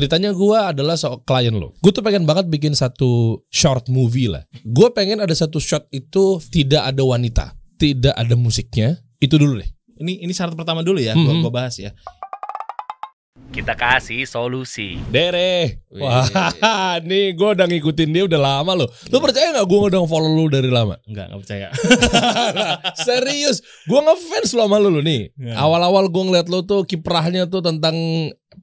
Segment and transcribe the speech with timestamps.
[0.00, 1.76] Ceritanya gua adalah so klien lo.
[1.84, 4.48] Gue tuh pengen banget bikin satu short movie lah.
[4.64, 8.96] Gue pengen ada satu shot itu tidak ada wanita, tidak ada musiknya.
[9.20, 9.68] Itu dulu deh.
[10.00, 11.92] Ini ini syarat pertama dulu ya, gua, gua bahas ya.
[13.52, 14.96] Kita kasih solusi.
[15.12, 15.84] Dere.
[15.92, 16.24] Wah,
[17.10, 18.88] nih gue udah ngikutin dia udah lama loh.
[19.12, 20.96] Lu percaya nggak gue udah follow lu dari lama?
[21.04, 21.68] Enggak, enggak percaya.
[23.10, 25.34] Serius, gue ngefans lo sama lu, lu nih.
[25.36, 25.60] Ya.
[25.60, 27.98] Awal-awal gue ngeliat lu tuh kiprahnya tuh tentang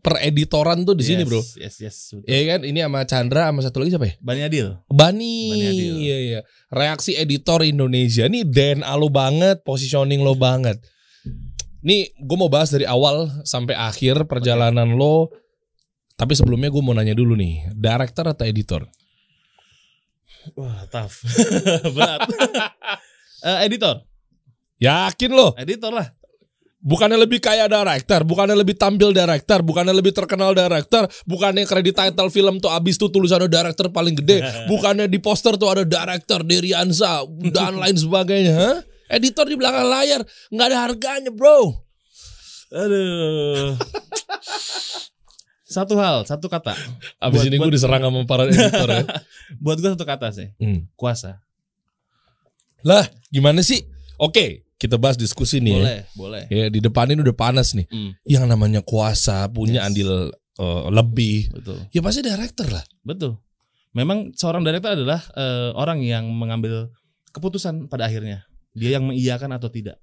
[0.03, 1.41] pereditoran tuh di sini Yes, bro.
[1.41, 1.97] Yes, yes.
[2.11, 2.27] betul.
[2.27, 4.15] Iya kan, ini sama Chandra sama satu lagi siapa ya?
[4.19, 4.67] Bani Adil.
[4.91, 5.37] Bani.
[5.51, 5.93] Bani Adil.
[6.03, 6.39] Iya iya.
[6.69, 10.79] Reaksi editor Indonesia nih DNA lo banget, positioning lo banget.
[11.83, 15.31] Nih gue mau bahas dari awal sampai akhir perjalanan lo.
[16.17, 18.89] Tapi sebelumnya gue mau nanya dulu nih, director atau editor?
[20.57, 21.23] Wah, tough.
[21.95, 22.21] Berat.
[23.37, 24.01] Eh, editor.
[24.81, 25.53] Yakin lo?
[25.53, 26.09] Editor lah.
[26.77, 32.29] Bukannya lebih kaya director, bukannya lebih tampil director, bukannya lebih terkenal director, bukannya kredit title
[32.29, 37.25] film tuh abis tuh tulisannya director paling gede, bukannya di poster tuh ada director Deriansa
[37.49, 38.53] dan lain sebagainya.
[38.53, 38.77] Hah?
[39.09, 40.21] Editor di belakang layar
[40.53, 41.81] nggak ada harganya bro.
[42.69, 43.73] Aduh.
[45.81, 46.77] satu hal, satu kata.
[47.17, 49.03] Abis Buat- ini gue diserang sama para editor ya.
[49.57, 50.53] Buat gue satu kata sih.
[50.61, 50.85] Hmm.
[50.93, 51.41] Kuasa.
[52.85, 53.81] Lah gimana sih?
[54.21, 55.77] Oke kita bahas diskusi nih ya.
[55.81, 56.43] Boleh, boleh.
[56.49, 57.89] Ya di depan ini udah panas nih.
[57.89, 59.85] Hmm, Yang namanya kuasa punya Yes.
[59.89, 60.09] andil
[60.57, 61.49] eh, lebih.
[61.53, 61.77] betul.
[61.89, 62.85] Ya pasti director lah.
[63.01, 63.37] Betul.
[63.93, 66.93] Memang seorang director adalah eh, orang yang mengambil
[67.33, 68.45] keputusan pada akhirnya.
[68.77, 69.97] Dia yang mengiyakan atau tidak.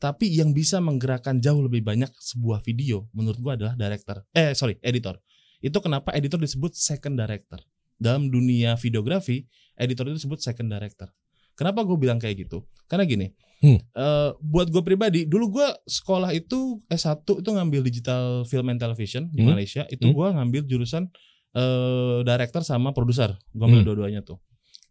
[0.00, 4.24] Tapi yang bisa menggerakkan jauh lebih banyak sebuah video menurut gua adalah director.
[4.32, 5.20] Eh sorry, editor.
[5.60, 7.60] Itu kenapa editor disebut second director.
[8.00, 9.44] Dalam dunia videografi,
[9.76, 11.12] editor itu disebut second director.
[11.52, 12.64] Kenapa gue bilang kayak gitu?
[12.88, 13.28] Karena gini,
[13.60, 13.76] Hmm.
[13.76, 19.28] eh, buat gue pribadi, dulu gue sekolah itu S1 itu ngambil digital film and television
[19.28, 19.52] di Hmm.
[19.52, 19.84] Malaysia.
[19.86, 20.16] Itu Hmm.
[20.16, 21.12] gue ngambil jurusan
[21.50, 23.36] eh director sama produser.
[23.50, 23.88] Gue ambil Hmm.
[23.92, 24.40] dua-duanya tuh.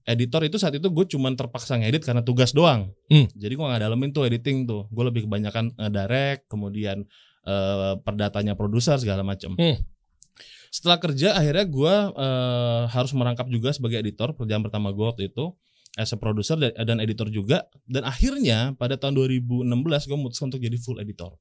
[0.04, 2.94] Editor itu saat itu gue cuman terpaksa ngedit karena tugas doang.
[3.08, 3.26] Hmm.
[3.32, 4.86] Jadi gue nggak dalemin tuh editing tuh.
[4.90, 7.10] Gue lebih kebanyakan eh, direct, kemudian
[7.46, 9.58] eh, perdatanya produser segala macam.
[9.58, 9.82] Hmm.
[10.70, 14.38] Setelah kerja akhirnya gue eh, harus merangkap juga sebagai editor.
[14.38, 15.58] Pekerjaan pertama gue waktu itu
[15.98, 17.66] as a producer dan, editor juga.
[17.88, 19.66] Dan akhirnya pada tahun 2016
[20.06, 21.34] gue memutuskan untuk jadi full editor.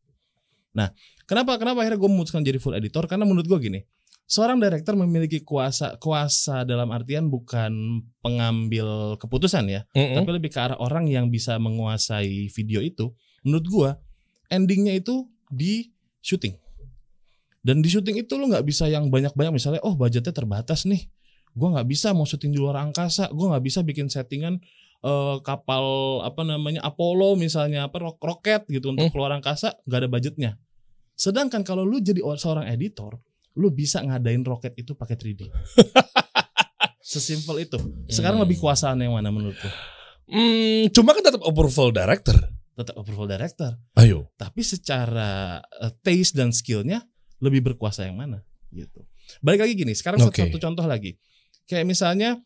[0.76, 0.94] Nah,
[1.26, 3.04] kenapa kenapa akhirnya gue memutuskan jadi full editor?
[3.10, 3.80] Karena menurut gue gini,
[4.28, 10.20] seorang director memiliki kuasa kuasa dalam artian bukan pengambil keputusan ya, Mm-mm.
[10.20, 13.10] tapi lebih ke arah orang yang bisa menguasai video itu.
[13.42, 13.90] Menurut gua
[14.52, 15.88] endingnya itu di
[16.20, 16.52] syuting.
[17.64, 21.08] Dan di syuting itu lo nggak bisa yang banyak-banyak misalnya, oh budgetnya terbatas nih,
[21.58, 24.62] gua nggak bisa mau syuting di luar angkasa, gua nggak bisa bikin settingan
[24.98, 25.84] eh, kapal
[26.22, 29.12] apa namanya Apollo misalnya apa rok- roket gitu untuk Hmm.
[29.12, 30.50] keluar angkasa nggak ada budgetnya.
[31.14, 33.18] Sedangkan kalau lu jadi or- seorang editor,
[33.52, 35.46] lu bisa ngadain roket itu pakai 3D.
[37.00, 37.78] Sesimpel itu.
[38.06, 38.44] Sekarang Hmm.
[38.44, 39.70] lebih kuasaan yang mana menurut lu?
[40.28, 42.36] Hmm, cuma kan tetap approval director.
[42.74, 43.72] Tetap approval director.
[43.96, 44.28] Ayo.
[44.34, 47.00] Tapi secara eh, taste dan skillnya
[47.38, 48.44] lebih berkuasa yang mana?
[48.68, 49.00] Gitu.
[49.40, 49.92] Balik lagi gini.
[49.94, 50.42] Sekarang satu- Oke.
[50.44, 51.16] satu contoh lagi.
[51.68, 52.40] Kayak misalnya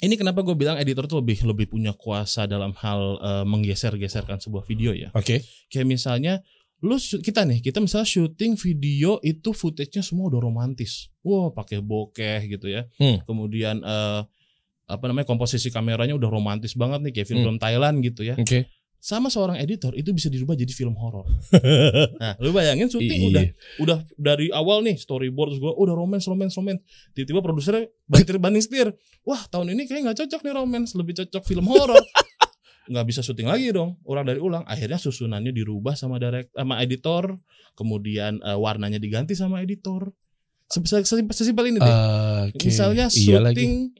[0.00, 4.64] ini kenapa gue bilang editor tuh lebih lebih punya kuasa dalam hal eh, menggeser-geserkan sebuah
[4.64, 5.12] video ya.
[5.12, 5.42] Oke.
[5.68, 6.34] Kayak misalnya
[6.78, 12.46] lu kita nih kita misalnya syuting video itu footage-nya semua udah romantis wah pakai bokeh
[12.46, 13.18] gitu ya Hmm.
[13.26, 14.22] kemudian eh,
[14.86, 17.30] apa namanya komposisi kameranya udah romantis banget nih kayak Hmm.
[17.34, 18.70] film-film Thailand gitu ya Oke.
[18.98, 21.24] Sama seorang editor itu bisa dirubah jadi film horor.
[22.20, 23.30] Nah lu bayangin syuting Iya.
[23.30, 23.44] udah
[23.78, 26.82] udah dari awal nih storyboard terus gua udah romance romance romance.
[27.12, 28.90] Tiba-tiba produsernya banting banding setir.
[29.22, 31.98] Wah tahun ini kayak nggak cocok nih romance lebih cocok film horor.
[32.88, 34.64] Nggak bisa syuting lagi dong ulang dari ulang.
[34.64, 37.36] Akhirnya susunannya dirubah sama direct sama editor.
[37.76, 40.08] Kemudian eh, warnanya diganti sama editor.
[40.68, 41.96] Sesimpel- sesimpel ini deh.
[42.48, 42.64] Oke.
[42.64, 43.92] misalnya Iya lagi.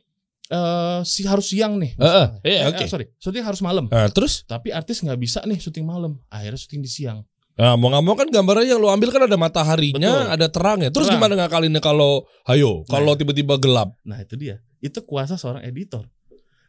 [0.49, 2.41] Eh, si harus siang nih Eh, eh, misalnya.
[2.43, 2.83] iya, Eh, oke.
[2.83, 6.57] eh, sorry syuting harus malam Nah, terus tapi artis nggak bisa nih syuting malam akhirnya
[6.57, 7.21] syuting di siang
[7.55, 10.31] Nah, mau nggak mau kan gambarnya yang lu ambil kan ada mataharinya, Betul.
[10.31, 10.89] ada terangnya.
[10.89, 11.19] Terus Terang.
[11.19, 13.99] gimana ngakalinnya kalau hayo, kalau tiba-tiba gelap?
[14.01, 16.07] Nah itu dia, itu kuasa seorang editor.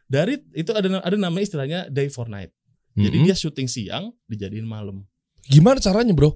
[0.04, 2.50] Dari itu ada ada namanya istilahnya day for night.
[2.92, 3.22] Jadi Mm-mm.
[3.22, 5.06] dia syuting siang dijadiin malam.
[5.40, 6.34] gimana caranya, Bro?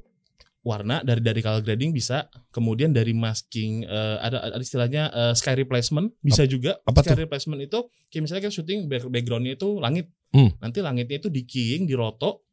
[0.64, 5.52] Warna dari dari color grading bisa, kemudian dari masking eh, ada, ada istilahnya eh, sky
[5.54, 6.80] replacement bisa juga.
[6.82, 7.20] apa sky tuh?
[7.20, 7.78] replacement itu
[8.08, 10.08] kayak misalnya kita syuting back- backgroundnya itu langit.
[10.32, 10.56] Hmm.
[10.58, 12.48] Nanti langitnya itu di keying, di roto.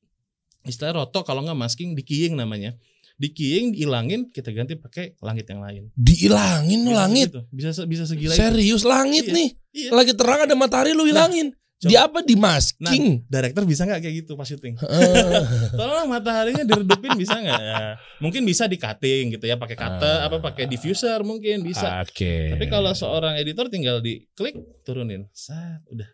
[0.62, 2.76] Istilah roto kalau nggak masking di keying namanya.
[3.16, 5.84] Di keying dihilangin kita ganti pakai langit yang lain.
[5.96, 7.28] Diilangin Bisa langit.
[7.32, 7.42] segitu.
[7.48, 8.42] Bisa bisa segila itu.
[8.44, 9.34] Serius langit Iya.
[9.34, 9.50] nih.
[9.72, 9.90] Iya.
[9.96, 11.56] Lagi terang ada matahari lu hilangin.
[11.82, 13.26] Di apa di masking?
[13.26, 14.78] Director bisa nggak kayak gitu pas syuting?
[14.78, 14.82] Eh,
[15.80, 17.58] Tolong mataharinya diredupin bisa nggak?
[17.58, 20.30] Ya, mungkin bisa di cutting gitu ya, pakai cutter, Ah.
[20.30, 22.06] apa pakai diffuser mungkin bisa.
[22.06, 22.54] Oke.
[22.54, 26.06] Tapi kalau seorang editor tinggal di klik turunin, sat, udah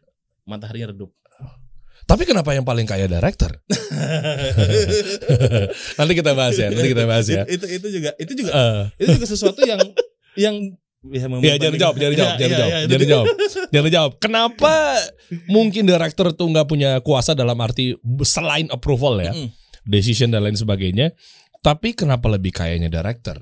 [0.43, 1.11] mataharinya redup.
[2.07, 3.51] Tapi kenapa yang paling kaya director?
[5.99, 7.43] nanti kita bahas ya, nanti kita bahas ya.
[7.43, 9.83] itu itu juga itu juga Eh, itu juga sesuatu yang
[10.39, 10.55] yang
[11.05, 13.25] ya, Ya jangan jawab, jangan jawab, Ya, jangan ya, jawab, ya, itu jangan jawab,
[13.69, 14.11] jangan jawab.
[14.17, 14.73] Kenapa
[15.45, 19.49] mungkin director tuh nggak punya kuasa dalam arti selain approval ya, Mm.
[19.85, 21.13] decision dan lain sebagainya.
[21.59, 23.37] Tapi kenapa lebih kayanya director?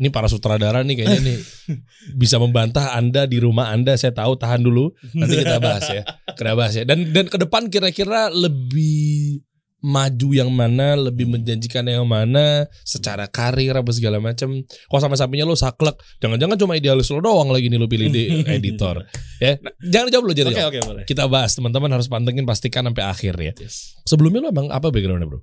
[0.00, 1.38] Ini para sutradara nih kayaknya nih
[2.22, 4.00] bisa membantah Anda di rumah Anda.
[4.00, 4.96] Saya tahu tahan dulu.
[5.12, 6.02] Nanti kita bahas ya.
[6.32, 6.84] Kita bahas ya.
[6.88, 9.44] Dan dan ke depan kira-kira lebih
[9.80, 14.60] maju yang mana, lebih menjanjikan yang mana secara karir apa segala macam.
[14.62, 18.24] Kok sama sampingnya lo saklek, jangan-jangan cuma idealis lo doang lagi nih lo pilih di
[18.56, 19.04] editor.
[19.40, 20.68] Ya, Nah, jangan jawab lo Oke jawab.
[20.68, 21.04] oke boleh.
[21.04, 23.52] Kita bahas teman-teman harus pantengin pastikan sampai akhir ya.
[23.56, 23.96] Yes.
[24.04, 25.40] Sebelumnya lo emang apa backgroundnya bro?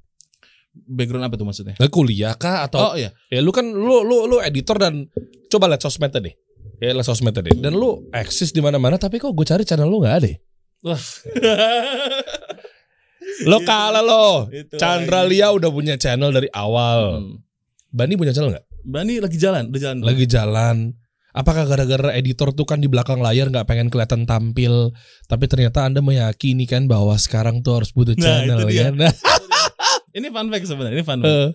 [0.78, 1.74] Background apa tuh maksudnya?
[1.81, 3.10] Nggak kuliah kah atau Oh iya.
[3.33, 5.10] ya lu kan lu lu lu editor dan
[5.50, 6.30] coba lihat sosmed tadi.
[6.78, 7.50] Ya lihat sosmed tadi.
[7.57, 10.28] Dan lu eksis di mana-mana tapi kok gue cari channel lu nggak ada.
[10.30, 10.38] ya?
[10.86, 11.01] Wah.
[13.45, 14.48] Lo Itu- kalah lo.
[14.75, 15.22] Chandra.
[15.22, 17.22] Lia udah punya channel dari awal.
[17.22, 17.36] Hmm.
[17.89, 18.66] Bani punya channel nggak?
[18.81, 19.98] Bani lagi jalan, udah jalan.
[20.01, 20.78] Lagi jalan.
[21.31, 24.89] Apakah gara-gara editor tuh kan di belakang layar nggak pengen kelihatan tampil,
[25.25, 28.89] tapi ternyata anda meyakini kan bahwa sekarang tuh harus butuh Nah, channel itu dia.
[28.89, 28.94] kan?
[28.98, 29.13] Nah,
[30.12, 31.30] Ini fun fact sebenarnya, ini fun fact.
[31.30, 31.50] eh,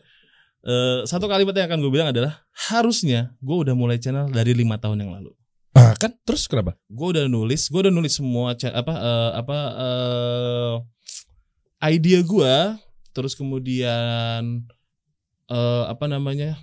[0.62, 4.78] Eh, satu kalimat yang akan gue bilang adalah harusnya gue udah mulai channel dari lima
[4.78, 5.34] tahun yang lalu.
[5.74, 6.78] ah kan terus kenapa?
[6.86, 10.72] Gue udah nulis, gue udah nulis semua apa eh, apa eh,
[11.82, 12.54] idea gue,
[13.10, 14.62] terus kemudian
[15.48, 16.56] eh, apa namanya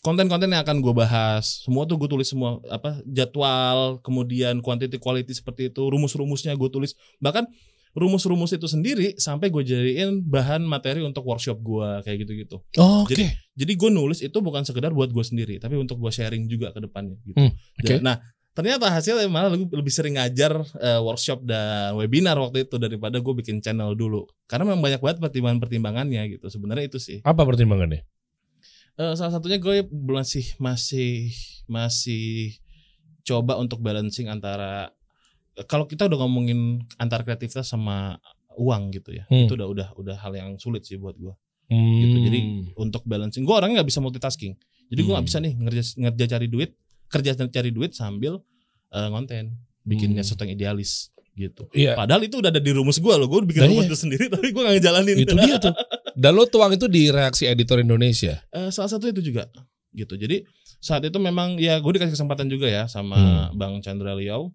[0.00, 5.32] konten-konten yang akan gue bahas, semua tuh gue tulis semua apa jadwal, kemudian quantity quality
[5.32, 7.48] seperti itu, rumus-rumusnya gue tulis, bahkan
[7.94, 12.58] rumus-rumus itu sendiri sampai gue jadiin bahan materi untuk workshop gue kayak gitu-gitu.
[12.76, 13.14] Oh, Oke.
[13.16, 16.74] Jadi- Jadi gue nulis itu bukan sekedar buat gue sendiri, tapi untuk gue sharing juga
[16.74, 17.38] ke depannya gitu.
[17.38, 17.86] Hmm, oke.
[17.86, 18.16] Dan- Nah,
[18.54, 23.58] ternyata hasilnya malah lebih, sering ngajar eh, workshop dan webinar waktu itu daripada gue bikin
[23.58, 24.24] channel dulu.
[24.46, 26.46] Karena memang banyak banget pertimbangan-pertimbangannya gitu.
[26.48, 27.18] Sebenarnya itu sih.
[27.26, 28.06] Apa pertimbangannya?
[28.94, 31.34] Eh, salah satunya gue masih masih
[31.66, 32.54] masih
[33.26, 34.94] coba untuk balancing antara
[35.66, 38.22] kalau kita udah ngomongin antara kreativitas sama
[38.54, 39.26] uang gitu ya.
[39.26, 39.50] Hmm.
[39.50, 41.34] Itu udah udah udah hal yang sulit sih buat gue.
[41.64, 41.96] Hmm.
[41.96, 42.16] gitu.
[42.28, 42.40] Jadi
[42.76, 44.52] untuk balancing, gue orangnya nggak bisa multitasking.
[44.92, 45.30] Jadi gue nggak Hmm.
[45.32, 46.70] bisa nih ngerja ngerja cari duit,
[47.14, 48.42] kerja cari duit sambil
[48.90, 50.26] eh, ngonten, bikinnya Hmm.
[50.26, 51.66] sesuatu yang idealis gitu.
[51.70, 51.94] Iya.
[51.94, 53.90] Padahal itu udah ada di rumus gue loh, gue bikin Nah, rumus iya.
[53.90, 55.16] itu sendiri, tapi gue nggak ngejalanin.
[55.16, 55.74] itu dia tuh.
[56.14, 58.38] Dan lo tuang itu di reaksi editor Indonesia.
[58.50, 59.50] Eh, salah satu itu juga
[59.90, 60.14] gitu.
[60.14, 60.46] Jadi
[60.78, 63.18] saat itu memang ya gue dikasih kesempatan juga ya sama
[63.50, 63.54] Hmm.
[63.54, 64.54] Bang Chandra Liao.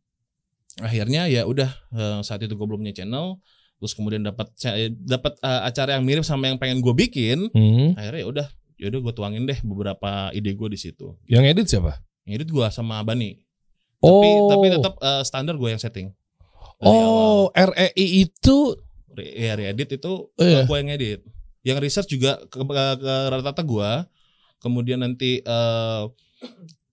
[0.80, 3.44] Akhirnya ya udah eh, saat itu gue belum punya channel,
[3.76, 4.48] terus kemudian dapat
[4.96, 7.52] dapat eh, acara yang mirip sama yang pengen gue bikin.
[7.52, 7.92] Hmm.
[7.94, 8.48] akhirnya ya udah
[8.80, 12.00] ya udah gue tuangin deh beberapa ide gue di situ Yang edit siapa?
[12.30, 13.42] Yang edit gue sama Bani.
[14.00, 14.16] Oh.
[14.16, 16.14] tapi tapi tetap eh, standar gue yang setting.
[16.78, 17.92] Dari Oh, REI
[18.22, 18.78] itu?
[19.20, 20.64] Ya edit itu Iya.
[20.64, 21.20] gue yang edit
[21.60, 23.92] yang research juga ke, ke, ke rata-rata gue
[24.58, 26.04] kemudian nanti eh,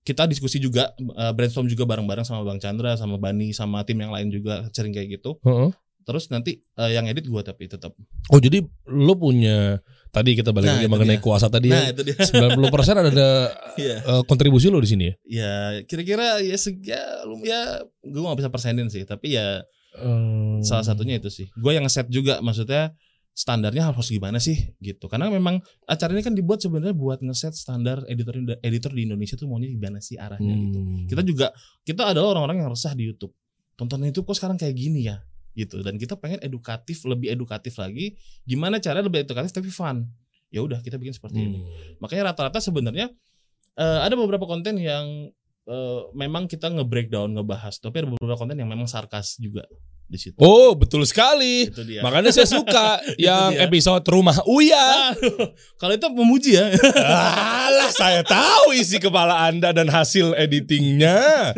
[0.03, 4.11] kita diskusi juga eh, brainstorm juga bareng-bareng sama Bang Chandra sama Bani sama tim yang
[4.11, 5.39] lain juga sering kayak gitu.
[5.43, 5.71] Heeh.
[6.03, 7.95] terus nanti eh, yang edit gue tapi tetap
[8.31, 9.79] Oh, jadi lo punya
[10.17, 11.23] tadi kita balik Nah, lagi mengenai dia.
[11.23, 11.93] kuasa tadi nah ya.
[11.93, 12.57] itu dia 90%
[13.05, 13.29] ada
[13.77, 13.97] Iya.
[14.01, 15.15] eh, kontribusi lo di sini ya.
[15.29, 15.53] ya
[15.85, 17.03] kira-kira ya ya,
[17.43, 17.61] ya
[18.01, 19.61] gue gak bisa persenin sih tapi ya
[19.93, 20.61] Hmm.
[20.61, 22.93] salah satunya itu sih gue yang ngeset juga maksudnya
[23.33, 28.05] standarnya harus gimana sih gitu karena memang acara ini kan dibuat sebenarnya buat ngeset standar
[28.05, 31.05] editor editor di Indonesia tuh maunya gimana sih arahnya gitu Hmm.
[31.07, 31.47] kita juga
[31.83, 33.33] kita adalah orang-orang yang resah di YouTube
[33.73, 35.17] tontonan YouTube kok sekarang kayak gini ya
[35.57, 35.81] gitu.
[35.81, 40.05] Dan kita pengen edukatif lebih edukatif lagi gimana cara lebih edukatif tapi fun.
[40.53, 41.59] Ya udah kita bikin seperti ini.
[41.59, 41.99] Hmm.
[41.99, 43.11] makanya rata-rata sebenarnya
[43.81, 45.33] eh, ada beberapa konten yang
[45.67, 47.81] eh, memang kita nge-breakdown ngebahas.
[47.81, 49.65] Tapi ada beberapa konten yang memang sarkas juga
[50.07, 51.67] di situ Oh, betul sekali.
[51.67, 53.65] itu dia Makanya saya suka yang dia.
[53.65, 55.13] episode rumah Uya.
[55.13, 61.51] Aduh, kalau itu memuji ya Alah, saya tahu isi kepala Anda dan hasil editingnya.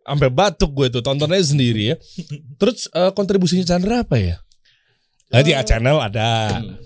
[0.00, 1.96] Sampai batuk gue tuh tontonnya sendiri ya.
[2.56, 4.36] Terus eh, kontribusinya Chandra apa ya?
[5.26, 6.30] Tadi Eh, ya channel ada.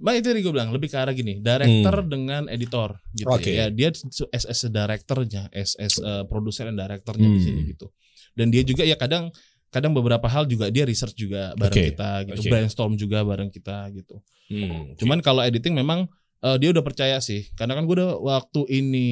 [0.00, 0.06] Hmm.
[0.06, 3.36] Bang itu tadi gue bilang lebih ke arah gini, director dengan editor gitu Hmm.
[3.36, 3.52] Oke.
[3.52, 3.68] ya.
[3.68, 3.92] Ya, Dia
[4.32, 7.44] as as a directornya, as as a produser dan directornya di Hmm.
[7.44, 7.92] sini gitu.
[8.32, 9.28] Dan dia juga ya kadang
[9.70, 11.90] kadang beberapa hal juga dia research juga bareng Oke.
[11.94, 12.50] kita gitu, Oke.
[12.50, 14.18] brainstorm juga bareng kita gitu.
[14.50, 14.94] Hmm.
[14.98, 16.10] Cuman kalau editing memang
[16.40, 19.08] Eh, dia udah percaya sih, karena kan gue udah waktu ini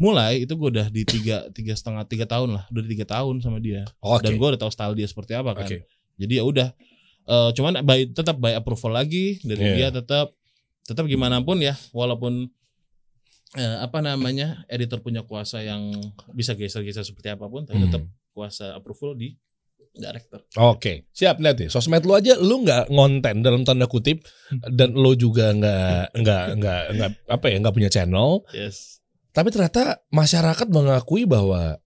[0.00, 3.60] mulai itu gue udah di tiga tiga setengah tiga tahun lah, udah tiga tahun sama
[3.60, 4.24] dia, Oke.
[4.24, 5.68] dan gue udah tahu style dia seperti apa kan.
[5.68, 5.84] Oke.
[6.16, 6.72] Jadi ya udah,
[7.28, 9.76] Eh, cuman by, tetap by approval lagi dari Iya.
[9.76, 10.32] dia tetap
[10.88, 12.48] tetap gimana pun ya, walaupun
[13.60, 15.92] eh, apa namanya editor punya kuasa yang
[16.32, 17.92] bisa geser-geser seperti apa pun, tapi Hmm.
[17.92, 19.36] tetap kuasa approval di
[19.94, 20.42] director.
[20.58, 21.70] Oke, siap lihat nih.
[21.70, 26.82] Sosmed lu aja lu nggak ngonten dalam tanda kutip dan lu juga nggak nggak nggak
[26.98, 28.42] nggak apa ya nggak punya channel.
[28.50, 29.00] Yes.
[29.34, 31.78] Tapi ternyata masyarakat mengakui bahwa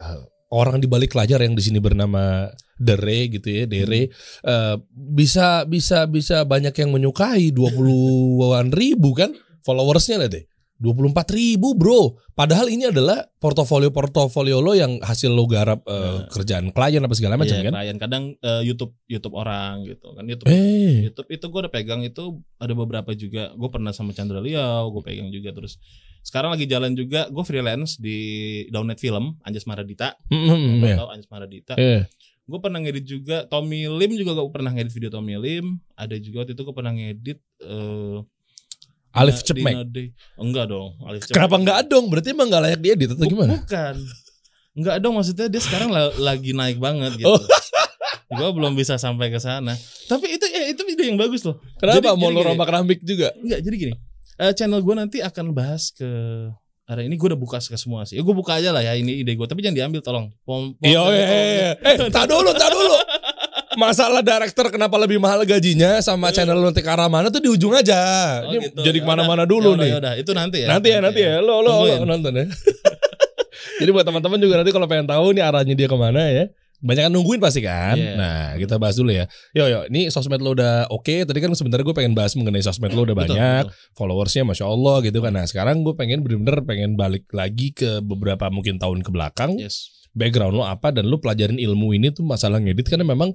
[0.00, 4.08] eh, orang di balik layar yang di sini bernama Dere gitu ya, Dere
[4.44, 9.32] eh, bisa bisa bisa banyak yang menyukai 20-an ribu kan
[9.64, 10.44] followersnya lah deh.
[10.76, 12.18] 24 ribu bro.
[12.34, 16.26] Padahal ini adalah portofolio-portofolio lo yang hasil lo garap eh, Nah.
[16.28, 17.72] kerjaan klien apa segala macam Iya, kan?
[17.74, 17.96] klien.
[17.96, 20.24] Kadang eh, YouTube YouTube orang gitu kan.
[20.26, 21.06] YouTube Eh.
[21.06, 23.54] YouTube itu gue udah pegang itu ada beberapa juga.
[23.54, 25.54] Gue pernah sama Chandra Liao gue pegang juga.
[25.54, 25.78] Terus
[26.20, 28.18] sekarang lagi jalan juga gue freelance di
[28.68, 30.18] Downnet Film Anjas Maradita.
[30.28, 30.96] Mm, mm, Lo iya.
[31.06, 31.74] Anjas Maradita.
[31.78, 32.02] Eh,
[32.44, 35.78] gue pernah ngedit juga Tommy Lim juga gue pernah ngedit video Tommy Lim.
[35.94, 38.18] Ada juga waktu itu gue pernah ngedit eh
[39.14, 39.74] Alif Dina- Cepmek
[40.36, 42.04] enggak dong Alif Cepmek Kenapa nggak dong?
[42.06, 43.52] Berarti emang nggak layak diedit atau gimana?
[43.56, 43.94] bukan
[44.74, 47.38] enggak dong maksudnya dia sekarang la- lagi naik banget gitu Oh.
[48.34, 52.02] gue belum bisa sampai ke sana tapi itu ya itu ide yang bagus loh Kenapa
[52.04, 53.30] Jadi- mau jadi lo rombak rambik juga?
[53.36, 53.94] Enggak, jadi gini.
[54.34, 56.08] eh, channel gue nanti akan bahas ke
[56.84, 58.18] hari ini gue udah buka ke semua sih.
[58.18, 60.28] Ya, gue buka aja lah ya ini ide gue, tapi jangan diambil tolong.
[60.42, 61.70] Pom, pom- Iya, pom- iya, iya.
[61.78, 62.92] Eh, tak dulu, tak dulu.
[63.74, 67.50] Masalah director kenapa lebih mahal gajinya sama channel lo nanti ke arah mana tuh di
[67.50, 67.98] ujung aja.
[68.42, 68.80] Oh, Ini gitu.
[68.82, 69.90] jadi Ya ke mana-mana dulu ya udah, nih.
[69.90, 70.12] ya udah.
[70.16, 70.68] itu nanti ya.
[70.68, 71.34] Nanti ya, nanti ya.
[71.38, 72.06] Lo, lo, lo Tungguin.
[72.06, 72.44] nonton ya.
[73.80, 76.44] jadi buat teman-teman juga nanti kalau pengen tahu nih arahnya dia ke mana ya.
[76.84, 77.96] Banyak kan nungguin pasti kan.
[77.96, 78.12] Iya.
[78.12, 79.24] Nah, kita bahas dulu ya.
[79.56, 81.24] Yo, yo, ini sosmed lo udah oke.
[81.24, 83.62] Tadi kan sebenarnya gue pengen bahas mengenai sosmed lo udah Betul, banyak.
[83.64, 83.96] betul.
[83.96, 85.32] followersnya masya Allah gitu kan.
[85.32, 89.56] Nah sekarang gue pengen bener-bener pengen balik lagi ke beberapa mungkin tahun ke belakang.
[89.56, 89.88] Yes.
[90.12, 93.32] Background lo apa dan lo pelajarin ilmu ini tuh masalah ngedit karena memang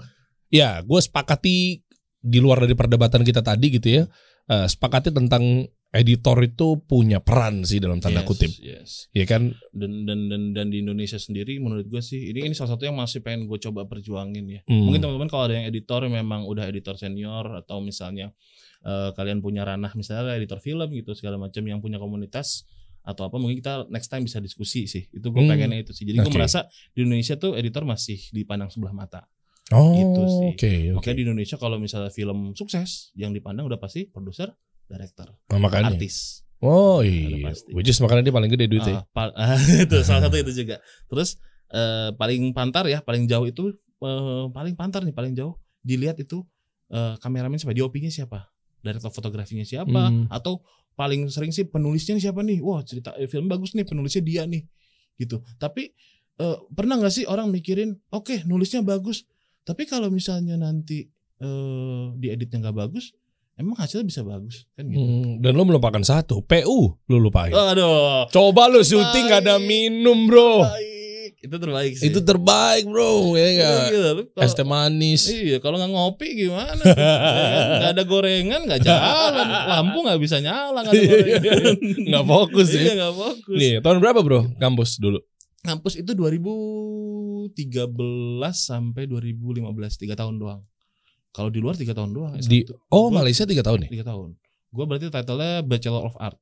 [0.49, 1.81] ya gue sepakati
[2.19, 4.03] di luar dari perdebatan kita tadi gitu ya.
[4.45, 8.51] eh, sepakati tentang editor itu punya peran sih dalam tanda Yes, kutip.
[8.57, 8.89] Yes.
[9.09, 9.53] Ya kan?
[9.69, 12.93] Dan, dan dan dan di Indonesia sendiri menurut gue sih ini ini salah satu yang
[12.93, 14.61] masih pengen gue coba perjuangin ya.
[14.65, 14.85] Hmm.
[14.85, 18.29] Mungkin teman-teman kalau ada yang editor yang memang udah editor senior atau misalnya
[18.81, 22.65] eh, kalian punya ranah misalnya editor film gitu segala macam yang punya komunitas
[23.01, 25.09] atau apa mungkin kita next time bisa diskusi sih.
[25.09, 25.49] Itu gue Hmm.
[25.51, 26.05] pengennya itu sih.
[26.05, 26.37] Jadi gue Oke.
[26.37, 29.25] merasa di Indonesia tuh editor masih dipandang sebelah mata.
[29.69, 30.47] Oh Itu sih.
[30.49, 30.97] oke oke.
[30.97, 34.49] Makanya di Indonesia kalau misalnya film sukses yang dipandang udah pasti produser,
[34.85, 35.93] director, Nah, makanya.
[35.93, 36.41] artis.
[36.59, 37.53] Oh iya.
[37.71, 39.05] Which is makanya dia paling gede duitnya.
[39.13, 40.81] Pal- ah, itu salah satu itu juga.
[41.07, 41.37] Terus
[41.69, 43.71] eh, paling pantar ya, paling jauh itu
[44.01, 46.43] eh, paling pantar nih, paling jauh dilihat itu
[46.89, 48.49] eh, kameramen siapa, DOP-nya siapa,
[48.81, 50.25] director fotografinya siapa, Hmm.
[50.27, 50.59] atau
[50.97, 52.59] paling sering sih penulisnya siapa nih?
[52.59, 54.65] Wah cerita eh, film bagus nih, penulisnya dia nih,
[55.15, 55.39] gitu.
[55.61, 55.93] Tapi
[56.41, 59.23] eh, pernah nggak sih orang mikirin, oke nulisnya bagus,
[59.69, 61.05] tapi kalau misalnya nanti
[61.37, 63.13] eh, dieditnya nggak bagus,
[63.53, 64.97] emang hasilnya bisa bagus kan gitu?
[64.97, 67.53] Hmm, dan lo melupakan satu, PU lo lupain.
[67.53, 70.65] Aduh, Coba lo syuting gak ada minum bro.
[70.65, 70.97] terbaik.
[71.39, 72.05] Itu terbaik sih.
[72.05, 73.71] Itu terbaik bro ya Iya, gak?
[73.87, 73.99] gitu.
[74.09, 75.21] Lu kalau- Es teh manis.
[75.25, 76.75] Iya, kalau nggak ngopi gimana?
[76.75, 77.67] Ya kan?
[77.79, 81.75] Nggak ada gorengan, nggak jalan, lampu nggak bisa nyala, nggak ada gorengan.
[82.03, 82.93] Nggak fokus Iya, ya.
[82.97, 83.55] nggak fokus.
[83.55, 85.19] Nih, tahun berapa bro kampus dulu?
[85.59, 86.11] Kampus itu
[87.47, 87.87] 2013
[88.51, 89.63] sampai 2015,
[89.97, 90.61] tiga tahun doang.
[91.29, 92.33] Kalau di luar tiga tahun doang.
[92.35, 92.73] Di S1.
[92.89, 93.89] Oh, Gua- Malaysia tiga tahun nih.
[93.93, 94.35] Tiga tahun.
[94.69, 96.37] Gue berarti title-nya Bachelor of Art.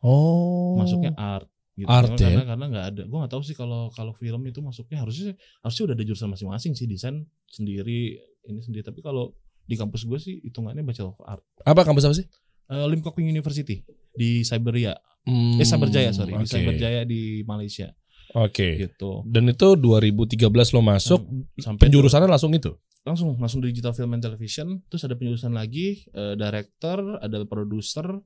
[0.00, 0.76] Oh.
[0.76, 1.48] Masuknya art.
[1.74, 1.90] Gitu.
[1.90, 2.46] Art karena, ya?
[2.46, 3.02] karena nggak ada.
[3.04, 6.72] Gue nggak tahu sih kalau kalau film itu masuknya harusnya harusnya udah ada jurusan masing-masing
[6.72, 7.16] sih desain
[7.48, 8.14] sendiri
[8.44, 8.82] ini sendiri.
[8.82, 11.42] Tapi kalau di kampus gue sih hitungannya Bachelor of Art.
[11.62, 12.26] Apa kampus apa sih?
[12.64, 14.94] Eh, Lim Kok University di Cyberia.
[15.24, 16.46] Hmm, Eh Cyberjaya sorry, di oke.
[16.46, 17.88] Cyberjaya di Malaysia
[18.32, 18.88] Oke.
[18.88, 19.20] gitu.
[19.28, 21.20] Dan itu 2013 lo masuk
[21.60, 22.72] Sampai penjurusannya langsung itu.
[23.04, 28.16] langsung langsung digital film and television, terus ada penjurusan lagi eh, director, ada produser,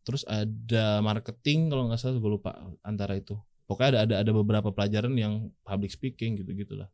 [0.00, 3.36] terus ada marketing kalau nggak salah gue lupa antara itu.
[3.68, 6.88] Pokoknya ada ada ada beberapa pelajaran yang public speaking gitu gitulah.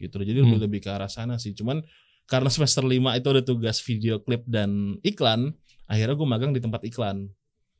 [0.00, 0.16] Gitu.
[0.16, 0.64] Jadi lebih Hmm.
[0.64, 1.52] lebih ke arah sana sih.
[1.52, 1.84] Cuman
[2.24, 5.52] karena semester 5 itu ada tugas video klip dan iklan,
[5.84, 7.28] akhirnya gue magang di tempat iklan.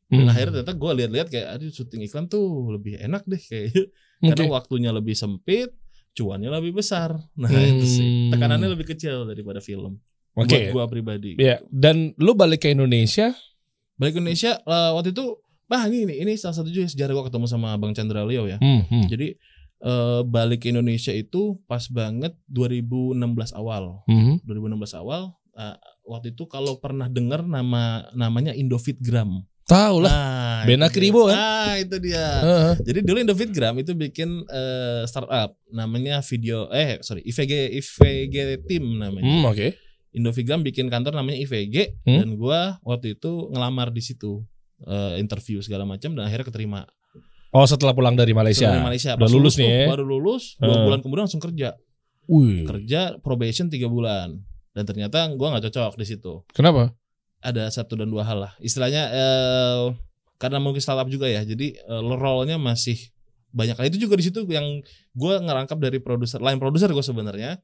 [0.04, 0.30] Dan Hmm.
[0.30, 4.28] akhirnya ternyata gue lihat-lihat kayak aduh syuting iklan tuh lebih enak deh kayak Oke.
[4.30, 5.72] karena waktunya lebih sempit,
[6.12, 7.16] cuannya lebih besar.
[7.34, 7.72] Nah Hmm.
[7.74, 9.96] itu sih tekanannya lebih kecil daripada film.
[10.34, 10.70] Oke.
[10.70, 11.30] Buat gue pribadi.
[11.36, 13.32] Ya, dan lu balik ke Indonesia.
[13.94, 15.24] Balik ke Indonesia eh, waktu itu,
[15.64, 18.58] bah ini ini, ini salah satu juga sejarah gue ketemu sama Bang Chandra Leo ya.
[18.58, 19.28] Hmm, hmm, Jadi
[19.80, 23.14] eh, balik ke Indonesia itu pas banget 2016
[23.52, 24.04] awal.
[24.04, 24.42] hmm.
[24.42, 29.46] 2016 awal eh, waktu itu kalau pernah dengar nama namanya Indofitgram.
[29.64, 30.12] Tahu lah.
[30.12, 30.88] Nah, Bena.
[30.88, 31.36] Kribo kan?
[31.36, 32.20] Ah, itu dia.
[32.20, 32.72] Heeh.
[32.84, 38.36] Jadi dulu Indofitgram itu bikin eh, startup namanya video eh sorry IVG IVG
[38.68, 39.24] Team namanya.
[39.24, 39.72] Hmm, oke.
[40.12, 42.20] Indofitgram bikin kantor namanya IVG Hmm.
[42.20, 44.44] dan gua waktu itu ngelamar di situ
[44.84, 46.80] eh, interview segala macam dan akhirnya keterima.
[47.48, 48.68] Oh, setelah pulang dari Malaysia.
[48.68, 49.14] Dari Malaysia.
[49.16, 49.86] Udah Pas lulus nih ya.
[49.88, 50.84] Baru lulus dua Hmm.
[50.84, 51.72] bulan kemudian langsung kerja.
[52.26, 52.64] Wih.
[52.64, 56.44] Kerja probation tiga bulan dan ternyata gua nggak cocok di situ.
[56.52, 56.92] Kenapa?
[57.44, 58.52] Ada satu dan dua hal lah.
[58.56, 59.84] Istilahnya eh,
[60.40, 61.44] karena mungkin startup juga ya.
[61.44, 62.96] Jadi eh, role-nya masih
[63.52, 63.76] banyak.
[63.92, 64.80] Itu juga di situ yang
[65.12, 67.60] gua ngerangkap dari produser, line produser gue sebenarnya.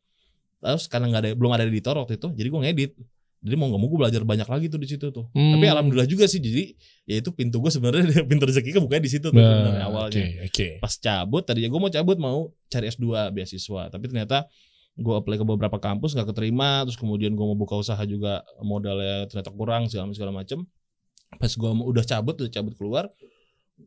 [0.60, 2.92] Terus karena nggak ada belum ada editor waktu itu, jadi gua ngedit.
[3.40, 5.24] Jadi mau nggak mau gue belajar banyak lagi tuh di situ tuh.
[5.32, 5.56] Hmm.
[5.56, 6.44] Tapi alhamdulillah juga sih.
[6.44, 6.76] Jadi
[7.08, 10.12] ya itu pintu gue sebenarnya pintu rezeki bukanya di situ tuh Nah, sebenarnya awalnya.
[10.12, 10.68] Oke, oke.
[10.84, 14.44] Pas cabut tadi ya gue mau cabut mau cari S2 beasiswa, tapi ternyata
[14.98, 19.28] gue apply ke beberapa kampus nggak keterima, terus kemudian gue mau buka usaha juga modalnya
[19.30, 20.66] ternyata kurang segala segala macem.
[21.38, 23.04] Pas gue udah cabut, udah cabut keluar,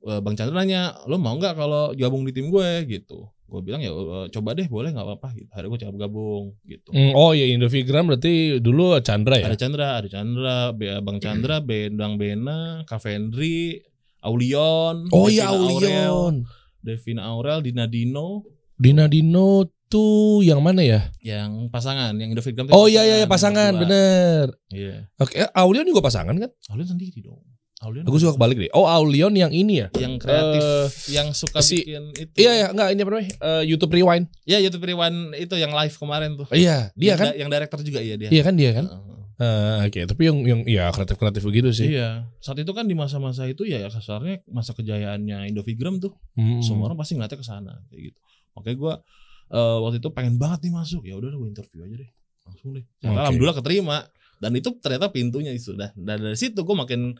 [0.07, 3.27] eh, Bang Chandra nanya, lo mau nggak kalau gabung di tim gue gitu?
[3.45, 5.29] Gue bilang ya eh, coba deh, boleh nggak apa-apa.
[5.37, 5.49] Gitu.
[5.51, 6.89] Akhirnya gue coba gabung gitu.
[6.95, 9.51] Hmm, oh ya Indovigram berarti dulu Chandra ya?
[9.51, 10.55] Ada Chandra, ada Chandra,
[11.03, 13.77] Bang Chandra, Bendang Bena, Kavendri,
[14.23, 16.35] Aulion, Oh iya Aurel, Aulion.
[16.79, 18.47] Devina Aurel, Dina Dino,
[18.83, 21.07] Dina Dino tuh yang mana ya?
[21.21, 24.51] yang pasangan, yang Indofitgram tuh Oh iya iya iya, pasangan, bener.
[24.67, 25.07] Iya.
[25.15, 26.51] Oke, eh, Aulion juga pasangan kan?
[26.67, 27.39] Aulion sendiri dong.
[27.79, 28.03] Aulion.
[28.03, 28.71] Aku suka kebalik deh.
[28.71, 29.87] Oh Aulion yang ini ya?
[29.93, 32.31] yang kreatif, Eh, yang suka si- bikin itu.
[32.35, 33.29] Iya ya, enggak ini apa namanya?
[33.37, 34.25] Eh, YouTube Rewind.
[34.43, 36.47] Iya, YouTube Rewind itu yang live kemarin tuh.
[36.49, 37.27] Iya, dia Yang kan?
[37.37, 38.29] Yang director juga iya dia.
[38.29, 38.85] Iya kan dia kan?
[38.87, 39.11] Heeh.
[39.35, 41.91] Eh, Oke, tapi yang yang ya kreatif-kreatif begitu sih.
[41.91, 42.31] Iya.
[42.39, 46.15] Saat itu kan di masa-masa itu ya kasarnya masa kejayaannya Indofitgram tuh.
[46.33, 46.61] Hmm.
[46.61, 48.19] semua orang pasti ngeliatnya ke sana kayak gitu
[48.53, 48.93] makanya gue
[49.51, 52.09] eh, waktu itu pengen banget nih masuk ya udah gue interview aja deh
[52.43, 53.07] langsung deh Oke.
[53.11, 53.97] alhamdulillah keterima
[54.37, 57.15] dan itu ternyata pintunya itu dah dan dari situ gue makin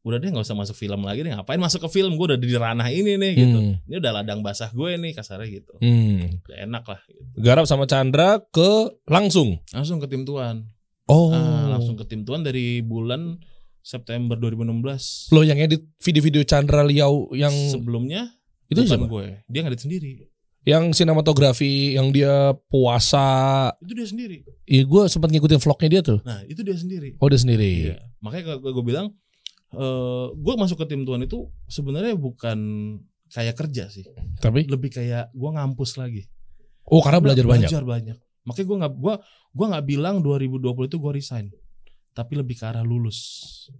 [0.00, 2.48] udah deh nggak usah masuk film lagi deh ngapain masuk ke film gue udah di
[2.50, 3.74] ranah ini nih gitu Hmm.
[3.82, 6.38] ini udah ladang basah gue nih kasarnya gitu Hmm.
[6.40, 7.20] udah enak lah gitu.
[7.36, 8.70] Garap sama Chandra ke
[9.04, 9.58] langsung.
[9.68, 10.64] langsung ke tim tuan
[11.04, 11.32] Oh.
[11.32, 13.40] Ah, langsung ke tim tuan dari bulan
[13.80, 18.28] September 2016 Lo yang edit video-video Chandra Liao yang sebelumnya
[18.66, 19.06] itu bukan siapa?
[19.08, 20.12] gue dia ngedit sendiri
[20.62, 23.70] Yang sinematografi yang dia puasa.
[23.80, 26.18] itu dia sendiri Iya, gue sempat ngikutin vlognya dia tuh.
[26.26, 27.70] nah itu dia sendiri Oh, dia sendiri.
[27.88, 27.96] Iya.
[28.20, 29.14] Makanya gue bilang
[29.68, 32.58] eh gue masuk ke tim tuan itu sebenarnya bukan
[33.28, 34.04] kayak kerja sih,
[34.40, 36.24] Tapi lebih kayak gue ngampus lagi.
[36.84, 37.68] oh karena belajar banyak.
[37.68, 38.16] Belajar banyak.
[38.48, 39.14] Makanya gue nggak gua
[39.52, 41.46] gua nggak bilang 2020 itu gue resign,
[42.10, 43.18] tapi lebih ke arah lulus.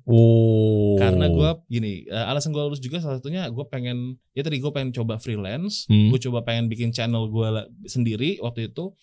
[0.05, 0.95] Oh.
[0.97, 4.71] Karena gue gini, eh, alasan gue lulus juga salah satunya gue pengen ya tadi gue
[4.71, 6.09] pengen coba freelance, Hmm.
[6.09, 7.49] gue coba pengen bikin channel gue
[7.85, 8.95] sendiri waktu itu.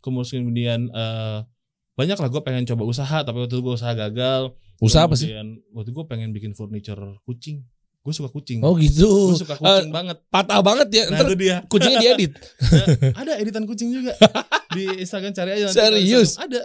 [0.00, 1.38] Kemudian eh
[1.92, 4.56] banyak lah gue pengen coba usaha, tapi waktu itu gue usaha gagal.
[4.80, 5.28] usaha apa sih?
[5.70, 7.60] Waktu gue pengen bikin furniture kucing.
[8.00, 8.64] Gue suka kucing.
[8.64, 9.36] Oh gitu.
[9.36, 10.16] gue suka kucing banget.
[10.32, 11.04] Patah banget ya.
[11.12, 11.56] Nah Ntar itu dia.
[11.68, 12.32] kucingnya diedit.
[13.20, 14.16] ada editan kucing juga
[14.72, 15.68] di Instagram cari aja.
[15.68, 16.32] nanti Serius?
[16.32, 16.48] Instagram.
[16.48, 16.62] Ada.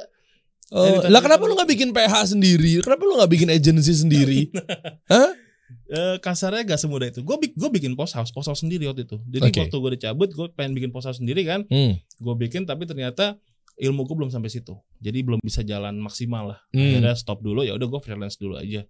[0.73, 2.82] Oh, lah kenapa lu nggak bikin PH sendiri?
[2.82, 4.49] Kenapa lu nggak bikin agency sendiri?
[5.86, 7.21] Eh, kasarnya gak semudah itu.
[7.21, 9.21] Gue gue bikin post house, post house sendiri waktu itu.
[9.30, 9.60] Jadi Oke.
[9.65, 11.65] waktu gue dicabut, gue pengen bikin post house sendiri kan.
[11.69, 11.97] Hmm.
[12.17, 13.38] Gue bikin tapi ternyata
[13.78, 14.73] ilmu gue belum sampai situ.
[14.97, 16.60] Jadi belum bisa jalan maksimal lah.
[16.73, 16.82] Hmm.
[16.82, 18.82] Akhirnya stop dulu ya udah gue freelance dulu aja.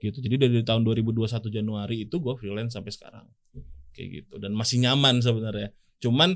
[0.00, 0.16] Gitu.
[0.24, 3.24] Jadi dari tahun 2021 Januari itu gue freelance sampai sekarang.
[3.92, 5.68] Kayak gitu dan masih nyaman sebenarnya.
[6.00, 6.32] Cuman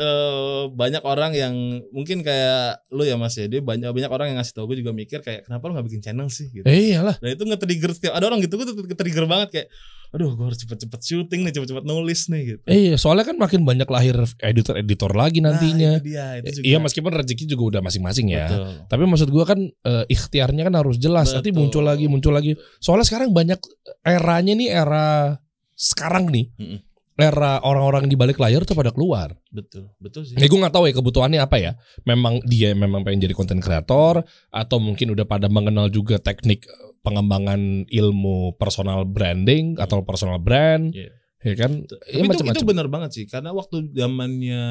[0.00, 1.54] eh banyak orang yang
[1.92, 4.96] mungkin kayak lu ya Mas ya, dia banyak banyak orang yang ngasih tau gue juga
[4.96, 6.64] mikir kayak kenapa lu nggak bikin channel sih gitu.
[6.64, 7.20] Eh iyalah.
[7.20, 9.68] Nah itu nge-trigger setiap ada orang gitu gue tuh trigger banget kayak
[10.10, 12.62] aduh gue harus cepet-cepet syuting nih cepet-cepet nulis nih gitu.
[12.66, 16.02] Eh iya, soalnya kan makin banyak lahir editor-editor lagi nantinya.
[16.02, 16.64] Nah, itu dia, itu juga.
[16.66, 18.50] Iya meskipun rezeki juga udah masing-masing ya.
[18.50, 18.90] Betul.
[18.90, 21.30] Tapi maksud gua kan eh, ikhtiarnya kan harus jelas.
[21.30, 21.60] Nanti Betul.
[21.62, 22.58] muncul lagi, muncul lagi.
[22.82, 23.60] Soalnya sekarang banyak
[24.02, 25.38] eranya nih era
[25.78, 26.50] sekarang nih.
[26.58, 26.89] Mm-mm.
[27.20, 29.36] Era orang-orang di balik layar tuh pada keluar.
[29.52, 30.34] Betul, betul sih.
[30.34, 31.72] Ini gue nggak tahu ya kebutuhannya apa ya.
[32.02, 36.72] Memang dia memang pengen jadi konten kreator atau mungkin udah pada mengenal juga teknik eh,
[37.00, 41.12] pengembangan ilmu personal branding atau personal brand, Iya.
[41.40, 41.70] ya kan?
[41.84, 42.66] Tapi Ya, itu, itu macam-macam.
[42.68, 44.62] benar banget sih karena waktu zamannya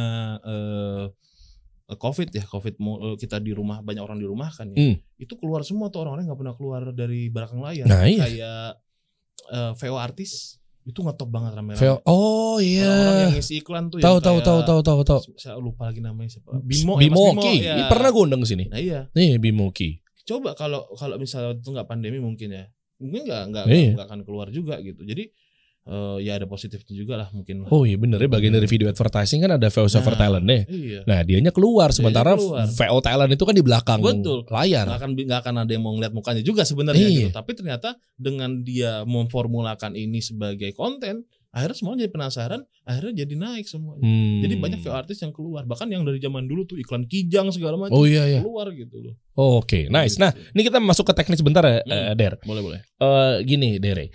[0.44, 1.06] eh
[1.90, 4.78] COVID ya, COVID eh, kita di rumah banyak orang di rumah kan ya.
[4.78, 5.02] Hmm.
[5.18, 7.90] Itu keluar semua tuh orang-orang nggak pernah keluar dari belakang layar.
[7.90, 8.22] Nah, iya.
[8.22, 8.66] Kayak
[9.50, 12.02] eh, VO artis itu ngetop banget rame-rame.
[12.04, 13.28] Oh iya.
[13.28, 15.20] yang ngisi iklan tuh Tahu tahu tahu tahu tahu tahu.
[15.36, 16.56] Saya lupa lagi namanya siapa.
[16.60, 17.56] Bimo, ya, Bimo Bimo, Ki.
[17.62, 17.86] ya.
[17.88, 18.66] Pernah gue undang ke sini.
[18.72, 20.00] Nah iya, Nih Bimo Ki.
[20.24, 22.70] coba kalau kalau misalnya itu nggak pandemi mungkin ya,
[23.02, 23.92] mungkin nggak nggak Iya.
[23.98, 25.02] nggak akan keluar juga gitu.
[25.02, 25.34] Jadi
[25.90, 27.66] eh, ya ada positifnya juga lah mungkin.
[27.68, 30.62] Oh iya bener ya bagian dari video advertising kan ada over Nah, talent nih.
[30.66, 31.00] Iya.
[31.04, 32.70] Nah dianya keluar sementara keluar.
[32.70, 34.46] VO talent itu kan di belakang Betul.
[34.48, 34.86] layar.
[34.86, 37.20] nggak akan nggak akan ada yang mau ngeliat mukanya juga sebenarnya Iya.
[37.26, 37.30] gitu.
[37.34, 43.66] Tapi ternyata dengan dia memformulakan ini sebagai konten, akhirnya semua jadi penasaran, akhirnya jadi naik
[43.66, 44.02] semuanya.
[44.02, 44.46] Hmm.
[44.46, 47.74] Jadi banyak VO artis yang keluar, bahkan yang dari zaman dulu tuh iklan kijang segala
[47.76, 48.40] macam Oh iya iya.
[48.40, 49.16] keluar gitu loh.
[49.34, 50.20] Oh, Oke, nice.
[50.20, 52.12] Nah, ini kita masuk ke teknis sebentar ya, Hmm.
[52.14, 52.36] Der.
[52.44, 52.80] Boleh boleh.
[52.84, 54.12] Eh, gini, Dere.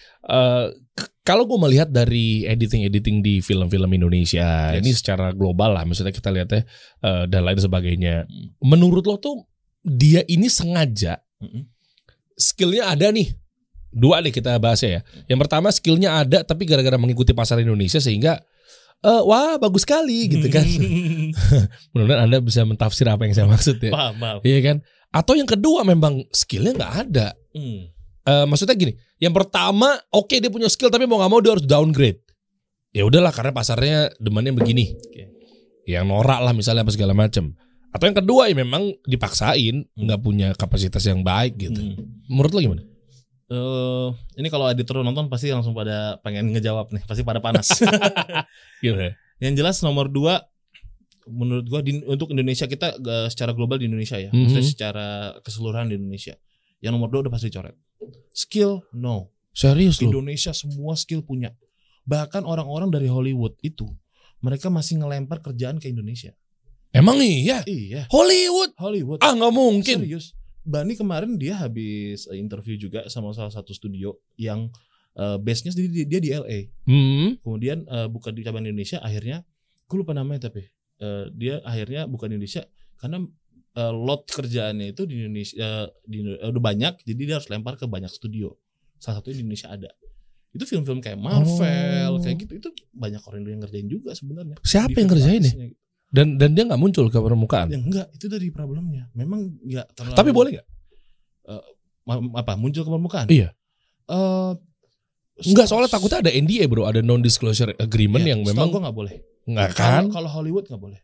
[0.95, 4.85] K- kalau gue melihat dari editing-editing di film-film Indonesia, Yes.
[4.85, 6.69] ini secara global lah, maksudnya kita lihatnya
[7.01, 8.29] eh, dan lain sebagainya.
[8.29, 8.53] Hmm.
[8.61, 9.49] Menurut lo tuh
[9.81, 11.65] dia ini sengaja Mm-mm.
[12.37, 13.33] skillnya ada nih.
[13.89, 15.01] Dua nih kita bahas ya.
[15.25, 18.37] Yang pertama skillnya ada, tapi gara-gara mengikuti pasar Indonesia sehingga
[19.01, 20.67] eh, wah bagus sekali gitu kan.
[21.97, 23.93] Mudah-mudahan anda bisa mentafsir apa yang saya maksud ya.
[23.97, 24.39] paham paham.
[24.45, 24.77] Iya kan?
[25.09, 27.33] Atau yang kedua memang skillnya nggak ada.
[27.55, 27.94] Hmm.
[28.25, 31.67] Eh, maksudnya gini, yang pertama oke dia punya skill tapi mau nggak mau dia harus
[31.69, 32.25] downgrade.
[32.95, 34.97] Ya udahlah karena pasarnya demannya begini.
[34.97, 35.29] Oke.
[35.85, 37.53] Yang norak lah misalnya apa segala macam.
[37.93, 41.79] Atau yang kedua ya memang dipaksain nggak punya kapasitas yang baik gitu.
[41.79, 42.01] Hmm.
[42.27, 42.83] Menurut lo gimana?
[43.45, 44.09] Eh,
[44.41, 47.69] ini kalau editor nonton pasti langsung pada pengen ngejawab nih, pasti pada panas.
[48.81, 49.13] Gimana?
[49.45, 50.41] Yang jelas nomor dua
[51.29, 54.41] menurut gua di, untuk Indonesia kita eh, secara global di Indonesia ya, Mhm.
[54.49, 55.07] maksudnya secara
[55.45, 56.35] keseluruhan di Indonesia.
[56.81, 57.77] Yang nomor dua udah pasti coret.
[58.33, 59.31] Skill no.
[59.55, 60.11] Serius lo?
[60.11, 61.55] Indonesia semua skill punya.
[62.05, 63.87] Bahkan orang-orang dari Hollywood itu
[64.43, 66.35] mereka masih ngelempar kerjaan ke Indonesia.
[66.95, 67.63] Emang iya?
[67.67, 68.71] Iya, Hollywood?
[68.79, 69.19] Hollywood.
[69.23, 69.99] Ah nggak mungkin.
[70.07, 70.35] Serius.
[70.65, 74.71] Bani kemarin dia habis eh, interview juga sama salah satu studio yang
[75.19, 76.59] eh, base-nya dia, dia- di LA.
[76.87, 77.29] Hmm.
[77.43, 79.43] Kemudian eh, buka di cabang Indonesia akhirnya
[79.85, 80.65] gue lupa namanya tapi
[80.99, 82.63] eh, dia akhirnya bukan Indonesia
[82.97, 83.27] karena
[83.75, 87.75] eh, lot kerjaannya itu di Indonesia eh, di, eh, udah banyak jadi dia harus lempar
[87.75, 88.55] ke banyak studio.
[88.97, 89.91] Salah satunya di Indonesia ada.
[90.51, 92.23] Itu film-film kayak Marvel Oh.
[92.23, 94.55] kayak gitu itu banyak orang yang ngerjain juga sebenarnya.
[94.63, 95.51] Siapa yang ngerjain ya?
[95.51, 95.81] artisnya gitu.
[96.15, 97.69] Dan dan dia nggak muncul ke permukaan.
[97.69, 99.11] Ya enggak, itu dari problemnya.
[99.13, 100.67] Memang enggak terlalu Tapi boleh nggak?
[102.05, 103.27] Ma- apa muncul ke permukaan?
[103.27, 103.51] Iya.
[104.07, 104.53] Eh
[105.35, 108.95] Enggak soalnya takutnya ada NDA bro, ada non disclosure agreement Iya, yang memang gua nggak
[108.95, 109.13] boleh.
[109.45, 110.07] nggak kan?
[110.07, 111.03] Kalau Hollywood nggak boleh.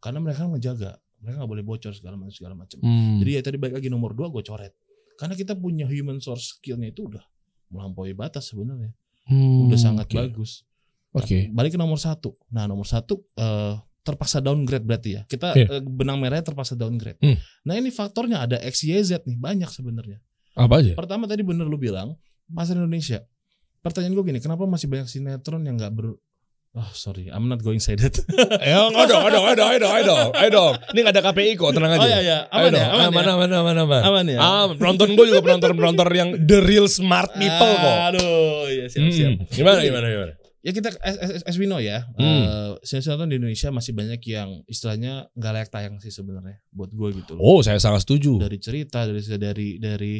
[0.00, 2.78] Karena mereka menjaga, mereka nggak boleh bocor segala macam segala macam.
[2.80, 3.20] Hmm.
[3.20, 4.72] Jadi ya tadi balik lagi nomor dua gue coret.
[5.14, 7.20] Karena kita punya human source skillnya itu udah
[7.68, 8.90] melampaui batas sebenarnya.
[9.28, 10.16] Hmm, Udah sangat oke.
[10.16, 10.64] bagus.
[11.12, 11.46] Oke.
[11.46, 12.34] Nah, balik ke nomor satu.
[12.50, 15.22] Nah nomor satu eh, terpaksa downgrade berarti ya.
[15.28, 15.66] Kita Iya.
[15.78, 17.20] eh, benang merahnya terpaksa downgrade.
[17.20, 17.36] Hmm.
[17.68, 20.18] Nah ini faktornya ada X, Y, Z nih banyak sebenarnya.
[20.56, 20.96] Apa aja?
[20.96, 22.16] Pertama tadi bener lu bilang
[22.50, 23.22] pasar Indonesia.
[23.80, 26.16] Pertanyaan gue gini, kenapa masih banyak sinetron yang nggak ber
[26.70, 28.14] Oh sorry, I'm not going say that.
[28.62, 30.72] Ya nggak dong, nggak dong, nggak dong, nggak dong, nggak dong, nggak dong.
[30.94, 31.98] Ini nggak ada KPI kok, tenang aja.
[31.98, 32.86] Oh iya iya, Ayo aman ya, dong.
[32.86, 33.32] aman aman, ya.
[33.34, 34.00] aman, aman, aman.
[34.06, 34.38] Aman ya.
[34.38, 37.96] Ah, penonton gue juga penonton-penonton yang the real smart people kok.
[38.14, 39.30] Aduh, iya siap Hmm, siap.
[39.50, 40.32] Gimana, gimana, gimana?
[40.60, 42.22] Ya kita as, as, as we know ya, Hmm.
[42.22, 47.18] eh, sinetron di Indonesia masih banyak yang istilahnya nggak layak tayang sih sebenarnya buat gue
[47.18, 47.42] gitu loh.
[47.42, 48.38] Oh, saya sangat setuju.
[48.38, 50.14] Dari cerita, dari dari dari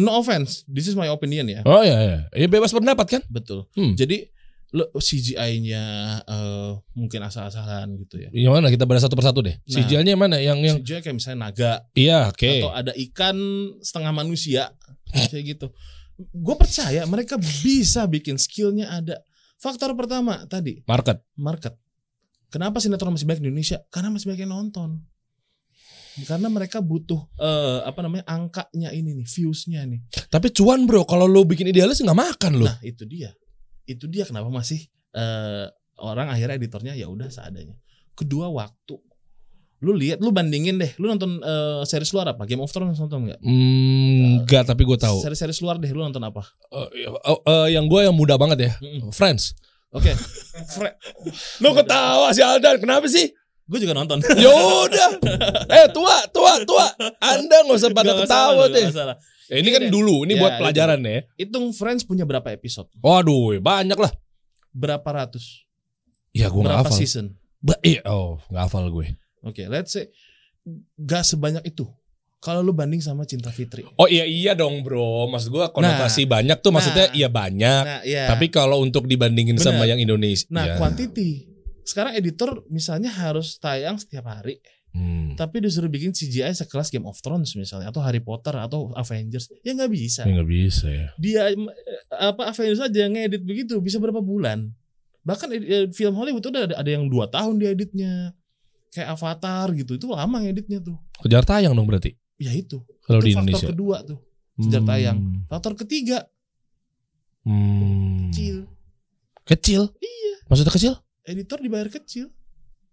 [0.00, 1.62] no offense, this is my opinion ya.
[1.62, 2.18] Oh iya, iya.
[2.34, 3.22] Ya bebas pendapat kan?
[3.30, 3.68] Betul.
[3.78, 3.94] Hmm.
[3.94, 4.32] Jadi
[4.74, 5.84] lo CGI-nya
[6.26, 8.28] eh, mungkin asal-asalan gitu ya.
[8.34, 9.54] Yang mana kita bahas satu persatu deh.
[9.54, 9.70] Nah.
[9.70, 10.36] CGI-nya mana?
[10.42, 12.50] Yang yang CGI kayak misalnya naga iya, oke.
[12.50, 13.36] atau ada ikan
[13.78, 14.74] setengah manusia
[15.14, 15.66] kayak gitu.
[16.16, 19.22] Gue percaya mereka bisa bikin skillnya ada.
[19.56, 21.24] Faktor pertama tadi Market.
[21.38, 21.74] market.
[22.52, 23.80] Kenapa sinetron masih banyak di Indonesia?
[23.88, 25.00] Karena masih banyak yang nonton.
[26.24, 30.00] Karena mereka butuh eh, apa namanya angkanya ini nih, viewsnya nih.
[30.32, 32.64] Tapi cuan bro, kalau lo bikin idealis nggak makan lo.
[32.64, 33.36] Nah itu dia,
[33.86, 37.78] itu dia kenapa masih eh, orang akhirnya editornya ya udah seadanya.
[38.12, 38.96] Kedua waktu,
[39.80, 42.44] lu lihat, lu bandingin deh, lu nonton eh, series luar apa?
[42.44, 43.40] Game of Thrones nonton nggak?
[43.40, 45.20] Hmm, enggak, tapi gue tahu.
[45.20, 46.44] Series-series luar deh, lu nonton apa?
[46.68, 49.12] Eh, eh, eh, yang gue yang muda banget ya, Mm-mm.
[49.12, 49.56] Friends.
[49.94, 50.12] Oke,
[50.68, 50.98] Fre-
[51.64, 53.32] Lo ketawa si Aldan, kenapa sih?
[53.66, 54.22] gue juga nonton.
[54.22, 55.18] Yaudah.
[55.74, 56.86] eh tua, tua, tua.
[57.18, 58.86] Anda nggak usah pada ketawa masalah, deh.
[59.46, 59.90] Ya, ini kan Iya.
[59.90, 60.60] dulu, ini Ya, buat itu.
[60.62, 61.18] pelajaran ya.
[61.38, 62.90] Hitung Friends punya berapa episode?
[62.98, 64.12] Waduh, banyak lah.
[64.70, 65.64] Berapa ratus?
[66.34, 66.98] Ya gue nggak berapa hafal.
[66.98, 67.26] season?
[67.62, 69.16] Ba- iya, oh nggak hafal gue.
[69.40, 70.10] Oke, let's say
[70.98, 71.86] gak sebanyak itu.
[72.36, 73.82] Kalau lu banding sama Cinta Fitri.
[73.96, 77.16] Oh iya iya dong bro, maksud gue konotasi banyak tuh maksudnya nah.
[77.16, 77.82] iya banyak.
[77.82, 78.28] Nah, iya.
[78.28, 79.96] Tapi kalau untuk dibandingin sama Bener.
[79.96, 80.76] yang Indonesia, nah, ya.
[80.76, 81.48] quantity.
[81.82, 84.60] Sekarang editor misalnya harus tayang setiap hari,
[84.96, 85.36] Hmm.
[85.36, 89.76] tapi disuruh bikin CGI sekelas Game of Thrones misalnya atau Harry Potter atau Avengers, ya
[89.76, 90.24] nggak bisa.
[90.24, 91.08] Ya nggak bisa ya.
[91.20, 91.58] Dia eh,
[92.08, 94.72] apa Avengers aja ngedit begitu bisa berapa bulan.
[95.20, 98.32] Bahkan eh, film Hollywood tuh ada ada yang dua tahun dieditnya.
[98.88, 100.96] Kayak Avatar gitu, itu lama ngeditnya tuh.
[101.20, 102.80] Kejar tayang dong berarti Ya itu.
[103.04, 103.68] kalau itu di faktor Indonesia.
[103.68, 104.18] kedua tuh.
[104.56, 104.88] kejar Hmm.
[104.88, 105.18] tayang.
[105.44, 106.18] Faktor ketiga
[107.44, 108.32] Hmm.
[108.32, 108.64] kecil.
[109.44, 109.82] Kecil.
[110.00, 110.34] Iya.
[110.48, 110.94] Maksudnya kecil?
[111.22, 112.32] Editor dibayar kecil.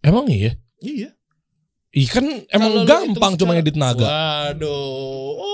[0.04, 0.60] Emang iya?
[0.78, 1.16] Iya.
[1.94, 4.02] Ih kan emang lu gampang cuma edit naga.
[4.02, 4.66] Waduh.
[5.38, 5.54] Oh.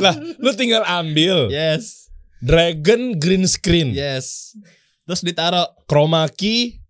[0.00, 2.08] Lah, lu tinggal ambil Yes.
[2.40, 4.56] Dragon green screen, Yes.
[5.04, 6.80] Terus ditaruh chroma key,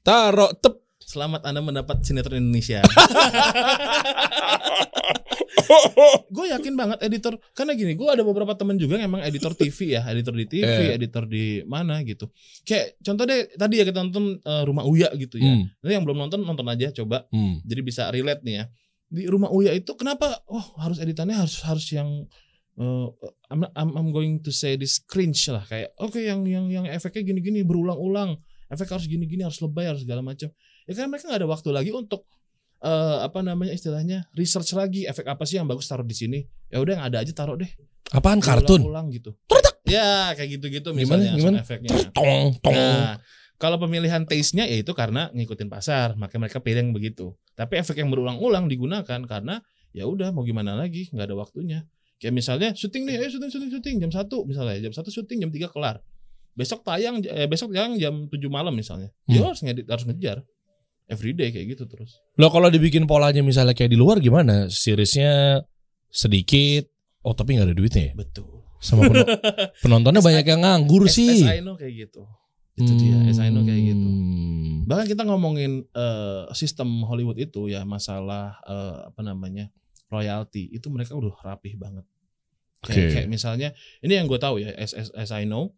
[0.00, 0.80] taruh tep.
[1.04, 2.84] Selamat Anda mendapat sinetron Indonesia.
[6.36, 9.96] gue yakin banget editor karena gini, gue ada beberapa temen juga yang emang editor TV
[9.96, 10.90] ya, editor di TV, Eh.
[10.98, 12.28] editor di mana gitu.
[12.62, 15.52] Kayak contoh deh tadi ya kita nonton eh, Rumah Uya gitu ya.
[15.56, 17.24] Hmm, Nanti yang belum nonton nonton aja coba.
[17.30, 17.64] hmm.
[17.64, 18.64] Jadi bisa relate nih ya.
[19.08, 20.44] Di Rumah Uya itu kenapa?
[20.46, 22.08] Oh harus editannya harus harus yang
[22.76, 23.06] eh,
[23.48, 27.24] I'm, I'm, I'm going to say this cringe lah kayak oke yang yang yang efeknya
[27.24, 28.36] gini-gini berulang-ulang
[28.68, 30.52] efek harus gini-gini harus lebay harus segala macam
[30.84, 32.28] ya kan mereka nggak ada waktu lagi untuk
[32.80, 36.38] eh, apa namanya istilahnya research lagi efek apa sih yang bagus taruh di sini
[36.68, 37.68] ya udah yang ada aja taruh deh
[38.08, 38.80] Apaan kartun?
[38.82, 39.36] ulang gitu
[39.84, 41.40] ya kayak gitu-gitu Gimana, misalnya gimana?
[41.40, 42.72] sound efeknya Tong, tong.
[42.72, 43.16] Nah,
[43.56, 47.34] kalau pemilihan taste-nya ya itu karena ngikutin pasar, makanya mereka pilih yang begitu.
[47.52, 49.58] Tapi efek yang berulang-ulang digunakan karena
[49.90, 51.82] ya udah mau gimana lagi, nggak ada waktunya.
[52.22, 55.50] Kayak misalnya syuting nih, eh syuting syuting syuting jam 1 misalnya, jam 1 syuting jam
[55.50, 55.96] 3 kelar.
[56.54, 59.10] Besok tayang eh, besok tayang jam 7 malam misalnya.
[59.26, 59.50] Ya Hmm.
[59.50, 60.38] harus ngedit, harus ngejar.
[61.08, 62.20] Everyday kayak gitu terus.
[62.36, 64.68] Lo kalau dibikin polanya misalnya kayak di luar gimana?
[64.68, 65.64] Seriesnya
[66.12, 66.84] sedikit.
[67.24, 68.14] Oh tapi nggak ada duitnya ya?
[68.14, 68.60] Betul.
[68.78, 69.26] Sama pen-
[69.84, 71.42] penontonnya banyak yang nganggur sih.
[71.64, 72.22] Know kayak gitu.
[72.78, 74.06] Itu dia, as I know kayak gitu.
[74.06, 74.86] Hmm.
[74.86, 79.66] Bahkan kita ngomongin eh, sistem Hollywood itu ya masalah eh, apa namanya
[80.12, 82.06] royalty itu mereka udah rapih banget.
[82.86, 83.14] Kayak, Oke.
[83.18, 83.68] kayak misalnya
[84.06, 85.74] ini yang gue tahu ya as, as, as I know.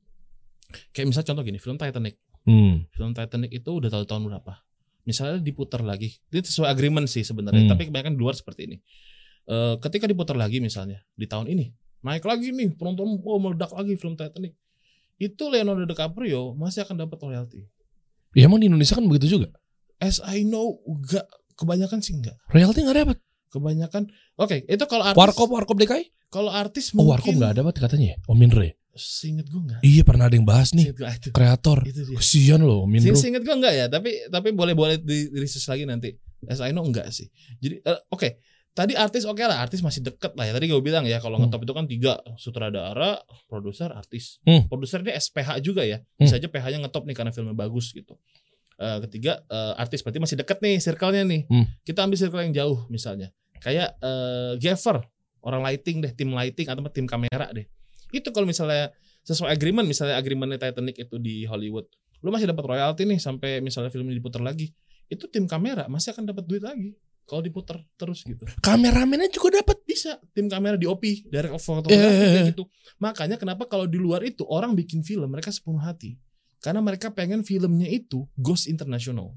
[0.92, 2.20] Kayak misalnya contoh gini film Titanic.
[2.44, 2.84] Hmm.
[2.92, 4.60] Film Titanic itu udah tahu tahun berapa.
[5.08, 6.16] Misalnya diputar lagi.
[6.28, 7.66] Itu sesuai agreement sih sebenarnya.
[7.66, 7.72] Hmm.
[7.72, 8.76] Tapi kebanyakan di luar seperti ini.
[9.50, 13.98] Eh, ketika diputar lagi misalnya di tahun ini naik lagi nih penonton oh meledak lagi
[13.98, 14.54] film Titanic.
[15.20, 17.68] Itu Leonardo DiCaprio masih akan dapat royalty.
[18.32, 19.52] Ya emang di Indonesia kan begitu juga.
[20.00, 21.28] As I know, enggak
[21.60, 22.40] kebanyakan sih enggak.
[22.48, 23.16] Royalty nggak dapat.
[23.50, 24.08] Kebanyakan
[24.38, 26.04] Oke, itu kalau artis Warkop warkop DKI?
[26.30, 28.06] kalau artis Oh mungkin warkop nggak dapat katanya.
[28.14, 28.16] ya?
[28.30, 28.79] Om Indre.
[28.92, 29.80] Seinget gue enggak.
[29.80, 30.90] Iya pernah ada yang bahas nih.
[30.90, 31.28] Seinget gue itu.
[31.30, 31.78] Kreator.
[31.86, 32.00] Itu.
[32.18, 32.84] Kesian loh.
[32.86, 36.10] Seinget, seinget gue enggak ya, tapi tapi boleh-boleh di di research lagi nanti.
[36.48, 37.30] As I know enggak sih.
[37.58, 38.28] Jadi eh, oke,
[38.72, 40.52] tadi artis oke lah, artis masih deket lah ya.
[40.56, 41.46] Tadi gue bilang ya kalau Hmm.
[41.46, 44.42] ngetop itu kan tiga sutradara, produser, artis.
[44.42, 44.66] Hmm.
[44.66, 46.02] Produser dia SPH juga ya.
[46.16, 48.18] Bisa aja PH-nya ngetop nih karena filmnya bagus gitu.
[48.80, 51.44] Eh, ketiga eh, artis berarti masih deket nih circle-nya nih.
[51.46, 51.68] Hmm.
[51.84, 53.30] Kita ambil circle yang jauh misalnya.
[53.60, 55.04] Kayak eh Gaffer,
[55.44, 57.68] orang lighting deh, tim lighting atau tim kamera deh.
[58.10, 58.90] Itu kalau misalnya
[59.24, 61.86] sesuai agreement, misalnya agreementnya Titanic itu di Hollywood,
[62.20, 64.70] lu masih dapat royalti nih sampai misalnya film ini diputar lagi.
[65.10, 66.94] Itu tim kamera masih akan dapat duit lagi
[67.30, 68.42] kalau diputar terus gitu.
[68.58, 69.78] Kameramennya juga dapat.
[69.86, 72.30] Bisa tim kamera di OP, Eh, photography eh, eh.
[72.34, 72.64] kayak gitu.
[73.02, 76.18] Makanya kenapa kalau di luar itu orang bikin film mereka sepenuh hati.
[76.62, 79.34] Karena mereka pengen filmnya itu goes international.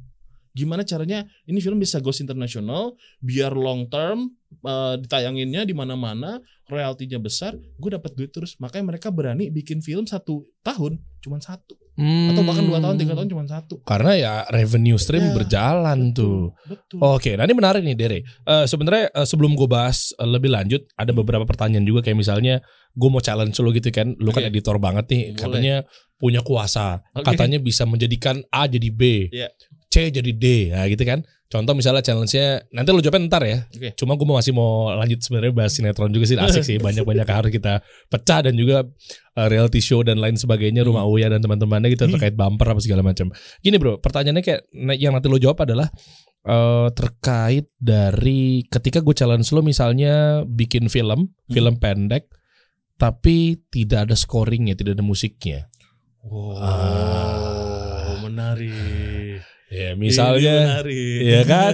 [0.54, 6.38] Gimana caranya ini film bisa goes international biar long term eh, ditayanginnya di mana-mana,
[6.70, 8.56] royaltinya besar, gue dapat duit terus.
[8.62, 13.30] Makanya mereka berani bikin film satu tahun cuma satu atau bahkan dua tahun tiga tahun
[13.30, 13.78] cuma satu.
[13.86, 16.42] Karena ya revenue stream Ya, berjalan Betul, tuh.
[16.66, 17.00] Betul.
[17.06, 18.20] Oke, nah ini menarik nih Dere.
[18.26, 22.66] Eh, Sebenarnya eh, sebelum gue bahas eh, lebih lanjut, ada beberapa pertanyaan juga kayak misalnya
[22.98, 24.50] gue mau challenge lo gitu kan, lu kan Oke.
[24.50, 25.38] editor banget nih, Boleh.
[25.38, 25.76] katanya
[26.18, 27.26] punya kuasa, Oke.
[27.30, 29.50] katanya bisa menjadikan A jadi B, Iya.
[29.94, 31.22] C jadi D, nah gitu kan.
[31.46, 33.62] Contoh misalnya challenge-nya, nanti lo jawabnya ntar ya.
[33.70, 33.94] Oke.
[33.94, 37.54] Cuma gue masih mau lanjut sebenarnya bahas sinetron juga sih, asik sih, banyak-banyak yang harus
[37.54, 38.90] kita pecah dan juga
[39.38, 40.90] eh, reality show dan lain sebagainya, Hmm.
[40.90, 43.30] rumah Uya dan teman-temannya gitu terkait bumper apa segala macam.
[43.62, 45.94] Gini bro, pertanyaannya kayak nah, yang nanti lo jawab adalah
[46.42, 51.54] eh, terkait dari ketika gue challenge lo misalnya bikin film, Hmm.
[51.54, 52.34] film pendek,
[52.98, 55.70] tapi tidak ada scoringnya, tidak ada musiknya.
[56.26, 58.18] Wow, Ah.
[58.24, 59.03] menarik.
[59.74, 60.86] Ya misalnya.
[60.86, 61.74] Iya kan?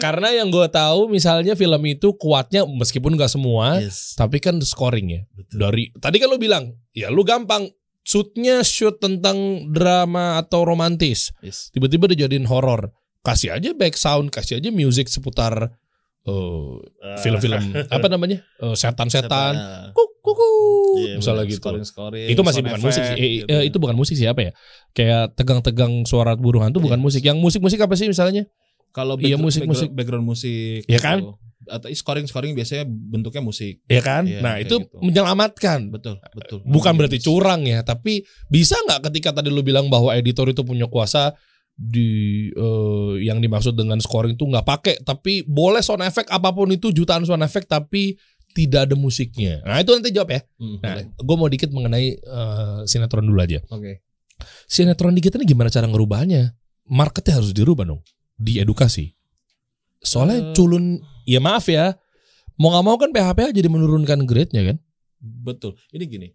[0.00, 5.28] karena yang gue tahu misalnya film itu kuatnya meskipun gak semua, yes, tapi kan scoringnya
[5.36, 5.68] betul.
[5.68, 7.68] dari tadi kan lu bilang ya lu gampang
[8.00, 11.68] shootnya shoot tentang drama atau romantis Yes.
[11.76, 12.88] tiba-tiba dijadiin horor
[13.20, 15.76] kasih aja back sound kasih aja music seputar
[17.00, 17.60] eh, film-film
[17.96, 19.92] apa namanya Eh, setan-setan Setan.
[19.92, 20.48] kuk kuku
[21.00, 21.52] Iya, misalnya bener.
[21.52, 23.46] gitu Scoring-scoring, itu masih bukan musik sih Eh, gitu.
[23.48, 24.52] eh, itu bukan musik sih apa ya
[24.90, 27.04] kayak tegang-tegang suara burung hantu bukan Iya.
[27.04, 28.44] musik yang musik-musik apa sih misalnya
[28.90, 29.88] kalau Iya, background- musik-musik.
[29.90, 30.98] background, musik gitu.
[30.98, 31.20] kan?
[31.62, 34.96] atau scoring scoring biasanya bentuknya musik ya kan Iya, nah itu gitu.
[34.98, 40.10] menyelamatkan betul betul bukan berarti curang ya, tapi bisa nggak ketika tadi lu bilang bahwa
[40.10, 41.36] editor itu punya kuasa
[41.80, 42.10] di
[42.50, 46.92] eh, yang dimaksud dengan scoring itu nggak pakai, tapi boleh sound effect apa pun itu
[46.92, 49.64] jutaan sound effect tapi tidak ada musiknya.
[49.64, 50.40] Nah itu nanti jawab ya.
[50.58, 53.64] Hmm, Nah, gue mau dikit mengenai eh, sinetron dulu aja.
[53.66, 54.04] oke
[54.64, 56.52] Sinetron di kita nih gimana cara ngerubahnya?
[56.88, 58.00] Marketnya harus dirubah dong.
[58.34, 59.12] Di edukasi.
[60.00, 60.52] Soalnya Eh.
[60.52, 61.96] culun, ya maaf ya.
[62.56, 64.76] Mau nggak mau kan PHPH jadi menurunkan grade-nya kan?
[65.20, 65.76] Betul.
[65.92, 66.28] Ini gini.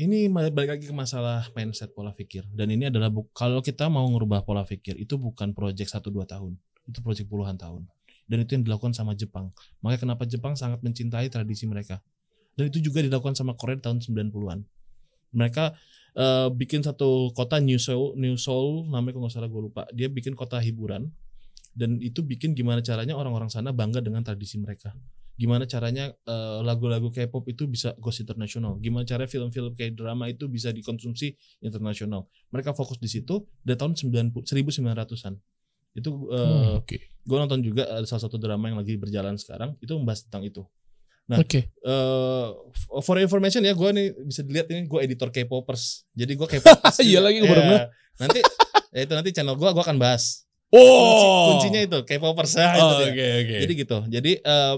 [0.00, 2.48] Ini balik lagi ke masalah mindset pola pikir.
[2.56, 6.56] Dan ini adalah kalau kita mau ngerubah pola pikir itu bukan project 1 2 tahun.
[6.88, 7.84] Itu project puluhan tahun.
[8.24, 9.52] Dan itu yang dilakukan sama Jepang.
[9.84, 12.00] Makanya kenapa Jepang sangat mencintai tradisi mereka.
[12.56, 14.64] Dan itu juga dilakukan sama Korea di tahun 90-an.
[15.36, 15.64] Mereka
[16.16, 19.84] eh, bikin satu kota New Seoul, New Seoul namanya kalau nggak salah gue lupa.
[19.92, 21.12] Dia bikin kota hiburan
[21.76, 24.96] dan itu bikin gimana caranya orang-orang sana bangga dengan tradisi mereka
[25.36, 30.46] gimana caranya eh, lagu-lagu K-pop itu bisa goes internasional, gimana caranya film-film kayak drama itu
[30.46, 32.24] bisa dikonsumsi internasional.
[32.50, 35.34] Mereka fokus di situ dari tahun 90 1900-an.
[35.92, 36.96] Itu eh, Hmm, Oke.
[37.20, 40.62] gue nonton juga ada salah satu drama yang lagi berjalan sekarang itu membahas tentang itu.
[41.26, 41.70] Nah, Oke.
[41.70, 42.46] eh
[43.00, 46.06] for information ya, gue nih bisa dilihat ini gue editor K-popers.
[46.10, 46.96] Jadi gue K-popers.
[47.06, 47.86] Iya lagi, baru Ya.
[48.18, 48.42] Nanti
[48.90, 50.42] ya itu nanti channel gue gue akan bahas.
[50.70, 50.78] Oh.
[50.78, 52.52] Kunci- kuncinya itu K-popers.
[52.54, 52.98] Nah, itu Oh.
[53.06, 53.56] Oke oke.
[53.62, 53.96] Jadi gitu.
[54.06, 54.74] Jadi eh,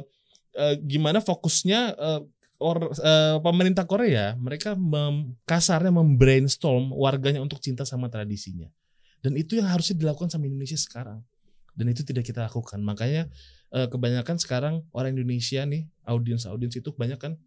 [0.56, 2.20] eh, gimana fokusnya eh,
[2.62, 8.70] or, eh, pemerintah Korea mereka mem, kasarnya membrainstorm warganya untuk cinta sama tradisinya.
[9.22, 11.22] Dan itu yang harusnya dilakukan sama Indonesia sekarang.
[11.72, 12.78] Dan itu tidak kita lakukan.
[12.82, 13.30] Makanya
[13.74, 17.38] eh, kebanyakan sekarang orang Indonesia nih audiens-audiens itu kebanyakan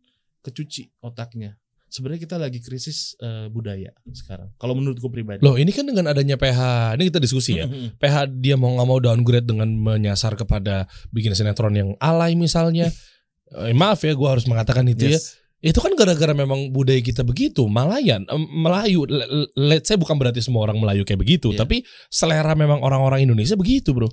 [0.44, 1.58] kecuci otaknya.
[1.86, 4.52] Sebenarnya kita lagi krisis eh, budaya sekarang.
[4.58, 5.40] Kalau menurutku pribadi.
[5.40, 6.60] Loh ini kan dengan adanya PH,
[6.98, 7.70] ini kita diskusi ya.
[7.96, 12.90] PH dia mau nggak mau downgrade dengan menyasar kepada bikin sinetron yang alay misalnya.
[13.46, 15.22] Eh, maaf ya, gue harus mengatakan itu ya.
[15.22, 15.38] Yes.
[15.62, 19.06] Itu kan gara-gara memang budaya kita begitu, Malayan, Melayu.
[19.06, 21.62] Le- le- Let's say bukan berarti semua orang Melayu kayak begitu, Iya.
[21.62, 24.10] tapi selera memang orang-orang Indonesia begitu, bro.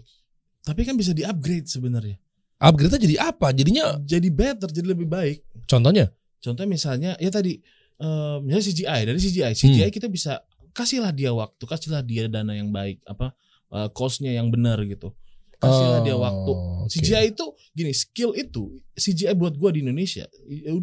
[0.60, 2.20] Tapi kan bisa di-upgrade sebenarnya.
[2.60, 3.56] Upgrade-nya jadi apa?
[3.56, 5.40] Jadinya Jadi better, jadi lebih baik.
[5.64, 6.12] contohnya?
[6.42, 7.62] Contoh misalnya ya tadi
[7.96, 10.42] eh, misalnya CGI dari CGI, CGI kita bisa
[10.74, 13.30] kasihlah dia waktu, kasihlah dia dana yang baik, apa
[13.70, 15.14] eh, cost-nya yang benar gitu.
[15.62, 16.52] Kasihlah dia Oh, waktu.
[16.84, 16.90] oke.
[16.90, 20.26] CGI itu gini, skill itu CGI buat gua di Indonesia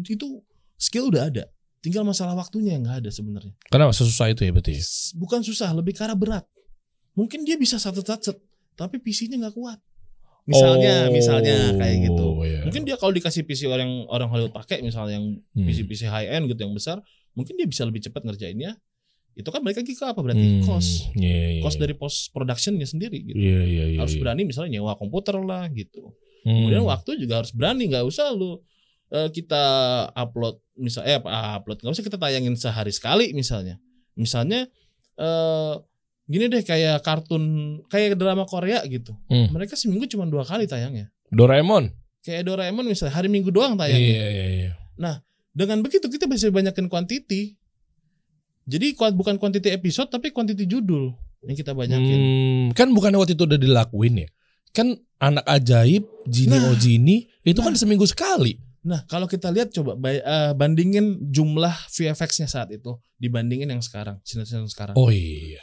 [0.08, 0.40] itu
[0.80, 1.44] skill udah ada.
[1.84, 3.52] Tinggal masalah waktunya yang nggak ada sebenarnya.
[3.68, 4.80] Kenapa sesusah itu ya berarti?
[4.80, 4.84] ya?
[5.16, 6.44] Bukan susah, lebih arah berat.
[7.12, 8.36] Mungkin dia bisa satu set
[8.76, 9.76] tapi PC-nya nggak kuat.
[10.50, 12.26] Misalnya, Oh, misalnya kayak gitu.
[12.42, 12.60] iya.
[12.66, 15.62] Mungkin dia kalau dikasih PC orang orang Hollywood pakai misalnya yang Hmm.
[15.62, 16.98] PC-PC high end gitu yang besar,
[17.32, 18.74] mungkin dia bisa lebih cepat ngerjainnya.
[19.30, 22.82] Itu kan balik lagi ke apa berarti Hmm, cost, iya, iya, cost dari post productionnya
[22.82, 23.38] sendiri gitu.
[23.38, 24.20] Iya, iya, iya, harus iya.
[24.20, 26.10] berani misalnya nyewa komputer lah gitu.
[26.42, 26.66] Hmm.
[26.66, 28.58] Kemudian waktu juga harus berani, nggak usah lu
[29.10, 29.62] eh, kita
[30.12, 33.78] upload misalnya eh, upload nggak usah kita tayangin sehari sekali misalnya.
[34.18, 34.66] Misalnya
[35.14, 35.74] eh
[36.30, 37.42] gini deh kayak kartun
[37.90, 39.18] kayak drama Korea gitu.
[39.26, 39.50] Hmm.
[39.50, 41.10] Mereka seminggu cuma dua kali tayangnya.
[41.28, 41.90] Doraemon.
[42.22, 43.98] Kayak Doraemon misalnya hari Minggu doang tayangnya.
[44.14, 44.72] Iya, iya, iya.
[45.50, 47.58] Dengan begitu kita bisa banyakin quantity.
[48.70, 51.10] Jadi kuat- bukan quantity episode tapi quantity judul
[51.42, 52.18] yang kita banyakin.
[52.20, 54.28] Hmm, kan bukan waktu itu udah dilakuin ya?
[54.70, 56.70] Kan anak ajaib, Jini Nah.
[56.70, 57.80] oh Jini, itu kan Nah.
[57.80, 58.54] seminggu sekali.
[58.80, 64.22] Nah, kalau kita lihat coba bay- eh, bandingin jumlah VFX-nya saat itu dibandingin yang sekarang,
[64.22, 64.94] sinetron sekarang.
[64.94, 65.60] Oh iya.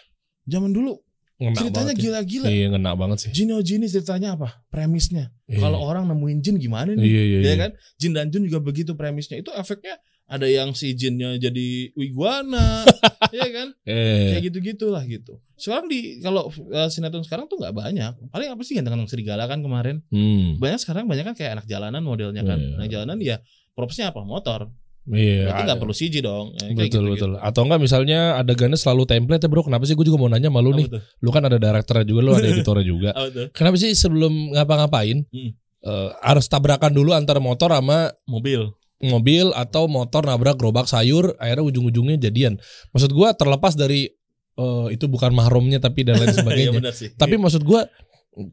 [0.47, 0.95] Zaman dulu
[1.37, 2.01] Ngena ceritanya ya.
[2.01, 2.45] gila-gila.
[2.49, 3.29] Iya, ngena banget sih.
[3.29, 4.57] Jin oh Jin ini ceritanya apa?
[4.73, 5.29] Premisnya.
[5.45, 5.61] Iya.
[5.61, 7.05] Kalau orang nemuin jin gimana nih?
[7.05, 7.55] Iya, iya, Ya iya.
[7.61, 7.71] kan?
[8.01, 9.37] Jin dan Jun juga begitu premisnya.
[9.37, 12.81] Itu efeknya ada yang si jinnya jadi iguana,
[13.37, 13.69] ya kan?
[13.85, 15.37] Eh, Kayak gitu-gitulah gitu.
[15.55, 18.11] Sekarang di kalau eh, sinetron sekarang tuh nggak banyak.
[18.33, 20.01] Paling apa sih ganteng serigala kan kemarin.
[20.09, 20.57] hmm.
[20.57, 22.57] Banyak sekarang banyak kan kayak anak jalanan modelnya kan.
[22.57, 22.73] Iya.
[22.81, 23.37] Anak jalanan ya
[23.77, 24.25] propsnya apa?
[24.25, 24.73] Motor.
[25.07, 25.47] Iya.
[25.47, 26.45] Berarti nggak perlu CG dong.
[26.53, 27.07] Ya, Betul gitu-gitu.
[27.07, 27.31] betul.
[27.39, 29.63] Atau enggak misalnya adegannya selalu template ya bro.
[29.63, 30.87] Kenapa sih gue juga mau nanya sama lu Apa nih.
[30.91, 31.01] tuh?
[31.17, 33.09] Lu kan ada director juga, lu ada editornya juga.
[33.49, 35.51] Kenapa sih sebelum ngapa-ngapain Hmm.
[35.79, 38.67] eh, harus tabrakan dulu antara motor sama Mobil.
[38.99, 42.57] mobil atau motor nabrak gerobak sayur akhirnya ujung-ujungnya jadian.
[42.91, 44.09] Maksud gua terlepas dari
[44.57, 46.79] eh, itu bukan mahrumnya tapi dan lain Iya sebagainya.
[46.81, 47.13] benar sih.
[47.13, 47.85] tapi maksud gua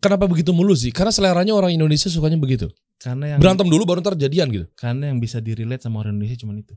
[0.00, 0.90] kenapa begitu mulu sih?
[0.90, 2.68] Karena seleranya orang Indonesia sukanya begitu.
[2.94, 4.64] karena yang Berantem dulu baru ntar jadian gitu.
[4.74, 6.72] karena yang bisa direlate sama orang Indonesia cuma itu.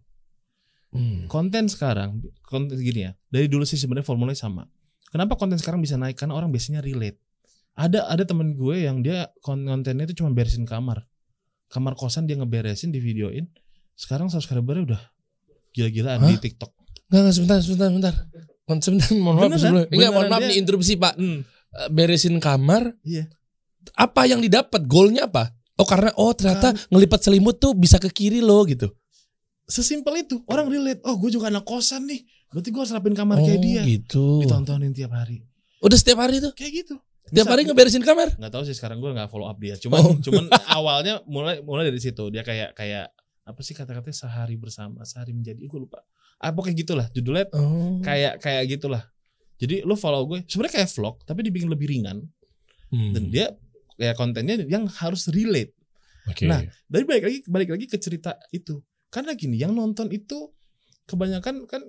[0.92, 1.28] Hmm.
[1.28, 3.12] Konten sekarang konten gini ya.
[3.28, 4.68] Dari dulu sih sebenarnya formulanya sama.
[5.08, 6.20] Kenapa konten sekarang bisa naik?
[6.20, 7.16] Karena orang biasanya relate.
[7.76, 11.06] Ada ada temen gue yang dia kon- kontennya itu cuma beresin kamar.
[11.68, 13.48] Kamar kosan dia ngeberesin di videoin.
[13.96, 15.02] Sekarang subscribernya udah
[15.72, 16.72] gila-gilaan di TikTok.
[17.08, 18.14] Enggak, enggak sebentar, sebentar, sebentar.
[18.68, 19.88] Sebentar, mohon maaf Beneran?
[19.88, 21.14] Enggak, mohon maaf dia- nih interupsi Pak.
[21.16, 21.40] Hmm,
[21.88, 22.96] Beresin kamar.
[23.02, 23.28] Iya.
[23.94, 24.84] Apa yang didapat?
[24.84, 25.52] Golnya apa?
[25.78, 28.90] Oh karena oh ternyata ngelipat selimut tuh bisa ke kiri loh gitu.
[29.68, 30.40] Sesimpel itu.
[30.48, 31.04] Orang relate.
[31.04, 32.24] Oh, gue juga anak kosan nih.
[32.50, 33.82] Berarti gue harus rapin kamar oh kayak dia.
[33.84, 34.40] gitu.
[34.40, 35.44] Ditontonin tiap hari.
[35.84, 36.56] Udah setiap hari tuh.
[36.56, 36.96] Kayak gitu.
[37.28, 38.40] Tiap hari ngeberesin kamar.
[38.40, 40.16] nggak tahu sih sekarang gue nggak follow up dia cuman Oh.
[40.16, 40.48] cuman
[40.80, 43.12] awalnya mulai mulai dari situ dia kayak kayak
[43.44, 46.08] apa sih kata-katanya sehari bersama sehari menjadi gue lupa
[46.40, 48.00] ah pokoknya gitulah judulnya Oh.
[48.00, 49.04] kayak kayak gitulah
[49.58, 52.22] Jadi lu follow gue, sebenarnya kayak vlog tapi dibikin lebih ringan
[52.88, 53.12] Hmm.
[53.12, 53.52] dan dia
[54.00, 55.76] kayak kontennya yang harus relate.
[56.32, 56.48] Oke.
[56.48, 58.80] Nah, Dari balik lagi balik lagi ke cerita itu.
[59.12, 60.52] Karena gini, yang nonton itu
[61.08, 61.84] kebanyakan kan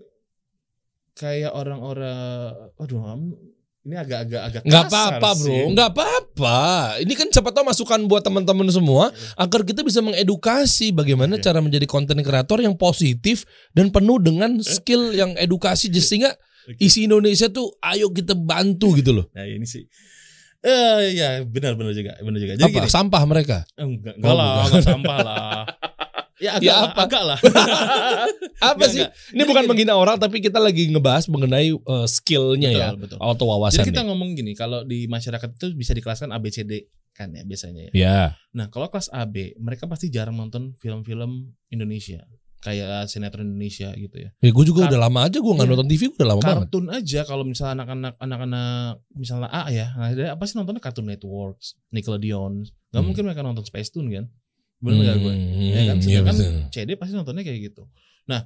[1.18, 3.02] kayak orang-orang aduh
[3.86, 6.58] ini agak-agak agak Nggak apa-apa bro, nggak apa-apa.
[7.02, 11.42] Ini kan siapa tahu masukan buat teman-teman semua agar kita bisa mengedukasi bagaimana Oke.
[11.46, 16.32] cara menjadi konten kreator yang positif dan penuh dengan skill yang edukasi jadi sehingga.
[16.76, 19.26] Isi Indonesia tuh ayo kita bantu gitu loh.
[19.32, 19.88] Nah, ini sih
[20.58, 22.54] Eh ya benar benar juga, benar juga.
[22.58, 23.62] Jadi Apa gini, sampah mereka?
[23.78, 25.58] enggak, Oh, enggak lah, enggak sampah lah.
[26.38, 27.00] Ya agak Ya, apa?
[27.02, 27.38] agak lah.
[28.60, 29.02] Apa Enggak, sih?
[29.02, 29.10] enggak.
[29.10, 29.70] Ini Jadi bukan gini.
[29.70, 33.82] menghina orang tapi kita lagi ngebahas mengenai uh, skillnya ya Betul, atau wawasan.
[33.82, 37.92] Jadi kita ngomong gini, kalau di masyarakat itu bisa dikelaskan ABCD kan ya biasanya ya.
[37.92, 38.20] ya.
[38.54, 42.22] Nah, kalau kelas AB, mereka pasti jarang nonton film-film Indonesia.
[42.58, 44.30] Kayak sinetron Indonesia gitu ya.
[44.36, 45.72] Ya gue juga Kar- udah lama aja gue nggak Iya.
[45.72, 46.58] nonton TV gue udah lama banget.
[46.66, 48.68] Kartun aja kalau misalnya anak-anak anak-anak
[49.12, 52.52] misalnya A ya, nah apa sih nontonnya Cartoon Networks, Nickelodeon.
[52.64, 53.04] Gak Hmm.
[53.04, 54.26] mungkin mereka nonton Space Tune kan?
[54.78, 55.32] Bener nggak gue?
[55.32, 55.96] Hmm, Ya kan?
[55.96, 56.54] iya Sedangkan betul.
[56.72, 57.82] CD pasti nontonnya kayak gitu.
[58.26, 58.40] Nah,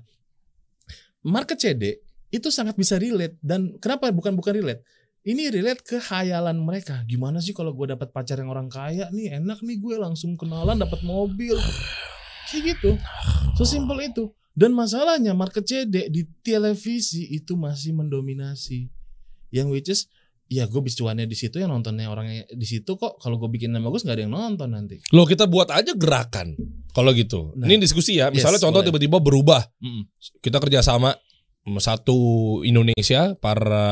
[1.23, 4.83] market CD itu sangat bisa relate dan kenapa bukan bukan relate?
[5.23, 7.01] Ini relate ke hayalan mereka.
[7.07, 10.75] Gimana sih kalau gue dapat pacar yang orang kaya nih, enak nih gue langsung kenalan
[10.75, 11.55] dapat mobil.
[12.53, 12.91] Kayak gitu.
[13.57, 14.29] Sesimpel itu.
[14.53, 18.93] Dan masalahnya market CD di televisi itu masih mendominasi.
[19.49, 20.01] Yang which is
[20.53, 23.73] ya gue bisa cuannya di situ yang nontonnya orangnya di situ kok kalau gue bikin
[23.73, 25.01] yang bagus nggak ada yang nonton nanti.
[25.17, 26.53] Loh kita buat aja gerakan
[26.93, 27.57] kalau gitu.
[27.57, 27.65] Nah.
[27.65, 28.29] Ini diskusi ya.
[28.29, 29.65] Misalnya Yes, contoh tiba-tiba berubah.
[29.81, 30.05] Mm-mm.
[30.45, 31.17] Kita kerjasama
[31.65, 32.17] mm, satu
[32.69, 33.85] Indonesia para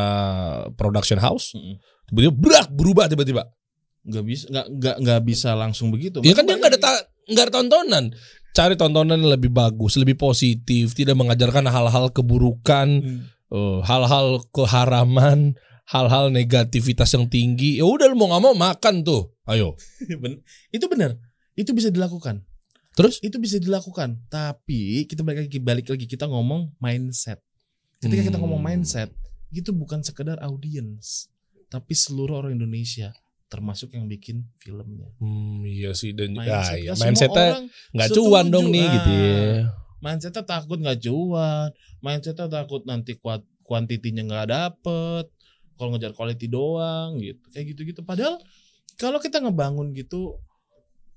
[0.76, 1.56] production house.
[1.56, 1.80] Mm-mm.
[2.12, 3.48] Tiba-tiba berak berubah tiba-tiba.
[4.00, 7.52] nggak bisa nggak nggak nggak bisa langsung begitu Ya kan dia nggak ada nggak ada
[7.52, 8.04] tontonan.
[8.50, 13.20] Cari tontonan yang lebih bagus, lebih positif, tidak mengajarkan hal-hal keburukan, Hmm.
[13.48, 15.54] eh, hal-hal keharaman,
[15.86, 17.78] hal-hal negativitas yang tinggi.
[17.78, 19.30] Ya udah lu mau nggak mau makan tuh.
[19.44, 19.74] Ayo.
[20.74, 21.18] Itu benar
[21.58, 22.40] itu bisa dilakukan
[22.96, 23.20] Terus?
[23.20, 27.36] itu bisa dilakukan tapi kita balik lagi balik lagi kita ngomong mindset
[28.00, 28.48] ketika kita Hmm.
[28.48, 29.12] ngomong mindset
[29.50, 31.28] itu bukan sekedar audiens
[31.68, 33.12] tapi seluruh orang Indonesia
[33.50, 36.92] termasuk yang bikin filmnya Hmm, iya sih dan mindset ya, ya.
[36.94, 38.92] semua mindsetnya orang nggak cuan dong nih Ah.
[38.92, 39.44] gitu ya.
[39.98, 45.26] mindsetnya takut nggak cuan mindsetnya takut nanti kuat kuantitinya nggak dapet
[45.74, 48.38] kalau ngejar quality doang gitu kayak gitu gitu padahal
[48.94, 50.38] kalau kita ngebangun gitu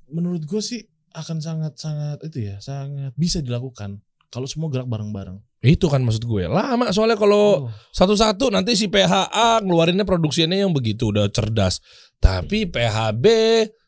[0.07, 5.37] menurut gue sih akan sangat sangat itu ya sangat bisa dilakukan kalau semua gerak bareng-bareng
[5.63, 6.43] Itu kan maksud gue.
[6.51, 11.79] Lama soalnya kalau Oh, satu-satu nanti si PHA ngeluarinnya produksinya yang begitu udah cerdas.
[12.19, 13.25] Tapi PHB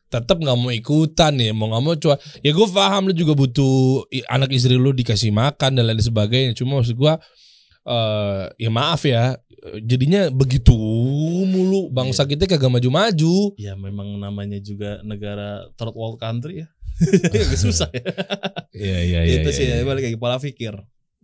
[0.08, 2.16] tetap nggak mau ikutan ya, mau nggak mau cuan.
[2.40, 6.56] Ya gue paham lu juga butuh anak istri lu dikasih makan dan lain sebagainya.
[6.56, 7.12] Cuma maksud gue
[7.86, 9.36] eh ya maaf ya,
[9.84, 10.74] jadinya begitu
[11.46, 13.54] mulu bangsa kita kagak maju-maju.
[13.60, 16.68] ya memang namanya juga negara third world country ya
[17.62, 18.04] susah ya
[18.72, 19.34] Iya iya iya.
[19.44, 19.84] itu iya, sih iya.
[19.84, 20.74] balik lagi pola pikir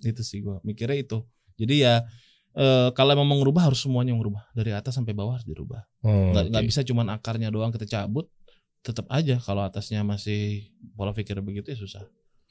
[0.04, 1.22] itu sih gua mikirnya itu.
[1.54, 2.02] Jadi ya
[2.52, 4.50] eh, kalau memang ngerubah harus semuanya ngerubah.
[4.52, 5.86] Dari atas sampai bawah harus dirubah.
[6.02, 6.68] Oh, nggak nggak oke.
[6.68, 8.26] bisa cuman akarnya doang kita cabut
[8.82, 10.66] tetap aja kalau atasnya masih
[10.98, 12.02] pola pikir begitu ya susah.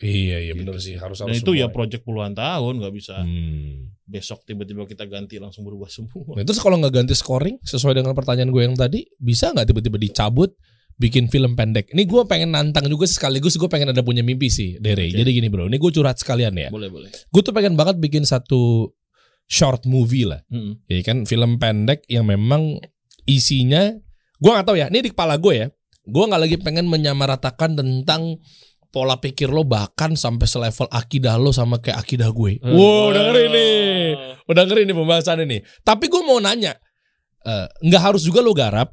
[0.01, 0.95] Iya iya Gitu benar sih.
[0.95, 0.95] sih.
[0.97, 3.93] Harus dan harus itu ya project puluhan tahun nggak bisa Hmm.
[4.07, 6.33] besok tiba-tiba kita ganti langsung berubah semua.
[6.33, 9.95] Nah, terus kalau nggak ganti scoring sesuai dengan pertanyaan gue yang tadi, bisa nggak tiba-tiba
[9.95, 10.51] dicabut
[10.99, 11.91] bikin film pendek?
[11.91, 15.07] Ini gue pengen nantang juga sekaligus gue pengen ada punya mimpi sih, Dere.
[15.11, 15.19] Oke.
[15.19, 16.69] Jadi gini bro, ini gue curhat sekalian ya.
[16.71, 18.91] boleh boleh Gue tuh pengen banget bikin satu
[19.51, 20.79] short movie lah, Mm-mm.
[20.87, 22.79] ya kan film pendek yang memang
[23.27, 23.91] isinya,
[24.39, 24.87] gue nggak tahu ya.
[24.87, 25.67] Ini di kepala gue ya,
[26.07, 28.39] gue nggak lagi pengen menyamaratakan tentang
[28.91, 32.63] pola pikir lo bahkan sampai selevel akidah lo sama kayak akidah gue.
[32.63, 34.07] Wow, dengerin nih.
[34.47, 35.63] Udah ngeri nih pembahasan ini.
[35.83, 36.75] Tapi gue mau nanya,
[37.43, 38.91] eh, nggak harus juga lo garap,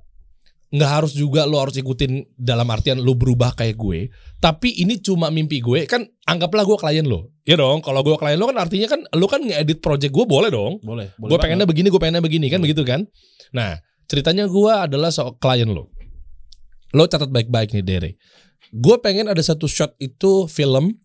[0.68, 4.12] nggak harus juga lo harus ikutin dalam artian lo berubah kayak gue.
[4.36, 5.88] Tapi ini cuma mimpi gue.
[5.88, 7.80] Kan anggaplah gue klien lo, ya dong.
[7.80, 10.76] Kalau gue klien lo kan artinya kan lo kan ngedit project gue boleh dong.
[10.84, 13.08] boleh boleh Gue pengennya begini, gue pengennya begini kan begitu kan.
[13.56, 15.88] Nah ceritanya gue adalah soal klien lo.
[16.92, 18.10] Lo catat baik-baik nih Dere.
[18.68, 21.00] Gue pengen ada satu shot itu film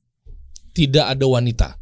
[0.76, 1.80] tidak ada wanita.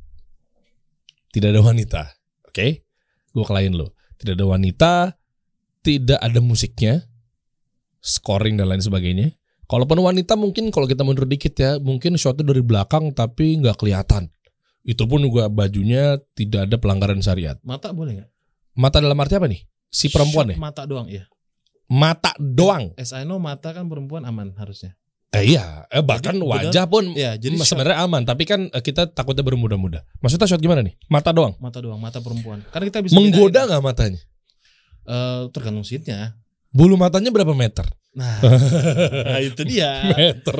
[1.32, 2.02] Tidak ada wanita.
[2.46, 2.86] Oke.
[3.32, 3.98] Gue klien lo.
[4.22, 4.94] Tidak ada wanita.
[5.82, 7.11] Tidak ada musiknya.
[8.02, 9.32] Scoring dan lain sebagainya.
[9.70, 11.78] Kalaupun wanita mungkin kalau kita mundur dikit ya.
[11.80, 14.28] Mungkin shotnya dari belakang tapi nggak kelihatan.
[14.82, 17.56] Itu pun juga bajunya tidak ada pelanggaran syariat.
[17.62, 18.30] mata boleh nggak
[18.72, 19.62] Mata dalam arti apa nih?
[19.92, 20.58] Si perempuan Shot ya?
[20.58, 21.24] mata doang ya
[21.92, 22.96] Mata doang.
[22.96, 24.96] as I know mata kan perempuan aman harusnya
[25.32, 29.16] Eh, iya, eh, bahkan Jadi, wajah pun ya jadi sebenarnya aman, tapi kan eh, kita
[29.16, 30.04] takutnya bermudah-mudah.
[30.20, 30.92] Maksudnya shot gimana nih?
[31.08, 31.56] Mata doang.
[31.56, 34.20] mata doang mata perempuan karena kita bisa Menggoda nggak matanya?
[35.08, 36.36] Eh, tergantung scene-nya.
[36.72, 37.84] Bulu matanya berapa meter?
[38.12, 38.44] Nah,
[39.32, 40.04] nah, itu dia.
[40.12, 40.56] meter.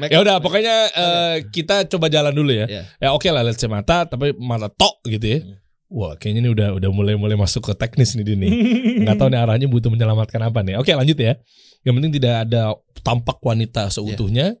[0.00, 2.64] Make Ya udah pokoknya eh, kita coba jalan dulu ya.
[2.68, 2.82] Ya.
[2.96, 5.38] Ya oke lah let's say mata tapi mata tok gitu ya.
[5.44, 5.56] Hmm.
[5.92, 8.52] Wah, kayaknya ini udah udah mulai mulai masuk ke teknis nih dia nih.
[9.04, 10.80] Nggak tahu nih arahnya butuh menyelamatkan apa nih.
[10.80, 11.36] Oke, lanjut ya.
[11.84, 12.62] Yang penting tidak ada
[13.04, 14.56] tampak wanita seutuhnya.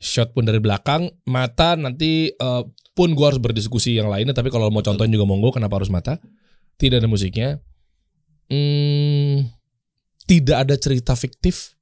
[0.00, 4.68] Shot pun dari belakang, mata nanti eh, pun gua harus berdiskusi yang lainnya tapi kalau
[4.68, 6.20] mau contohin juga monggo kenapa harus mata?
[6.76, 7.60] Tidak ada musiknya.
[8.52, 9.48] Hmm,
[10.30, 11.74] tidak ada cerita fiktif.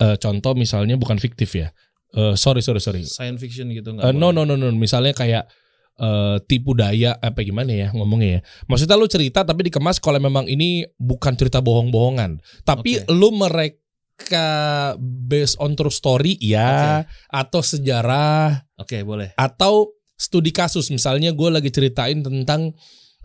[0.00, 1.68] Eh, contoh misalnya bukan fiktif ya.
[2.16, 3.04] Eh, sorry sorry sorry.
[3.04, 4.16] Science fiction gitu nggak?
[4.16, 4.48] no boleh.
[4.48, 5.44] no no no misalnya kayak
[6.00, 10.48] eh, tipu daya apa gimana ya ngomongnya ya maksudnya lu cerita tapi dikemas kalau memang
[10.48, 13.12] ini bukan cerita bohong-bohongan tapi Oke.
[13.12, 19.32] lu mereka based on true story ya atau sejarah Oke, boleh.
[19.36, 22.72] atau studi kasus misalnya gue lagi ceritain tentang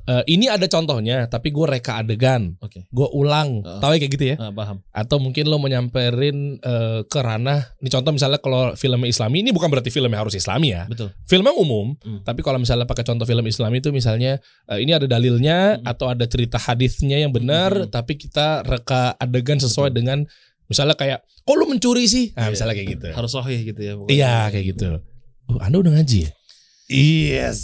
[0.03, 2.85] eh, ini ada contohnya tapi gue reka adegan Oke.
[2.85, 3.79] gue ulang Heeh.
[3.79, 4.77] tahu ya kayak gitu ya Ah, paham.
[4.87, 9.49] atau mungkin lo mau nyamperin eh, ke ranah ini contoh misalnya kalau filmnya Islami ini
[9.49, 11.13] bukan berarti filmnya harus Islami ya Betul.
[11.23, 12.21] filmnya umum Hmm.
[12.21, 15.85] tapi kalau misalnya pakai contoh film Islami itu misalnya eh, ini ada dalilnya Hmm.
[15.85, 17.89] atau ada cerita hadisnya yang benar Hmm.
[17.89, 19.97] tapi kita reka adegan sesuai Betul.
[19.97, 20.19] dengan
[20.65, 22.51] misalnya kayak kok lu mencuri sih nah, Iya.
[22.51, 23.93] misalnya kayak gitu Harus sahih gitu ya.
[24.07, 24.89] iya kayak gitu
[25.47, 26.31] oh, anda udah ngaji ya
[26.89, 27.59] yes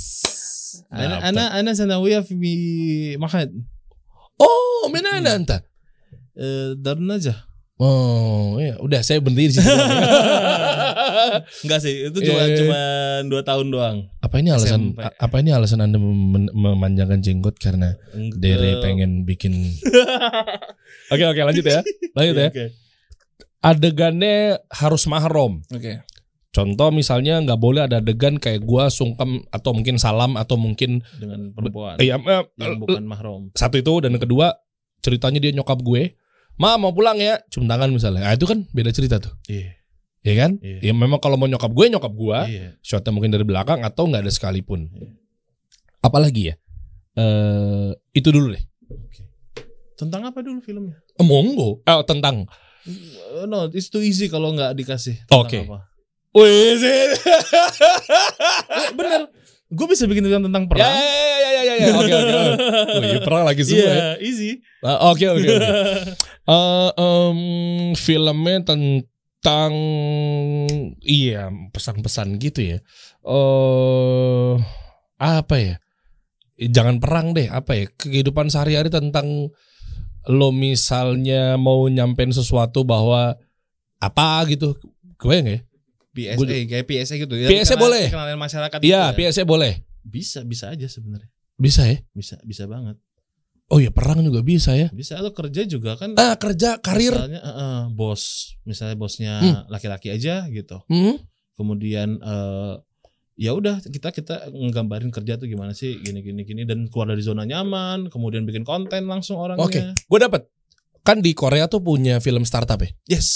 [0.87, 1.27] Ana Dapet.
[1.27, 2.35] ana ana sanawiyah fi
[3.15, 3.49] mahad.
[4.37, 5.57] oh mana anda anta
[6.33, 7.33] Eh, darun aja.
[7.77, 9.65] oh ya udah saya berhenti di situ
[11.65, 12.57] Enggak sih, itu cuma iya.
[12.57, 12.79] cuma
[13.27, 13.97] dua tahun doang.
[14.19, 14.99] apa ini alasan SMP.
[15.01, 17.97] apa ini alasan anda mem- memanjangkan jenggot karena
[18.35, 19.53] Dere Eh, pengen bikin
[21.13, 21.81] oke oke lanjut ya
[22.13, 22.65] lanjut ya Oke.
[23.59, 24.35] adegannya
[24.69, 25.65] harus mahram.
[25.69, 26.05] Oke.
[26.57, 31.53] Contoh misalnya nggak boleh ada adegan kayak gua sungkem atau mungkin salam atau mungkin Dengan
[31.53, 33.53] perempuan eh, ya, eh, yang bukan mahram.
[33.53, 34.57] satu itu dan yang kedua
[34.97, 36.17] ceritanya dia nyokap gue,
[36.57, 38.25] ma mau pulang ya, cium tangan misalnya.
[38.25, 39.77] Nah, itu kan beda cerita tuh, Iya.
[40.25, 40.57] ya kan?
[40.57, 40.89] Iya.
[40.89, 42.73] Ya memang kalau mau nyokap gue nyokap gua, Iya.
[42.81, 44.89] shotnya mungkin dari belakang atau nggak ada sekalipun.
[44.89, 45.13] Iya.
[46.01, 46.55] Apalagi ya?
[47.13, 48.63] Eh itu dulu deh.
[49.93, 50.97] Tentang apa dulu filmnya?
[51.17, 51.85] Eh, Monggo.
[51.85, 52.49] Eh, tentang.
[52.85, 55.21] Eh, No, it's too easy kalau nggak dikasih.
[55.29, 55.59] Tentang Oke.
[55.65, 55.85] apa.
[56.37, 56.77] Wih,
[58.93, 59.21] bener.
[59.67, 60.93] Gue bisa bikin film tentang Ya, perang.
[60.95, 61.87] ya, ya, ya, ya, ya.
[61.91, 62.33] Oke, oke.
[62.95, 63.91] Oh, iya, perang lagi semua ya.
[63.91, 64.49] Iya, easy.
[64.79, 65.67] Ah, Oke oke oke.
[66.47, 69.73] Eh, filmnya tentang
[71.03, 72.77] iya pesan-pesan gitu ya.
[73.27, 74.55] Eh
[75.19, 75.75] apa ya?
[76.55, 77.51] Jangan perang deh.
[77.51, 77.85] Apa ya?
[77.91, 79.51] Kehidupan sehari-hari tentang
[80.31, 83.35] lo misalnya mau nyampein sesuatu bahwa
[83.99, 84.79] apa gitu.
[85.19, 85.59] Kebayang ya?
[86.17, 87.47] PSA kayak PSA gitu ya.
[87.47, 88.05] PSA Kenal- boleh.
[88.09, 88.79] Kenalin masyarakat.
[88.81, 89.29] Iya, gitu ya.
[89.29, 89.73] PSA boleh.
[90.01, 91.29] Bisa, bisa aja sebenarnya.
[91.53, 92.01] Bisa ya?
[92.11, 92.97] Bisa, bisa banget.
[93.67, 94.87] Oh ya perang juga bisa ya.
[94.89, 96.15] Bisa lo kerja juga kan.
[96.15, 97.11] Ah kerja karir.
[97.11, 99.55] Misalnya eh, eh, bos, misalnya bosnya Hmm.
[99.67, 100.79] laki-laki aja gitu.
[100.87, 101.19] Hmm?
[101.53, 102.73] Kemudian eh
[103.35, 107.19] ya udah kita kita nggambarin kerja tuh gimana sih gini gini gini dan keluar dari
[107.19, 109.67] zona nyaman, kemudian bikin konten langsung orangnya.
[109.67, 110.47] Oke, gue dapat.
[111.03, 112.87] Kan di Korea tuh punya film startup ya.
[113.07, 113.27] Yes.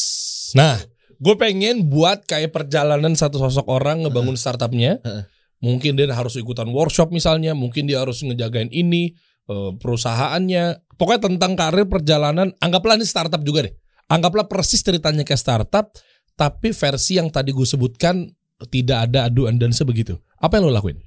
[0.56, 0.80] Nah,
[1.22, 4.98] gue pengen buat kayak perjalanan satu sosok orang ngebangun startupnya.
[5.06, 5.24] Heeh.
[5.62, 9.14] Mungkin dia harus ikutan workshop misalnya, mungkin dia harus ngejagain ini
[9.46, 10.90] eh, perusahaannya.
[10.98, 12.50] Pokoknya tentang karir perjalanan.
[12.58, 13.74] Anggaplah ini startup juga deh.
[14.10, 15.94] Anggaplah persis ceritanya kayak startup,
[16.34, 18.26] tapi versi yang tadi gue sebutkan
[18.74, 20.18] tidak ada aduan dan sebegitu.
[20.42, 20.98] Apa yang lo lakuin?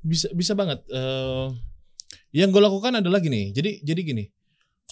[0.00, 0.80] bisa bisa banget.
[0.88, 1.46] Eh
[2.30, 3.52] yang gue lakukan adalah gini.
[3.52, 4.24] Jadi jadi gini.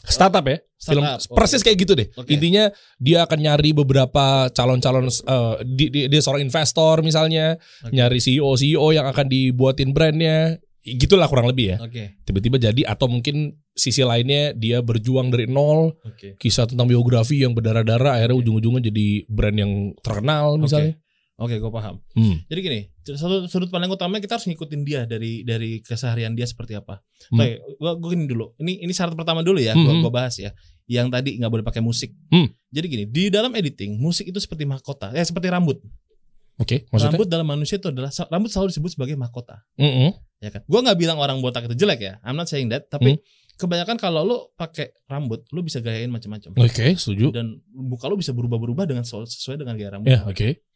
[0.05, 1.37] Startup ya, film Startup, oke.
[1.37, 2.07] persis kayak gitu deh.
[2.15, 2.31] Oke.
[2.31, 7.93] Intinya dia akan nyari beberapa calon-calon eh, di- di- dia seorang investor misalnya, Oke.
[7.93, 11.77] nyari CEO CEO yang akan dibuatin brandnya, gitulah kurang lebih ya.
[11.83, 12.17] Oke.
[12.23, 16.39] Tiba-tiba jadi atau mungkin sisi lainnya dia berjuang dari nol, Oke.
[16.39, 20.95] kisah tentang biografi yang berdarah-darah akhirnya ujung-ujungnya jadi brand yang terkenal misalnya.
[21.39, 22.03] Oke, gue paham.
[22.19, 22.43] Hmm.
[22.51, 22.81] Jadi gini,
[23.15, 26.99] sudut, sudut pandang utamanya kita harus ngikutin dia dari dari keseharian dia seperti apa.
[27.31, 27.39] Hmm.
[27.39, 28.59] Oke, gua, gua gini dulu.
[28.59, 30.03] Ini ini syarat pertama dulu ya, Hmm, gua, hmm.
[30.03, 30.51] gua bahas ya.
[30.91, 32.11] Yang tadi nggak boleh pakai musik.
[32.35, 32.51] Hmm.
[32.75, 35.79] Jadi gini, di dalam editing musik itu seperti mahkota, ya seperti rambut.
[36.59, 37.15] Oke, maksudnya?
[37.15, 40.11] Rambut dalam manusia itu adalah rambut selalu disebut sebagai mahkota, Mm-mm.
[40.43, 40.67] ya kan?
[40.67, 42.19] Gua nggak bilang orang botak itu jelek ya.
[42.27, 43.23] I'm not saying that, tapi Hmm.
[43.63, 46.59] kebanyakan kalau lu pakai rambut, lu bisa gayain macam-macam.
[46.59, 47.31] Oke, setuju.
[47.31, 50.11] Dan muka lu bisa berubah-berubah dengan sesuai dengan gaya rambut.
[50.11, 50.67] Ya, oke.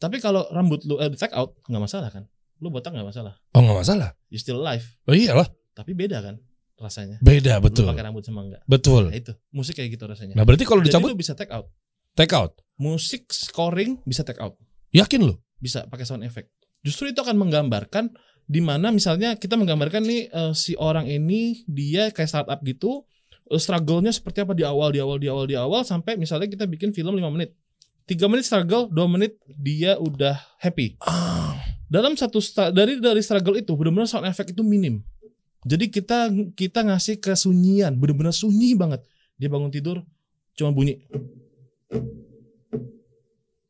[0.00, 2.24] Tapi kalau rambut lu eh, take out nggak masalah kan?
[2.64, 3.36] Lu botak nggak masalah.
[3.52, 4.08] Oh, nggak masalah.
[4.32, 4.84] You still alive.
[5.04, 6.40] Oh iyalah, Tapi beda kan
[6.80, 7.20] rasanya.
[7.20, 7.86] beda Lu betul.
[7.92, 8.64] pakai rambut sama enggak.
[8.64, 9.12] Betul.
[9.12, 10.32] Nah, itu musik kayak gitu rasanya.
[10.32, 11.68] Nah, berarti kalau dicabut lu bisa take out.
[12.16, 12.56] take out.
[12.80, 14.56] Musik scoring bisa take out.
[14.96, 15.36] Yakin lo?
[15.60, 16.48] Bisa pakai sound effect.
[16.80, 18.08] Justru itu akan menggambarkan
[18.50, 23.04] di mana misalnya kita menggambarkan nih eh, si orang ini dia kayak startup gitu
[23.52, 26.64] eh, struggle-nya seperti apa di awal, di awal, di awal, di awal sampai misalnya kita
[26.64, 27.52] bikin film 5 menit.
[28.04, 30.98] 3 menit struggle, 2 menit dia udah happy.
[31.00, 31.54] Ah,
[31.86, 32.38] Dalam satu
[32.70, 35.02] dari dari struggle itu benar-benar sound effect itu minim.
[35.62, 39.02] Jadi kita kita ngasih kesunyian, benar-benar sunyi banget.
[39.36, 40.00] Dia bangun tidur
[40.54, 41.02] cuma bunyi.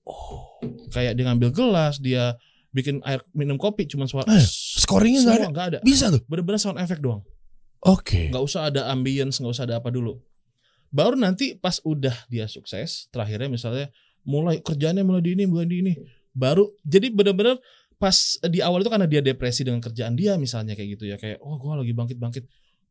[0.04, 0.58] Oh,
[0.90, 2.34] kayak dia ngambil gelas, dia
[2.70, 4.42] bikin air minum kopi cuma suara Eh,
[4.78, 5.48] scoringnya nggak ada.
[5.50, 5.78] ada.
[5.82, 6.22] Bisa tuh.
[6.26, 7.22] Bener-bener sound effect doang.
[7.80, 8.28] Oke.
[8.28, 10.20] Nggak usah ada ambience, nggak usah ada apa dulu.
[10.90, 13.88] Baru nanti pas udah dia sukses, terakhirnya misalnya
[14.24, 15.92] mulai kerjaannya mulai di ini, mulai di ini.
[16.30, 17.58] Baru jadi bener-bener
[18.00, 21.36] pas di awal itu karena dia depresi dengan kerjaan dia misalnya kayak gitu ya kayak
[21.44, 22.44] oh gua lagi bangkit-bangkit.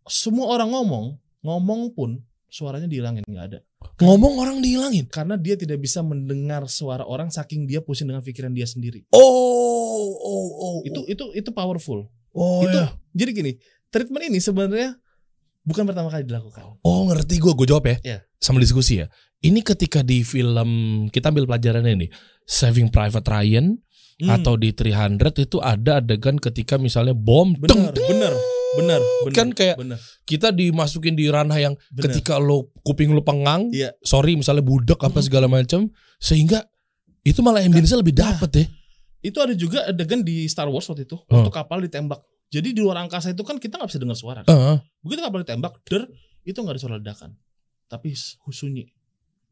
[0.10, 3.60] Semua orang ngomong, ngomong pun suaranya dihilangin nggak ada.
[4.02, 5.06] Ngomong orang dihilangin.
[5.08, 9.06] Karena dia tidak bisa mendengar suara orang saking dia pusing dengan pikiran dia sendiri.
[9.14, 10.78] Oh, oh, oh.
[10.84, 12.10] Itu itu itu powerful.
[12.30, 12.94] oh, itu ya.
[13.18, 13.52] jadi gini,
[13.90, 14.98] treatment ini sebenarnya
[15.70, 16.82] bukan pertama kali dilakukan.
[16.82, 17.54] Oh, ngerti gue.
[17.54, 17.96] Gue jawab ya.
[18.02, 18.18] Iya.
[18.42, 19.08] Sama diskusi ya.
[19.40, 20.70] Ini ketika di film
[21.08, 22.10] kita ambil pelajarannya nih,
[22.44, 23.78] Saving Private Ryan
[24.20, 28.08] Hmm, atau di 300 itu ada adegan ketika misalnya bom benar, deng, deng.
[28.12, 28.34] benar,
[28.76, 29.32] benar, benar.
[29.32, 29.96] Kan kayak- benar,
[30.28, 32.04] kita dimasukin di ranah yang benar.
[32.12, 33.96] ketika lo kuping lo pengang, Iya.
[34.04, 35.24] sorry misalnya budak apa Mhm.
[35.24, 35.88] segala macam,
[36.20, 36.68] sehingga
[37.24, 38.36] itu malah ambience lebih Nah.
[38.36, 38.66] dapet ya.
[39.20, 41.24] itu ada juga adegan di Star Wars waktu itu Oh.
[41.40, 42.20] waktu kapal ditembak.
[42.50, 44.42] Jadi di luar angkasa itu kan kita nggak bisa dengar suara.
[44.44, 44.78] Heeh.
[45.06, 46.10] Begitu kapal ditembak, der
[46.42, 47.38] itu nggak ada suara ledakan,
[47.86, 48.18] tapi
[48.50, 48.90] sunyi.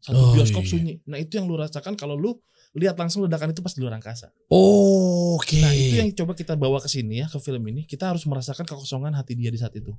[0.02, 0.72] Satu Oh, bioskop iya.
[0.72, 0.94] sunyi.
[1.10, 2.38] Nah itu yang lu rasakan kalau lu
[2.78, 4.30] lihat langsung ledakan itu pas di luar angkasa.
[4.50, 5.62] Oh, Oke.
[5.62, 7.86] Nah itu yang coba kita bawa ke sini ya ke film ini.
[7.86, 9.94] Kita harus merasakan kekosongan hati dia di saat itu.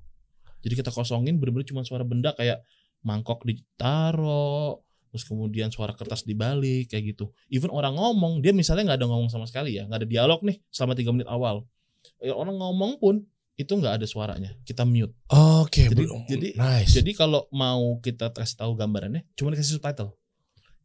[0.63, 2.63] Jadi kita kosongin bener-bener cuma suara benda kayak
[3.07, 7.31] mangkok ditaro, terus kemudian suara kertas dibalik kayak gitu.
[7.47, 10.59] Even orang ngomong dia misalnya nggak ada ngomong sama sekali ya, nggak ada dialog nih
[10.71, 11.63] selama tiga menit awal.
[12.19, 13.23] Ya, orang ngomong pun
[13.59, 14.55] itu nggak ada suaranya.
[14.63, 15.15] Kita mute.
[15.35, 16.23] Oke, Jadi- bro.
[16.31, 16.95] jadi- nice.
[16.95, 20.15] Jadi kalau mau kita kasih tahu gambarannya, cuma dikasih subtitle.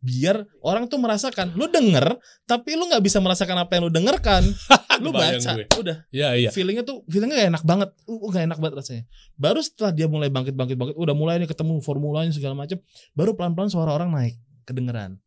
[0.04, 4.44] Biar orang tuh merasakan, lu denger, tapi lu nggak bisa merasakan apa yang lu dengarkan.
[5.04, 5.66] lu baca, gue.
[5.80, 5.98] udah.
[6.14, 6.50] ya iya.
[6.52, 9.04] Feelingnya tuh, feelingnya gak enak banget, uh, gak enak banget rasanya.
[9.40, 12.78] Baru setelah dia mulai bangkit, bangkit, bangkit, udah mulai nih ketemu formulanya segala macam,
[13.18, 14.38] baru pelan-pelan suara orang naik,
[14.70, 15.18] kedengeran.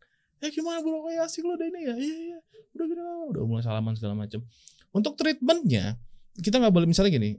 [0.44, 2.38] Eh gimana bro, kayak asik lo udah ini ya, iya iya,
[2.76, 3.02] udah gini,
[3.32, 4.44] udah mulai salaman segala macam.
[4.92, 5.96] Untuk treatmentnya,
[6.38, 7.38] kita nggak boleh misalnya gini,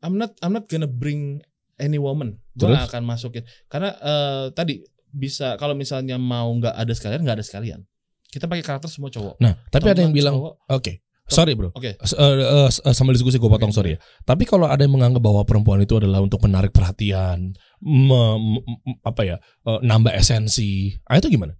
[0.00, 1.42] I'm not, I'm not gonna bring
[1.78, 6.92] any woman, gue gak akan masukin, karena eh, tadi bisa kalau misalnya mau nggak ada
[6.92, 7.80] sekalian, nggak ada sekalian.
[8.28, 9.40] Kita pakai karakter semua cowok.
[9.40, 10.34] Nah, tapi ada yang Teman bilang,
[10.68, 10.92] oke.
[11.28, 11.68] Sorry, bro.
[11.76, 11.92] Oke.
[12.00, 12.34] S- eh,
[12.72, 13.76] s- eh, sambil diskusi gue potong Oke.
[13.76, 13.98] sorry ya.
[14.24, 17.52] Tapi kalau ada yang menganggap bahwa perempuan itu adalah untuk menarik perhatian,
[17.84, 21.52] me- m- m- apa ya, eh, nambah esensi, ah itu gimana?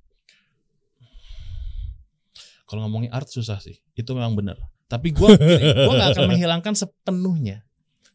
[2.65, 3.77] Kalau ngomongin art susah sih.
[3.93, 4.57] Itu memang benar.
[4.89, 7.63] Tapi gue gue nggak akan menghilangkan sepenuhnya.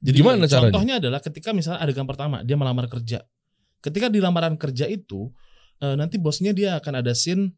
[0.03, 0.73] Jadi Gimana caranya?
[0.73, 3.23] Contohnya adalah ketika misalnya adegan pertama dia melamar kerja.
[3.79, 5.31] Ketika di lamaran kerja itu
[5.79, 7.53] eh, nanti bosnya dia akan ada scene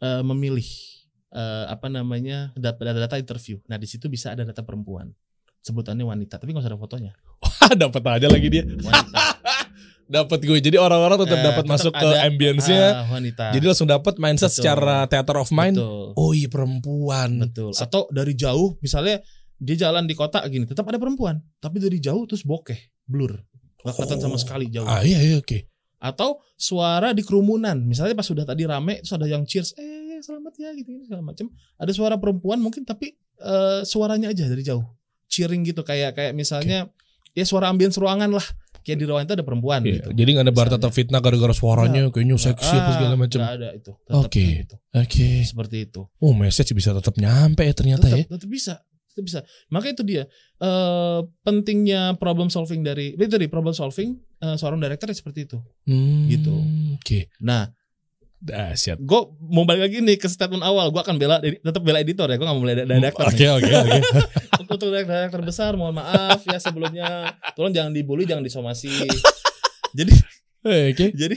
[0.00, 0.64] eh, memilih
[1.34, 3.58] eh, apa namanya data-data interview.
[3.66, 5.12] Nah di situ bisa ada data perempuan.
[5.60, 7.12] Sebutannya wanita, tapi nggak usah ada fotonya.
[7.84, 8.64] dapat aja lagi dia.
[8.64, 9.39] Wanita.
[10.10, 10.58] Dapat gue.
[10.58, 12.86] Jadi orang-orang tetap Eh, dapat masuk ke ambience-nya.
[12.98, 13.54] ah, wanita.
[13.54, 14.58] Jadi langsung dapat mindset Betul.
[14.58, 15.78] secara theater of mind.
[15.78, 16.18] Betul.
[16.18, 17.38] Oh iya perempuan.
[17.38, 17.70] Betul.
[17.72, 19.22] Atau dari jauh misalnya
[19.54, 23.38] dia jalan di kota gini, tetap ada perempuan, tapi dari jauh terus bokeh, blur.
[23.80, 24.40] Gak kelihatan sama Oh.
[24.40, 24.84] sekali jauh.
[24.84, 25.68] Ah iya iya oke.
[26.00, 30.52] Atau suara di kerumunan, misalnya pas sudah tadi rame terus ada yang cheers, eh selamat
[30.56, 31.46] ya gitu, gitu segala macam.
[31.76, 34.82] Ada suara perempuan mungkin tapi eh, suaranya aja dari jauh.
[35.28, 36.88] Cheering gitu kayak kayak misalnya
[37.30, 38.46] ya suara ambience ruangan lah.
[38.80, 40.08] Kayak di ruangan itu ada perempuan Iya, gitu.
[40.12, 40.74] Jadi nggak ada bar Misalnya.
[40.80, 43.38] tetap fitnah gara-gara suaranya kayaknya seksi apa segala macam.
[43.38, 43.90] Nggak ada itu.
[43.94, 44.28] Tetap Oke.
[44.32, 44.74] kayak gitu.
[44.94, 45.28] Oke.
[45.44, 46.00] Seperti itu.
[46.18, 48.24] Oh message bisa tetap nyampe ya ternyata ya.
[48.24, 48.74] tetap, tetap bisa
[49.10, 50.22] tetap bisa maka itu dia
[50.56, 56.30] eh pentingnya problem solving dari itu tadi problem solving eh, seorang director seperti itu Hmm,
[56.30, 56.54] Gitu.
[56.94, 57.26] Oke.
[57.38, 57.66] nah
[58.40, 58.96] Dahsyat.
[58.96, 59.20] gue
[59.52, 60.88] mau balik lagi nih ke statement awal.
[60.88, 62.40] Gue akan bela tetap bela editor ya.
[62.40, 63.98] Gue gak mau bela director Oke oke oke.
[64.64, 67.36] untuk director besar mohon maaf ya sebelumnya.
[67.52, 68.88] Tolong jangan dibully jangan disomasi.
[69.98, 70.12] Jadi
[70.60, 71.16] Eh, Oke.
[71.16, 71.36] jadi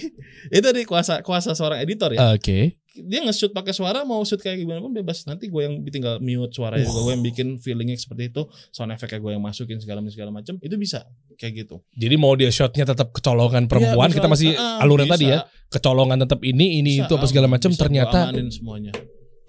[0.51, 2.75] itu tadi kuasa kuasa seorang editor ya Oke.
[2.93, 6.51] dia nge-shoot pakai suara mau shoot kayak gimana pun bebas nanti gue yang tinggal mute
[6.51, 7.07] suaranya Uh.
[7.07, 10.75] gue yang bikin feelingnya seperti itu sound effect gue yang masukin segala segala macam itu
[10.75, 11.07] bisa
[11.39, 15.07] kayak gitu Jadi mau dia shotnya tetap kecolongan perempuan, Iya, kita masih misalnya, ah, aluran
[15.07, 15.39] bisa, tadi ya,
[15.71, 17.69] kecolongan tetap ini, ini bisa, itu apa segala macam.
[17.73, 18.19] Ternyata,
[18.51, 18.91] semuanya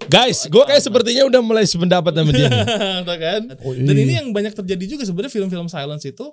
[0.05, 2.49] guys, gue kayak sepertinya udah mulai sependapat sama dia.
[3.25, 4.03] kan Oh, dan iya.
[4.05, 6.25] ini yang banyak terjadi juga sebenarnya film-film silence itu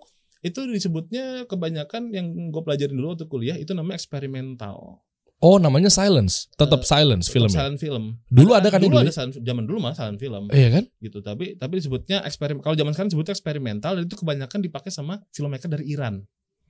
[0.43, 5.01] itu disebutnya kebanyakan yang gue pelajarin dulu waktu kuliah itu namanya eksperimental
[5.39, 7.59] Oh namanya silence, tetap Eh, silence Tetap filmnya.
[7.59, 10.69] silent film Dulu ada kan dulu dulu ada silent, zaman dulu mah silent film Iya
[10.73, 10.85] kan?
[10.99, 15.19] gitu tapi tapi disebutnya eksperimen kalau zaman sekarang disebutnya eksperimental dan itu kebanyakan dipakai sama
[15.31, 16.23] filmmaker dari Iran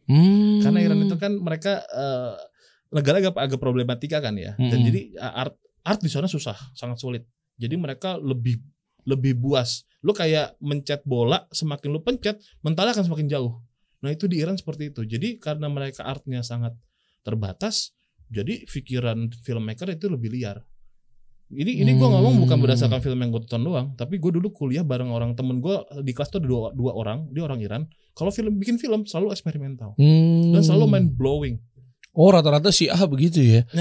[0.02, 0.58] Hmm.
[0.58, 2.34] Karena Iran itu kan mereka eh,
[2.90, 4.58] negara agak, agak problematika kan ya.
[4.58, 4.88] Dan Mm-mm.
[4.88, 7.22] jadi art art di sana susah, sangat sulit.
[7.54, 8.58] Jadi mereka lebih
[9.06, 9.86] lebih buas.
[10.02, 13.62] Lu kayak mencet bola, semakin lu pencet, mentalnya akan semakin jauh.
[14.02, 15.06] Nah itu di Iran seperti itu.
[15.06, 16.74] Jadi karena mereka artnya sangat
[17.22, 17.94] terbatas,
[18.26, 20.58] jadi pikiran filmmaker itu lebih liar.
[21.52, 22.64] Ini ini gue ngomong bukan Hmm.
[22.64, 26.10] berdasarkan film yang gue tonton doang, tapi gue dulu kuliah bareng orang temen gue di
[26.10, 27.82] kelas tuh ada dua, dua orang, dia orang Iran.
[28.10, 30.50] Kalau film bikin film selalu eksperimental Hmm.
[30.50, 31.60] dan selalu mind blowing.
[32.10, 33.62] Oh rata-rata Syiah begitu ya.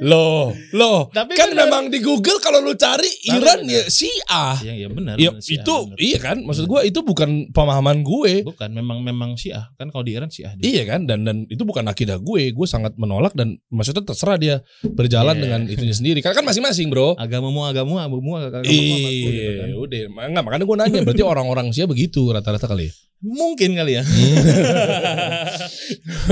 [0.00, 1.06] Loh, loh.
[1.08, 1.64] Tapi kan bener.
[1.64, 3.70] memang di Google kalau lu cari Tapi Iran bener.
[3.70, 4.54] ya Syiah.
[4.58, 5.14] Iya iya benar.
[5.14, 5.96] Ya, Syiah, itu benar.
[5.98, 8.42] iya kan maksud gua itu bukan pemahaman gue.
[8.42, 10.62] bukan memang memang Syiah kan kalau di Iran Syiah dia.
[10.66, 12.50] Iya kan dan dan itu bukan akidah gue.
[12.50, 15.42] Gue sangat menolak dan maksudnya terserah dia berjalan Iya.
[15.42, 16.18] dengan itunya sendiri.
[16.20, 17.14] Karena kan masing-masing, Bro.
[17.14, 19.66] Agamamu agamu, abumu agamamu agamu, gitu kan.
[19.68, 19.98] Iya, udah.
[20.26, 22.92] Enggak, makanya gue nanya berarti orang-orang Syiah begitu rata-rata kali ya.
[23.20, 24.02] Mungkin kali ya.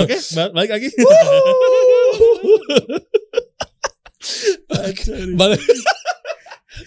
[0.00, 0.88] Oke, ba- balik lagi.
[5.36, 5.60] Balik.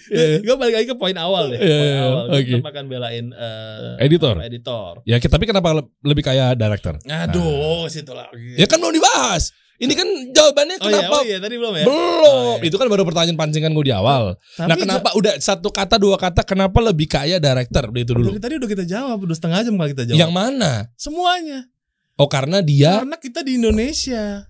[0.08, 0.40] Iya.
[0.46, 1.60] Gue balik lagi ke poin awal deh.
[1.60, 2.24] Iya, Poin iya, awal.
[2.32, 2.52] Oke.
[2.56, 4.34] tetap akan belain eh, Editor.
[4.40, 4.92] editor.
[5.04, 6.96] Ya, tapi kenapa le- lebih kaya director?
[7.04, 8.56] Aduh, situ lagi.
[8.56, 9.52] Ya kan belum dibahas.
[9.82, 11.84] Ini kan jawabannya oh iya, kenapa oh iya, tadi belum ya?
[11.90, 12.22] belum?
[12.22, 12.70] Oh, iya.
[12.70, 14.38] Itu kan baru pertanyaan pancingan gue di awal.
[14.54, 17.90] Tapi nah, kenapa udah satu kata dua kata kenapa lebih kaya director?
[17.90, 18.30] Udah itu dulu.
[18.30, 20.20] Dari tadi udah kita jawab, udah setengah jam kalau kita jawab.
[20.22, 20.72] Yang mana?
[20.94, 21.66] Semuanya.
[22.14, 24.46] Oh, karena dia Karena kita di Indonesia.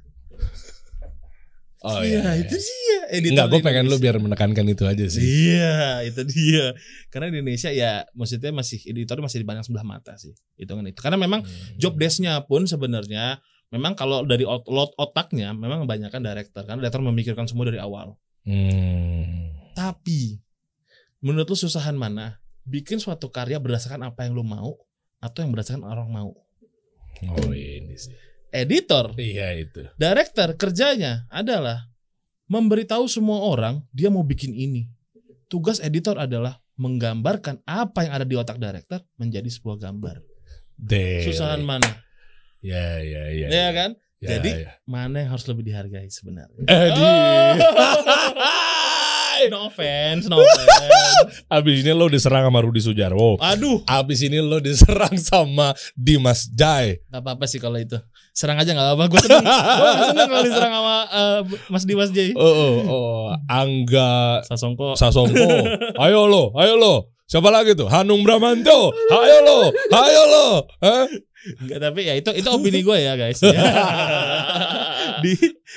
[1.83, 2.99] Oh iya, itu dia.
[3.11, 5.19] Editor Enggak, gue di pengen lu biar menekankan itu aja sih.
[5.19, 6.79] Iya, itu dia.
[7.11, 10.31] Karena di Indonesia ya maksudnya masih editor masih dipandang sebelah mata sih.
[10.55, 11.03] Itu kan itu.
[11.03, 11.43] Karena memang
[11.77, 13.43] job desk-nya pun sebenarnya
[13.75, 18.15] memang kalau dari ot- lot otaknya memang kebanyakan director karena director memikirkan semua dari awal.
[18.47, 19.51] Hmm.
[19.75, 20.39] Tapi
[21.19, 22.39] menurut lu susahan mana?
[22.63, 24.79] Bikin suatu karya berdasarkan apa yang lu mau
[25.19, 26.31] atau yang berdasarkan orang mau?
[27.27, 28.15] Oh ini sih.
[28.53, 29.81] Editor, Iya itu.
[29.97, 31.89] director kerjanya adalah
[32.47, 34.93] memberitahu semua orang dia mau bikin ini.
[35.49, 40.21] Tugas editor adalah menggambarkan apa yang ada di otak director menjadi sebuah gambar.
[41.25, 41.89] Susahan mana?
[42.61, 43.49] Ya ya ya.
[43.49, 43.91] Ya kan?
[44.23, 44.73] Ya, Jadi ya.
[44.85, 46.63] mana yang harus lebih dihargai sebenarnya?
[46.69, 47.03] Eh, di.
[49.49, 50.71] no offense, no offense.
[51.57, 53.41] Abis ini lo diserang sama Rudi Sujarwo.
[53.41, 57.01] Aduh, Abis ini lo diserang sama Dimas Jai.
[57.09, 57.97] gak apa-apa sih kalau itu.
[58.33, 59.05] Serang aja gak apa-apa.
[59.09, 62.33] Gue seneng, gue seneng kalau diserang sama eh, Mas Dimas J.
[62.33, 63.25] Oh, oh, oh.
[63.47, 64.95] Angga Sasongko.
[64.95, 65.49] Sasongko.
[66.05, 67.13] Ayo lo, ayo lo.
[67.25, 67.89] Siapa lagi tuh?
[67.89, 68.93] Hanung Bramanto.
[69.09, 70.47] Ayo lo, ayo lo.
[70.81, 71.09] Hah?
[71.43, 73.41] Enggak, tapi ya itu itu opini gue ya guys.
[75.23, 75.33] Di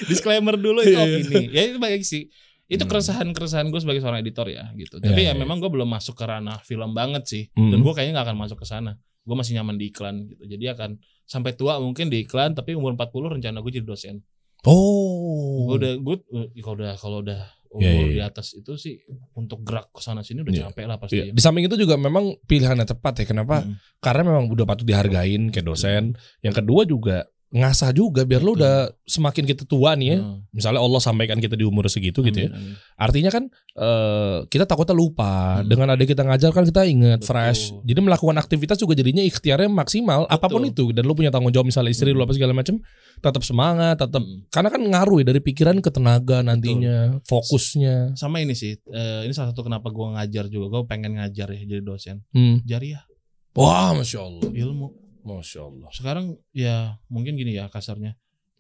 [0.06, 1.02] disclaimer dulu itu Iya.
[1.02, 1.42] opini.
[1.50, 2.30] Ya itu baik sih.
[2.66, 4.98] Itu keresahan-keresahan gue sebagai seorang editor ya gitu.
[4.98, 5.42] Tapi Iya, ya iya.
[5.42, 7.44] memang gue belum masuk ke ranah film banget sih.
[7.54, 7.70] Hmm.
[7.70, 8.98] Dan gue kayaknya nggak akan masuk ke sana.
[9.22, 10.44] Gue masih nyaman di iklan gitu.
[10.50, 10.90] Jadi akan
[11.26, 14.26] sampai tua mungkin di iklan tapi umur 40 rencana gue jadi dosen.
[14.66, 15.70] Oh.
[15.70, 16.16] Gue udah gue
[16.58, 17.42] kalau udah kalau udah
[17.76, 19.04] umur Iya, iya, di atas itu sih
[19.36, 20.64] untuk gerak ke sana sini udah Iya.
[20.72, 21.16] capek lah pasti.
[21.20, 21.36] Iya.
[21.36, 23.26] Di samping itu juga memang pilihannya tepat ya.
[23.28, 23.62] Kenapa?
[23.62, 23.76] Hmm.
[24.00, 26.16] Karena memang udah patut dihargain kayak dosen.
[26.40, 27.18] Yang kedua juga
[27.54, 28.60] ngasah juga biar lo Betul.
[28.66, 28.76] udah
[29.06, 30.18] semakin kita tua nih ya.
[30.20, 30.44] Hmm.
[30.52, 32.50] Misalnya Allah sampaikan kita di umur segitu gitu ya.
[32.52, 32.76] Amin, amin.
[33.00, 33.44] Artinya kan
[33.76, 35.62] eh, kita takutnya lupa.
[35.62, 35.70] Hmm.
[35.70, 37.30] Dengan ada kita ngajar kan kita inget Betul.
[37.32, 37.72] fresh.
[37.86, 41.70] Jadi melakukan aktivitas juga jadinya ikhtiarnya maksimal apa pun itu dan lu punya tanggung jawab
[41.70, 42.28] misalnya istri lu Hmm.
[42.28, 42.76] apa segala macam
[43.16, 44.44] tetap semangat, tetap Hmm.
[44.52, 48.20] karena kan ngaruh ya dari pikiran ke tenaga nantinya, fokusnya.
[48.20, 50.68] Sama ini sih, eh, ini salah satu kenapa gue ngajar juga.
[50.68, 52.26] Gue pengen ngajar ya jadi dosen.
[52.36, 52.60] Hmm.
[52.68, 53.06] Jariah,
[53.56, 55.05] Wah, masya Allah, ilmu.
[55.26, 55.90] Masya Allah.
[55.92, 58.16] Sekarang ya mungkin gini ya kasarnya.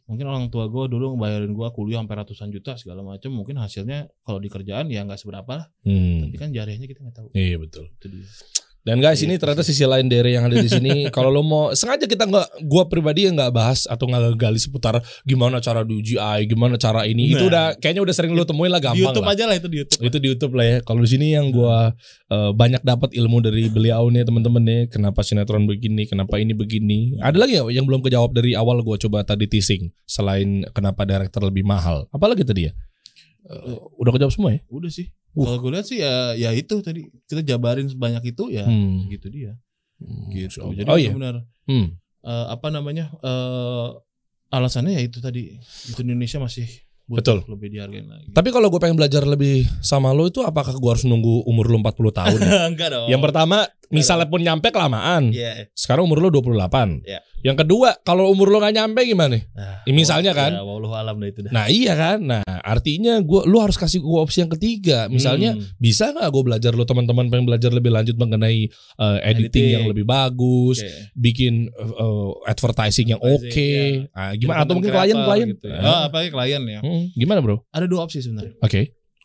[0.05, 3.33] Mungkin orang tua gue dulu ngebayarin gue kuliah sampai ratusan juta segala macam.
[3.33, 5.67] Mungkin hasilnya kalau di kerjaan ya nggak seberapa lah.
[5.81, 6.29] Hmm.
[6.29, 7.27] Tapi kan jariahnya kita nggak tahu.
[7.33, 7.89] Iya betul.
[7.97, 8.25] Itu dia.
[8.85, 10.93] Dan guys Iya, ini ternyata sisi lain dari yang ada di sini.
[11.15, 15.01] Kalau lo mau sengaja kita nggak, gua pribadi yang nggak bahas atau nggak gali seputar
[15.25, 17.33] gimana cara di UGI, gimana cara ini.
[17.33, 17.49] Itu Nah.
[17.49, 19.33] udah kayaknya udah sering lo temuin lah Di gampang YouTube lah.
[19.33, 20.01] aja lah itu di YouTube.
[20.05, 20.77] Itu di YouTube lah ya.
[20.85, 21.97] Kalau di sini yang gua
[22.29, 24.81] eh, banyak dapat ilmu dari beliau nih teman-teman nih.
[24.87, 27.17] Kenapa sinetron begini, kenapa ini begini.
[27.17, 31.41] Ada lagi nggak yang belum kejawab dari awal gua coba tadi teasing selain kenapa director
[31.41, 32.05] lebih mahal.
[32.13, 32.73] Apalagi tadi ya?
[33.49, 34.61] Eh, udah kejawab semua ya?
[34.69, 35.09] Udah sih.
[35.35, 35.43] Uh.
[35.43, 39.05] Kalau gue lihat sih ya ya itu tadi kita jabarin sebanyak itu ya Hmm.
[39.07, 39.59] gitu dia.
[39.95, 40.59] Hmm, Gitu.
[40.73, 41.11] Jadi oh iya.
[41.11, 41.95] benar Hmm.
[42.21, 43.11] eh, apa namanya?
[43.19, 43.87] eh
[44.49, 45.59] alasannya ya itu tadi.
[45.85, 46.63] Itu Indonesia masih
[47.05, 47.45] Betul.
[47.45, 48.31] lebih dihargain lagi.
[48.31, 51.77] Tapi kalau gue pengen belajar lebih sama lo itu apakah gue harus nunggu umur lo
[51.77, 52.51] 40 tahun ya?
[52.71, 53.07] Enggak dong.
[53.07, 53.57] Yang pertama
[53.89, 55.29] misalnya pun nyampe kelamaan.
[55.29, 55.69] Iya.
[55.71, 57.01] Sekarang umur lo 28.
[57.01, 57.19] Iya.
[57.45, 59.37] Yang kedua, kalau umur lo nggak nyampe gimana?
[59.53, 60.49] Nah, Ya, misalnya kan.
[60.49, 60.65] Ya,
[60.95, 61.51] alam dah itu dah.
[61.51, 62.17] Nah iya kan.
[62.17, 65.05] Nah artinya gua lu harus kasih gua opsi yang ketiga.
[65.07, 65.61] Misalnya Hmm.
[65.77, 68.65] bisa nggak gue belajar lo teman-teman pengen belajar lebih lanjut mengenai
[68.97, 69.67] uh, editing, Editing.
[69.69, 70.89] yang lebih bagus, Oke.
[71.13, 73.45] bikin uh, advertising yang oke.
[73.45, 74.57] Advertising, Nah, Jadi gimana?
[74.63, 75.47] Atau mungkin content klien creator klien.
[75.53, 75.79] gitu ya.
[75.81, 76.79] Oh, apalagi klien ya.
[76.81, 77.55] Hmm, gimana bro?
[77.55, 77.69] Oke.
[77.69, 78.55] Ada dua opsi sebenarnya.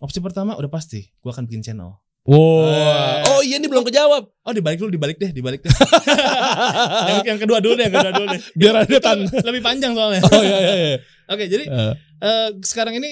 [0.00, 1.96] Opsi pertama udah pasti, gua akan bikin channel.
[2.28, 3.24] Wow.
[3.32, 4.28] Oh iya ini belum kejawab.
[4.28, 5.72] Oh dibalik dulu, dibalik deh, dibalik deh.
[7.08, 8.40] yang, yang kedua dulu deh, yang kedua dulu deh.
[8.60, 9.18] Biar ada tan.
[9.24, 10.20] Lebih panjang soalnya.
[10.30, 10.74] Oh iya iya.
[10.76, 10.98] iya.
[11.30, 13.10] Oke, jadi Eh, eh, sekarang ini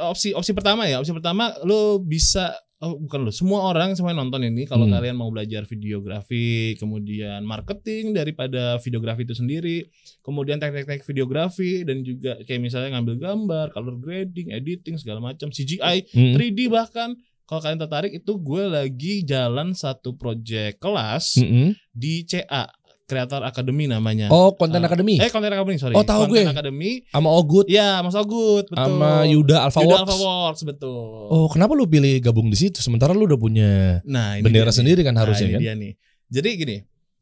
[0.00, 4.22] opsi opsi pertama ya, opsi pertama lo bisa oh, bukan lo, semua orang semua yang
[4.26, 4.94] nonton ini kalau Hmm.
[4.94, 9.90] kalian mau belajar videografi, kemudian marketing daripada videografi itu sendiri,
[10.22, 16.06] kemudian teknik-teknik videografi dan juga kayak misalnya ngambil gambar, color grading, editing segala macam, CGI,
[16.06, 16.34] hmm.
[16.38, 17.18] 3D bahkan
[17.48, 21.72] kalau kalian tertarik itu gue lagi jalan satu project kelas Mm-mm.
[21.88, 22.68] di CA
[23.02, 24.28] Creator Academy namanya.
[24.28, 24.84] Oh konten Ah.
[24.84, 25.96] akademi Eh Content Academy sorry.
[25.96, 26.52] Oh, tahu Content gue.
[26.52, 26.90] Academy.
[27.08, 28.84] sama Ogut Ya Mas Ogut betul.
[28.84, 30.04] sama Yuda Alpha Yuda Works.
[30.04, 31.24] Alpha Works betul.
[31.26, 32.78] Oh kenapa lu pilih gabung di situ?
[32.78, 34.76] Sementara lu udah punya Nah ini bendera nih.
[34.76, 35.60] sendiri kan Nah, harusnya ini kan?
[35.62, 35.92] dia nih.
[36.28, 36.76] Jadi gini.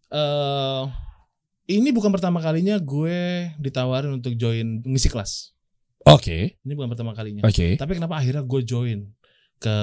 [0.08, 0.82] eh
[1.68, 3.18] ini bukan pertama kalinya gue
[3.56, 5.54] ditawarin untuk join ngisi kelas.
[6.04, 7.42] Oke Ini bukan pertama kalinya.
[7.42, 7.74] oke.
[7.74, 9.10] Tapi kenapa akhirnya gue join
[9.60, 9.76] ke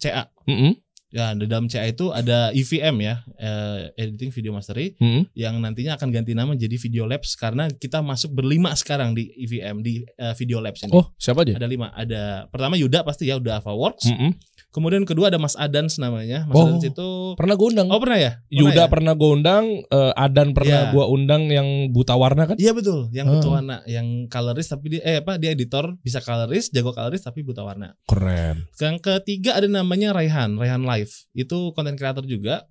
[0.00, 0.28] CA?
[0.48, 0.74] Mm-mm.
[1.10, 5.26] Ya, di dalam CA itu ada EVM ya, eh, editing video mastery Mm-mm.
[5.34, 9.82] yang nantinya akan ganti nama jadi Video Labs karena kita masuk berlima sekarang di EVM
[9.82, 10.94] di eh, Video Labs ini.
[10.94, 11.58] Oh siapa aja?
[11.58, 11.90] Ada lima.
[11.90, 14.06] Ada pertama Yuda pasti ya udah Alpha Works.
[14.06, 14.38] Mm-mm.
[14.70, 16.46] Kemudian kedua ada Mas Adans namanya.
[16.46, 16.70] Mas Oh.
[16.70, 17.90] Adans itu Pernah gue undang.
[17.90, 18.32] Oh pernah ya?
[18.38, 18.86] Pernah Yuda ya?
[18.86, 20.92] pernah gue undang, eh, Adan pernah Iya.
[20.94, 22.54] gua undang yang buta warna kan?
[22.54, 23.32] Iya betul, yang Ah.
[23.34, 27.42] buta warna, yang colorist tapi dia eh apa dia editor bisa colorist, jago colorist tapi
[27.42, 27.98] buta warna.
[28.06, 28.70] Keren.
[28.78, 31.26] Yang ketiga ada namanya Raihan, Raihan Live.
[31.32, 32.66] Itu content creator juga.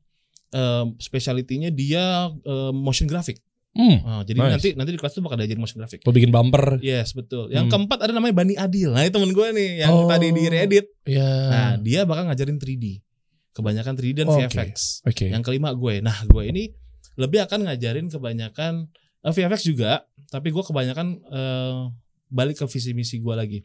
[0.49, 3.37] Um, speciality-nya dia eh, motion graphic.
[3.69, 3.97] Hmm.
[4.01, 4.51] Ah, jadi Nice.
[4.51, 6.01] nanti nanti di kelas itu bakal diajarin motion graphic.
[6.01, 6.81] Lo bikin bumper.
[6.81, 7.47] Yes, betul.
[7.47, 7.85] Yang Hmm.
[7.85, 8.89] keempat ada namanya Bani Adil.
[8.89, 10.09] Nah, itu temen gue nih yang Oh.
[10.09, 10.85] tadi di reedit.
[11.05, 11.29] Ya.
[11.47, 12.99] Nah, dia bakal ngajarin 3D.
[13.51, 14.47] Kebanyakan 3D dan Oke.
[14.47, 14.75] VFX.
[15.03, 15.25] Oke.
[15.27, 16.01] Yang kelima gue.
[16.01, 16.73] Nah, gue ini
[17.15, 18.89] lebih akan ngajarin kebanyakan
[19.19, 21.79] eh, VFX juga, tapi gue kebanyakan eh,
[22.27, 23.59] balik ke visi misi gue lagi.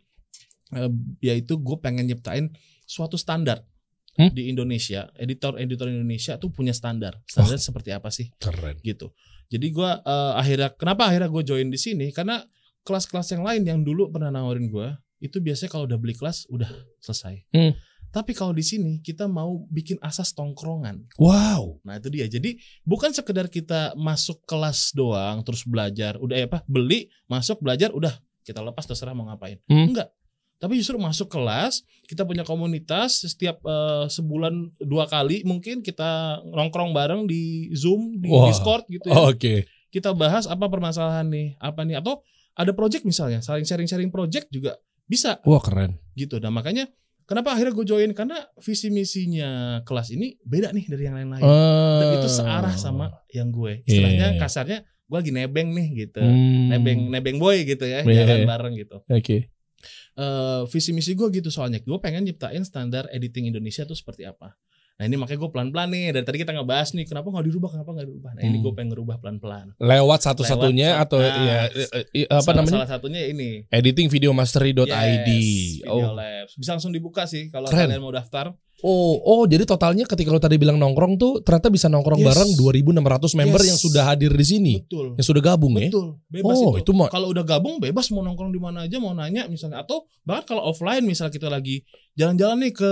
[0.70, 0.90] Eh,
[1.22, 2.50] yaitu gue pengen nyiptain
[2.84, 3.62] suatu standar
[4.14, 4.30] Hmm?
[4.30, 5.10] di Indonesia.
[5.12, 7.18] Editor-editor Indonesia tuh punya standar.
[7.24, 8.30] Standar seperti apa sih?
[8.36, 8.78] Keren.
[8.80, 9.10] gitu.
[9.48, 12.42] Jadi gua eh, akhirnya kenapa akhirnya gue join di sini karena
[12.84, 16.68] kelas-kelas yang lain yang dulu pernah nawarin gua itu biasanya kalau udah beli kelas udah
[17.00, 17.48] selesai.
[17.54, 17.72] Hmm.
[18.14, 21.02] Tapi kalau di sini kita mau bikin asas tongkrongan.
[21.18, 21.82] Wow.
[21.82, 22.30] Nah itu dia.
[22.30, 22.54] Jadi
[22.86, 26.14] bukan sekedar kita masuk kelas doang terus belajar.
[26.22, 28.14] Udah ya apa beli masuk belajar udah
[28.46, 29.58] kita lepas terserah mau ngapain.
[29.66, 29.90] Hmm.
[29.90, 30.14] Enggak.
[30.64, 36.96] Tapi justru masuk kelas kita punya komunitas setiap eh, sebulan dua kali mungkin kita nongkrong
[36.96, 38.48] bareng di Zoom di Wah.
[38.48, 39.68] Discord gitu ya Oke.
[39.92, 42.24] kita bahas apa permasalahan nih, apa nih atau
[42.56, 46.00] ada project misalnya, saling sharing-sharing project juga bisa Wah keren.
[46.16, 46.40] gitu.
[46.40, 46.88] Dan makanya
[47.24, 51.44] kenapa akhirnya gue join karena visi misinya kelas ini beda nih dari yang lain-lain.
[52.00, 53.84] Dan itu searah sama yang gue.
[53.84, 53.86] Iya.
[53.86, 56.22] Istilahnya kasarnya gue lagi nebeng nih gitu.
[56.24, 56.72] Hmm.
[56.72, 58.24] Nebeng nebeng boy gitu ya, Iya.
[58.24, 58.98] jalan bareng gitu.
[59.04, 59.52] Oke.
[60.14, 64.54] Eh visi misi gue gitu soalnya gue pengen nyiptain standar editing Indonesia tuh seperti apa.
[64.94, 67.90] Nah ini makanya gue pelan-pelan nih dari tadi kita ngebahas nih kenapa nggak dirubah kenapa
[67.98, 68.30] nggak dirubah.
[68.38, 68.62] Nah ini Hmm.
[68.62, 69.66] gue pengen ngerubah pelan-pelan.
[69.82, 71.58] Lewat satu-satunya Lewat- atau Nah, ya
[72.30, 72.74] apa salah, namanya?
[72.78, 73.66] Salah satunya ini.
[73.68, 74.86] Editingvideomastery.id.
[74.86, 76.14] Yes, Video oh.
[76.14, 76.52] Labs.
[76.54, 78.54] Bisa langsung dibuka sih kalau kalian mau daftar.
[78.84, 82.28] Oh, oh, jadi totalnya ketika lo tadi bilang nongkrong tuh ternyata bisa nongkrong Yes.
[82.28, 83.68] bareng 2600 member Yes.
[83.72, 85.16] yang sudah hadir di sini, Betul.
[85.16, 85.88] yang sudah gabung ya.
[85.88, 86.20] Betul.
[86.28, 86.84] Bebas Oh, itu.
[86.84, 90.44] itu Kalau udah gabung bebas mau nongkrong di mana aja, mau nanya misalnya atau bahkan
[90.46, 91.80] kalau offline misalnya kita lagi
[92.12, 92.90] jalan-jalan nih ke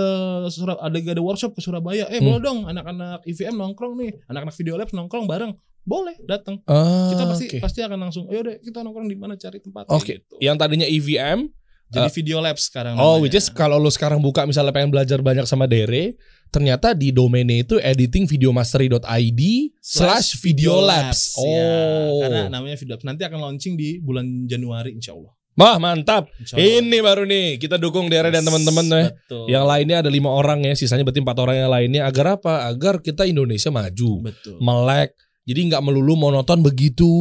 [0.49, 2.27] Surab ada ada workshop ke Surabaya, eh Hmm.
[2.27, 5.53] boleh dong anak-anak IVM nongkrong nih, anak-anak Video Labs nongkrong bareng.
[5.83, 6.63] Boleh datang.
[6.63, 7.57] Ah, Kita pasti oke.
[7.59, 10.39] pasti akan langsung, ayo deh kita nongkrong di mana cari tempat Oke, gitu.
[10.39, 11.51] yang tadinya EVM
[11.93, 15.45] Jadi Video Labs sekarang Oh, which is kalau lu sekarang buka misalnya pengen belajar banyak
[15.45, 16.17] sama Dere,
[16.49, 19.41] ternyata di domainnya itu editingvideomastery.id
[19.77, 21.37] slash videolabs.
[21.37, 25.33] Oh, Ya, karena namanya Video Labs nanti akan launching di bulan Januari insya Allah.
[25.53, 26.33] wah mantap.
[26.49, 29.03] Ini baru nih kita dukung Dere dan teman-teman ya.
[29.13, 29.45] Betul.
[29.45, 32.01] Yang lainnya ada lima orang ya, sisanya berarti empat orang yang lainnya.
[32.09, 32.65] Agar apa?
[32.65, 34.57] Agar kita Indonesia maju, Betul.
[34.57, 35.13] melek.
[35.43, 37.11] Jadi nggak melulu monoton begitu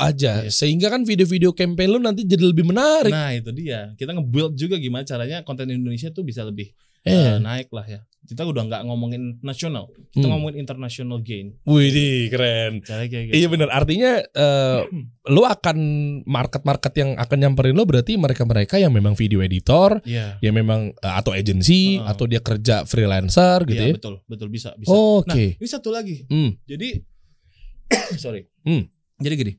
[0.00, 0.40] aja.
[0.42, 0.56] Yes.
[0.56, 3.12] Sehingga kan video-video campaign lu nanti jadi lebih menarik.
[3.12, 3.92] Nah itu dia.
[3.94, 6.72] Kita nge-build juga gimana caranya konten Indonesia tuh bisa lebih
[7.06, 7.12] Eh.
[7.12, 8.00] eh, naik lah ya.
[8.26, 10.34] Kita udah nggak ngomongin nasional, kita Hmm.
[10.34, 11.54] ngomongin international gain.
[11.62, 12.82] Wih, keren.
[12.82, 13.34] Cara kayak gitu.
[13.38, 14.80] Iya bener Artinya eh,
[15.30, 15.76] lu akan
[16.26, 20.42] market-market yang akan nyamperin lo berarti mereka-mereka yang memang video editor, Iya.
[20.42, 22.08] yang memang eh, atau agency Heeh.
[22.10, 23.96] atau dia kerja freelancer gitu Iya, ya.
[24.00, 24.90] betul, betul bisa, bisa.
[24.90, 25.54] Oh, Nah, Oke.
[25.62, 26.26] ini satu lagi.
[26.26, 26.58] Hmm.
[26.66, 27.04] Jadi
[28.22, 28.46] sorry.
[28.62, 28.86] Hmm.
[29.16, 29.52] Jadi gini,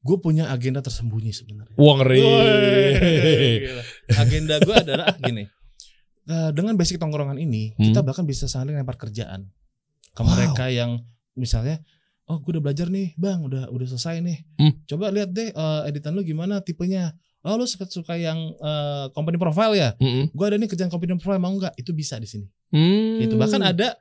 [0.00, 1.76] gue punya agenda tersembunyi sebenarnya.
[1.76, 2.20] Wah ngeri.
[4.10, 5.44] Agenda gue adalah gini.
[6.24, 7.92] eh, dengan basic tongkrongan ini, Hmm.
[7.92, 9.44] kita bahkan bisa saling lempar kerjaan
[10.08, 10.32] ke Wow.
[10.32, 11.04] mereka yang
[11.34, 11.84] misalnya,
[12.24, 14.38] oh gue udah belajar nih, bang, udah udah selesai nih.
[14.56, 14.72] Hmm.
[14.88, 17.12] Coba lihat deh eh, editan lu gimana tipenya.
[17.44, 19.92] Oh lu suka suka yang eh, company profile ya?
[20.00, 20.32] Mm-mm.
[20.32, 21.76] Gue ada nih kerjaan company profile mau nggak?
[21.76, 22.48] Itu bisa di sini.
[22.72, 23.20] Hmm.
[23.20, 23.36] Gitu.
[23.36, 23.92] Bahkan ada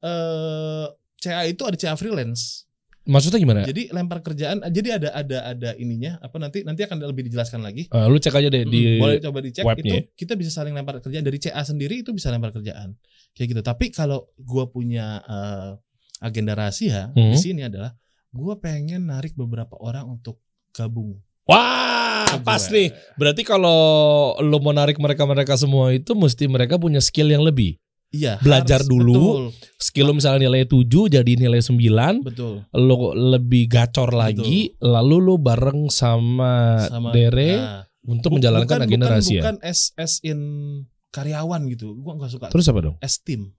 [0.00, 0.86] eh
[1.18, 2.64] CA itu ada CA freelance.
[3.06, 3.62] Maksudnya gimana?
[3.62, 4.66] Jadi lempar kerjaan.
[4.66, 7.86] Jadi ada ada ada ininya apa nanti nanti akan lebih dijelaskan lagi.
[7.86, 10.74] Eh, lu cek aja deh di Mm, boleh coba dicek webnya itu kita bisa saling
[10.74, 12.98] lempar kerjaan dari CA sendiri itu bisa lempar kerjaan
[13.32, 15.70] kayak gitu tapi kalau gua punya eh,
[16.18, 17.30] agenda rahasia Hmm.
[17.30, 17.94] di sini adalah
[18.28, 22.74] gua pengen narik beberapa orang untuk gabung Wah, ke pas gue.
[22.74, 22.88] nih.
[23.14, 23.78] Berarti kalau
[24.42, 27.78] lu mau narik mereka-mereka semua itu mesti mereka punya skill yang lebih.
[28.16, 29.12] Iya Belajar harus, dulu.
[29.12, 29.44] betul,
[29.76, 35.86] Skill misalnya nilai 7 jadi nilai 9, betul lu lebih gacor lagi, lalu lu bareng
[35.86, 39.40] sama, sama Dere nah, untuk menjalankan bukan, agenda bukan, rahasia.
[39.44, 40.40] bukan as as in
[41.08, 42.96] karyawan gitu gua nggak suka Terus apa dong?
[43.00, 43.52] as team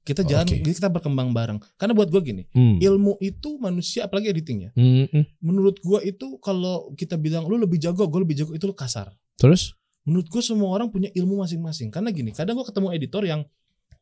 [0.00, 0.64] kita jalan oke.
[0.64, 2.80] kita berkembang bareng karena buat gua gini Hmm.
[2.80, 5.24] ilmu itu manusia apalagi editing ya Hmm, hmm.
[5.38, 9.12] menurut gua itu kalau kita bilang lu lebih jago, gue lebih jago itu lu kasar.
[9.36, 9.76] Terus?
[10.00, 11.88] Menurut gua semua orang punya ilmu masing-masing.
[11.88, 13.44] Karena gini, kadang gua ketemu editor yang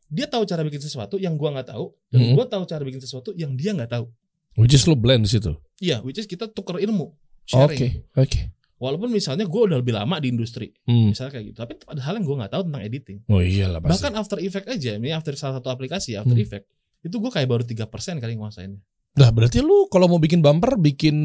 [0.08, 2.34] dia tahu cara bikin sesuatu yang gua nggak tahu, dan Mhm.
[2.34, 4.08] gua tahu cara bikin sesuatu yang dia nggak tahu.
[4.56, 5.54] Which is lu blend di situ.
[5.78, 7.12] Iya, which is kita tuker ilmu,
[7.54, 8.02] Oke, sharing.
[8.16, 8.40] oke.
[8.78, 11.10] Walaupun misalnya gua udah lebih lama di industri, Hmm.
[11.12, 13.18] misalnya kayak gitu, tapi ada hal yang gua nggak tahu tentang editing.
[13.26, 13.92] Oh iyalah pasti.
[13.94, 16.42] Bahkan After Effect aja, ini After salah satu aplikasi After Hmm.
[16.42, 16.66] Effect,
[17.00, 18.80] itu gua kayak baru 3% kali nguasainnya.
[19.18, 21.16] Nah, berarti lu kalau mau bikin bumper, bikin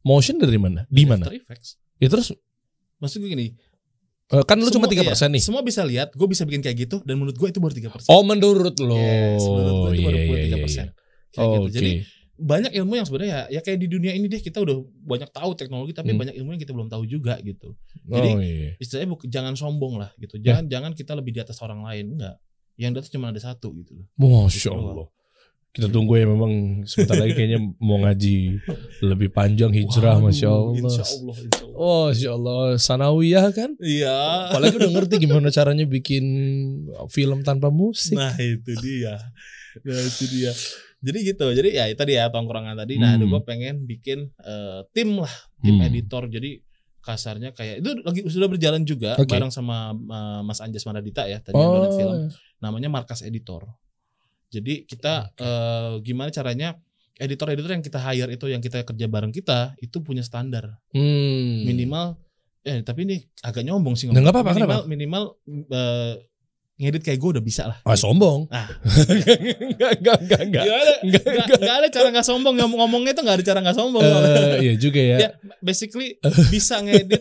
[0.00, 0.88] motion dari mana?
[0.88, 1.28] Di mana?
[1.28, 1.76] After Effects.
[1.96, 2.32] Ya terus
[2.96, 3.56] Maksud gue gini,
[4.30, 5.42] kan lu cuma semua- 3% iya, nih.
[5.42, 8.06] Semua bisa lihat, gue bisa bikin kayak gitu, dan menurut gue itu baru 3%.
[8.06, 8.94] Oh, menurut lo.
[8.94, 10.86] Yes, menurut gue itu baru Iya, iya, 3%.
[10.86, 10.86] iya.
[11.30, 11.60] Kayak gitu.
[11.60, 11.70] Oke.
[11.72, 11.90] Jadi
[12.40, 14.72] banyak ilmu yang sebenarnya ya, ya kayak di dunia ini deh kita udah
[15.04, 16.24] banyak tahu teknologi tapi Hmm.
[16.24, 17.76] banyak ilmu yang kita belum tahu juga gitu.
[18.02, 18.70] Jadi oh, iya.
[18.78, 20.38] istilahnya buk- jangan sombong lah gitu.
[20.38, 20.56] Ya.
[20.56, 22.40] Jangan jangan kita lebih di atas orang lain enggak.
[22.74, 24.06] Yang di atas cuma ada satu gitu loh.
[24.16, 25.06] Masya Gitu Allah.
[25.70, 28.58] Kita tunggu ya memang sebentar lagi kayaknya mau ngaji
[29.06, 30.74] lebih panjang hijrah Waduh, Masya Allah.
[30.74, 31.78] Insya Allah, insya Allah.
[31.78, 32.60] Oh, Masya Allah.
[32.74, 33.70] Sanawiyah kan?
[33.78, 34.18] Iya.
[34.50, 36.24] Apalagi udah ngerti gimana caranya bikin
[37.08, 38.18] film tanpa musik.
[38.18, 39.14] Nah itu dia.
[39.86, 40.50] Nah itu dia.
[41.00, 41.46] Jadi gitu.
[41.48, 42.98] Jadi ya itu dia tongkrongan tadi.
[42.98, 43.30] Nah, Hmm.
[43.30, 45.86] gue pengen bikin eh, tim lah, tim Hmm.
[45.86, 46.26] editor.
[46.26, 46.60] Jadi
[47.00, 49.30] kasarnya kayak itu lagi sudah berjalan juga Oke.
[49.30, 52.16] bareng sama eh, Mas Anjas Manadita ya tadi yang Oh, banyak film.
[52.58, 53.64] Namanya Markas Editor.
[54.50, 56.74] Jadi kita eh, gimana caranya
[57.20, 61.68] editor-editor yang kita hire itu yang kita kerja bareng kita itu punya standar hmm.
[61.68, 62.16] minimal
[62.60, 64.88] eh tapi ini agak nyombong sih nggak apa-apa, minimal kenapa?
[64.88, 65.22] minimal
[65.68, 66.14] eh,
[66.80, 68.48] ngedit kayak gue udah bisa lah Ah, sombong.
[68.48, 68.64] Ah.
[69.68, 70.64] enggak, enggak, enggak, enggak.
[70.64, 74.00] Gak ada, Enggak, ada cara nggak sombong ngom- ngomongnya itu nggak ada cara nggak sombong.
[74.00, 75.16] Eh, iya juga ya.
[75.20, 75.30] ya
[75.60, 76.16] basically
[76.48, 77.20] bisa ngedit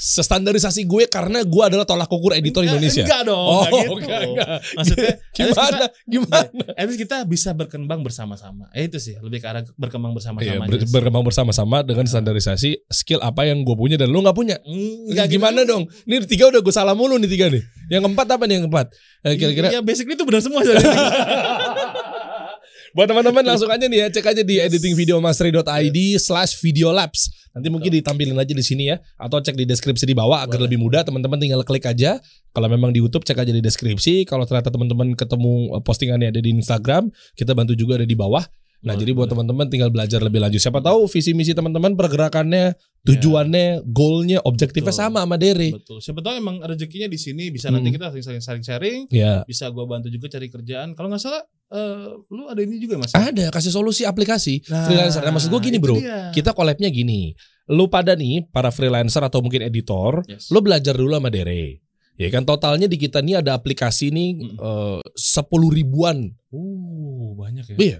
[0.00, 3.04] Sestandarisasi gue karena gue adalah tolak ukur editor Enggak- Indonesia.
[3.04, 3.92] Enggak dong, Oh, enggak gitu.
[3.94, 4.48] enggak, enggak.
[4.72, 5.84] Maksudnya Gimana?
[6.02, 6.48] Gimana?
[6.72, 8.72] at least kita bisa berkembang bersama-sama.
[8.72, 10.56] Eh, itu sih lebih ke arah berkembang bersama-sama.
[10.56, 14.56] Iya, ber- berkembang bersama-sama dengan standarisasi skill apa yang gue punya dan lu nggak punya.
[14.64, 15.36] Enggak gitu.
[15.36, 15.84] Gimana dong?
[16.02, 17.60] Ini tiga udah gue salah mulu nih tiga nih.
[17.88, 18.86] Yang keempat apa nih yang keempat?
[19.20, 20.64] Eh, Kira-kira Iya, basically itu benar semua.
[22.90, 27.30] buat teman-teman langsung aja nih ya cek aja di editingvideomastery.id slash videolabs.
[27.50, 30.78] Nanti mungkin ditampilin aja di sini ya atau cek di deskripsi di bawah agar lebih
[30.78, 32.22] mudah teman-teman tinggal klik aja.
[32.50, 34.22] Kalau memang di YouTube cek aja di deskripsi.
[34.26, 38.42] Kalau ternyata teman-teman ketemu eh, postingannya ada di Instagram, kita bantu juga ada di bawah.
[38.80, 40.56] Nah, Boleh, jadi buat teman-teman tinggal belajar lebih lanjut.
[40.56, 42.72] Siapa tahu visi misi teman-teman pergerakannya,
[43.04, 45.04] tujuannya, goalnya, objektifnya Betul.
[45.04, 45.76] sama sama Dere.
[45.76, 46.00] Betul.
[46.00, 47.76] Siapa tahu emang rezekinya di sini bisa Hmm.
[47.76, 50.96] nanti kita saling saling sharing, Ya, bisa gua bantu juga cari kerjaan.
[50.96, 53.10] Kalau nggak salah eh, lu ada ini juga Mas.
[53.12, 55.20] ada kasih solusi aplikasi Nah, freelancer.
[55.20, 55.96] Nah, maksud gue gini, Bro.
[55.96, 56.30] dia.
[56.30, 57.32] Kita collabnya gini.
[57.66, 60.50] Lu pada nih para freelancer atau mungkin editor, Yes.
[60.50, 61.78] lu belajar dulu sama Dere.
[62.14, 65.00] Ya kan totalnya di kita nih ada aplikasi nih Mm.
[65.14, 67.76] sepuluh ribuan Uh, banyak ya.
[67.78, 67.98] Iya.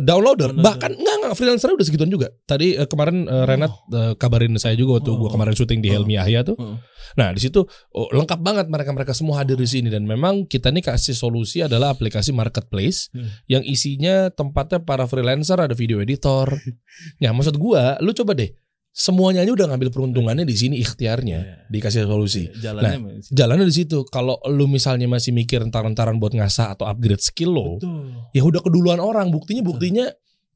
[0.00, 4.54] Downloader bahkan enggak enggak freelancer udah segituan juga tadi eh, kemarin eh, Renat eh, kabarin
[4.56, 5.16] saya juga waktu Oh.
[5.16, 6.00] gua kemarin syuting di Oh.
[6.00, 6.76] Helmi Yahya tuh Oh.
[7.14, 10.68] nah di situ oh, lengkap banget mereka mereka semua hadir di sini dan memang kita
[10.68, 13.24] nih kasih solusi adalah aplikasi marketplace Hmm.
[13.46, 16.52] yang isinya tempatnya para freelancer ada video editor
[17.22, 18.52] ya maksud gua lu coba deh
[18.90, 21.54] semuanya aja udah ngambil peruntungannya di sini ikhtiarnya Iya.
[21.70, 22.50] dikasih solusi.
[22.58, 24.02] Jalannya Nah, Jalannya di situ.
[24.08, 28.10] Kalau lu misalnya masih mikir entar-entaran buat ngasah atau upgrade skill lo, betul.
[28.34, 29.30] ya udah keduluan orang.
[29.30, 30.06] Buktinya buktinya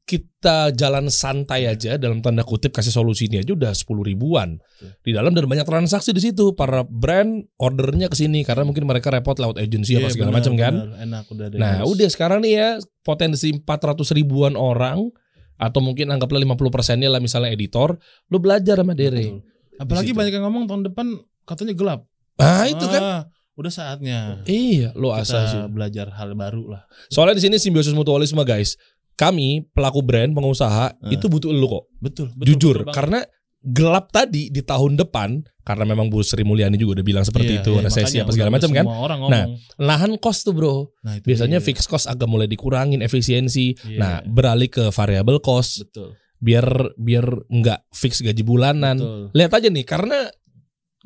[0.03, 4.99] kita jalan santai aja dalam tanda kutip kasih solusi ini aja udah 10 ribuan Betul.
[4.99, 9.07] di dalam dan banyak transaksi di situ para brand ordernya ke sini karena mungkin mereka
[9.07, 10.73] repot lewat agensi apa Iya, segala macam kan.
[10.99, 12.67] Enak udah Nah udah sekarang nih ya
[12.99, 15.07] potensi 400 ribuan orang
[15.55, 17.95] atau mungkin anggaplah 50 persennya lah misalnya editor,
[18.27, 19.29] lu belajar sama Dere.
[19.31, 19.41] Betul.
[19.75, 21.07] Apalagi banyak yang ngomong tahun depan
[21.43, 21.99] katanya gelap.
[22.35, 23.01] Ah itu kan.
[23.01, 23.21] Ah,
[23.53, 25.61] udah saatnya Iya, lo asal sih.
[25.67, 26.81] belajar hal baru lah.
[27.07, 28.77] Soalnya di sini simbiosis mutualisme guys.
[29.13, 31.13] Kami pelaku brand, pengusaha Eh.
[31.13, 31.83] itu butuh lu kok.
[31.95, 32.95] Betul, betul Jujur, betul banget.
[32.95, 33.19] karena
[33.63, 37.61] gelap tadi di tahun depan karena memang Bu Sri Mulyani juga udah bilang seperti Iya,
[37.63, 38.83] itu, iya, resesi apa segala macam kan.
[39.25, 39.45] Nah.
[39.79, 40.91] Lahan cost tuh bro.
[40.99, 41.65] Nah, itu Biasanya dia.
[41.65, 43.71] fixed cost agak mulai dikurangin efisiensi.
[43.87, 43.97] Iya.
[43.97, 46.19] Nah, beralih ke variable cost betul.
[46.37, 46.67] biar
[46.99, 48.99] biar nggak fix gaji bulanan.
[48.99, 49.21] Betul.
[49.31, 50.27] Lihat aja nih karena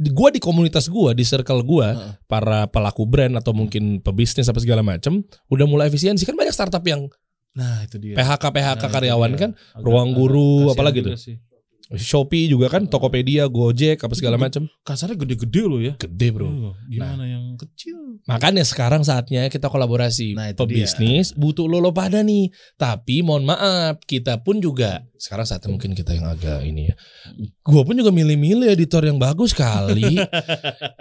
[0.10, 2.14] gua di komunitas gua, di circle gua, Heeh.
[2.26, 6.82] para pelaku brand atau mungkin pebisnis apa segala macam udah mulai efisiensi kan banyak startup
[6.82, 7.06] yang
[7.54, 8.14] Nah, itu dia.
[8.14, 9.40] PHK PHK Nah, karyawan dia.
[9.40, 11.14] kan Agak- ruang guru, apalagi tuh?
[11.14, 11.42] sih.
[11.96, 15.96] Shopee juga kan Tokopedia Gojek apa segala macam Kasarnya gede-gede loh ya.
[15.96, 16.48] gede bro.
[16.48, 17.96] Oh, gimana yang kecil?
[18.28, 20.36] makanya sekarang saatnya kita kolaborasi.
[20.36, 22.52] Nah, itu pebisnis butuh lo lo pada nih.
[22.76, 26.96] Tapi mohon maaf kita pun juga sekarang saatnya mungkin kita yang agak ini ya.
[27.64, 30.20] Gua pun juga milih-milih editor yang bagus kali.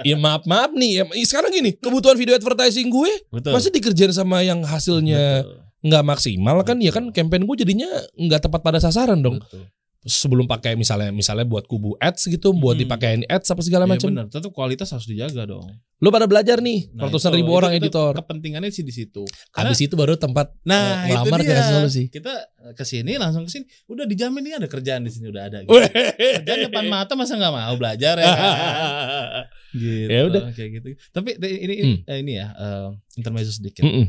[0.06, 1.02] Ya maaf maaf nih.
[1.02, 3.58] Ya, sekarang gini kebutuhan video advertising gue Betul.
[3.58, 5.58] masih dikerjain sama yang hasilnya Betul.
[5.82, 6.78] nggak maksimal kan?
[6.78, 9.42] Ya kan campaign gue jadinya nggak tepat pada sasaran dong.
[9.42, 9.66] Betul.
[10.06, 12.82] Sebelum pakai misalnya misalnya buat kubu ads gitu buat Hmm.
[12.82, 15.66] dipakein ads apa segala Iya macam benar, tetap kualitas harus dijaga dong.
[15.96, 19.24] lo pada belajar nih Nah, ratusan itu- ribu orang itu editor Kepentingannya sih di situ.
[19.50, 21.64] Habis itu baru tempat Nah, eh, itu dia.
[21.64, 22.32] solusi Kita
[22.70, 23.64] ke sini langsung ke sini.
[23.86, 25.72] Udah dijamin nih ada kerjaan di sini udah ada gitu.
[25.72, 28.36] Kerjaan depan mata masa nggak mau belajar ya kan?
[29.74, 30.06] gitu.
[30.06, 30.42] Ya udah.
[30.50, 30.86] kayak gitu.
[31.10, 31.98] Tapi te- ini Hmm.
[32.04, 33.82] eh, ini ya eh, intermezzo sedikit.
[33.82, 34.06] Mm-mm.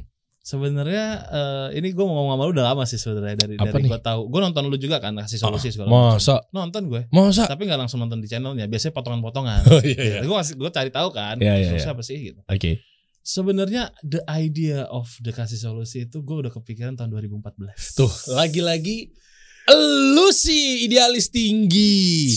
[0.48, 3.92] Sebenarnya eh, ini gue mau ngomong sama lu udah lama sih sebenarnya dari Apa dari
[3.92, 4.32] gue tahu.
[4.32, 6.16] Gue nonton lu juga kan kasih solusi segala macam.
[6.16, 7.02] masa Nonton gue.
[7.12, 8.64] masa Tapi nggak langsung nonton di channelnya.
[8.72, 9.68] Biasanya potongan-potongan.
[9.68, 11.36] oh iya iya Gue gue cari tahu kan.
[11.36, 11.92] Iya, iya, iya.
[11.92, 12.40] apa sih gitu.
[12.48, 12.72] oke
[13.28, 18.00] Sebenarnya the idea of the kasih solusi itu gue udah kepikiran tahun 2014.
[18.00, 19.12] tuh lagi-lagi
[20.16, 22.32] lu sih idealis tinggi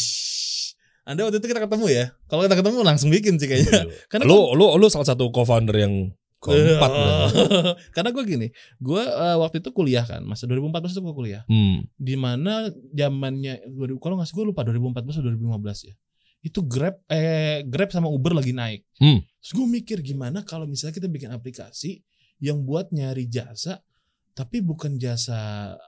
[1.07, 2.05] Anda waktu itu kita ketemu ya.
[2.27, 3.87] Kalau kita ketemu langsung bikin sih kayaknya.
[4.11, 6.11] Karena lu lu lu salah satu co-founder yang
[6.41, 7.17] keempat bro.
[7.95, 11.43] Karena gue gini, gue eh, waktu itu kuliah kan, masa 2014 itu gue kuliah.
[11.47, 11.85] Hmm.
[11.95, 15.95] Di mana zamannya 2000 kalau nggak salah gue lupa 2014 atau 2015 ya.
[16.41, 18.89] Itu Grab eh Grab sama Uber lagi naik.
[18.97, 19.21] Hmm.
[19.39, 22.01] Terus gue mikir gimana kalau misalnya kita bikin aplikasi
[22.41, 23.85] yang buat nyari jasa
[24.31, 25.37] tapi bukan jasa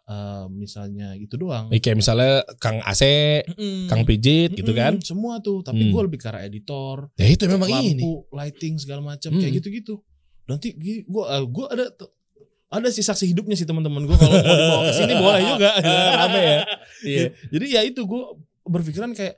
[0.04, 1.72] eh, misalnya itu doang.
[1.72, 3.00] Eh, kayak misalnya Kang AC,
[3.48, 3.88] Mm-mm.
[3.88, 4.92] Kang Pijit gitu Mm-mm, kan.
[5.00, 5.92] Semua tuh, tapi Hmm.
[5.96, 8.04] gue lebih ke arah editor, Ya itu memang lampu, ini.
[8.28, 9.40] lighting segala macam Hmm.
[9.40, 10.04] kayak gitu-gitu.
[10.46, 11.86] Nanti gue gue ada
[12.72, 15.70] ada sih saksi hidupnya sih teman-teman gue kalau mau dibawa ke sini boleh juga.
[16.24, 16.60] Rame ya.
[17.04, 17.26] Iya.
[17.52, 18.22] Jadi ya itu gue
[18.64, 19.36] berpikiran kayak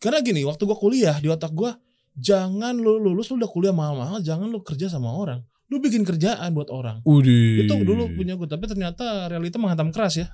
[0.00, 1.68] karena gini waktu gue kuliah di otak gue
[2.16, 6.54] jangan lu lulus lu udah kuliah mahal-mahal jangan lu kerja sama orang lu bikin kerjaan
[6.54, 7.66] buat orang Udih.
[7.66, 10.26] itu dulu punya gue tapi ternyata realita menghantam keras ya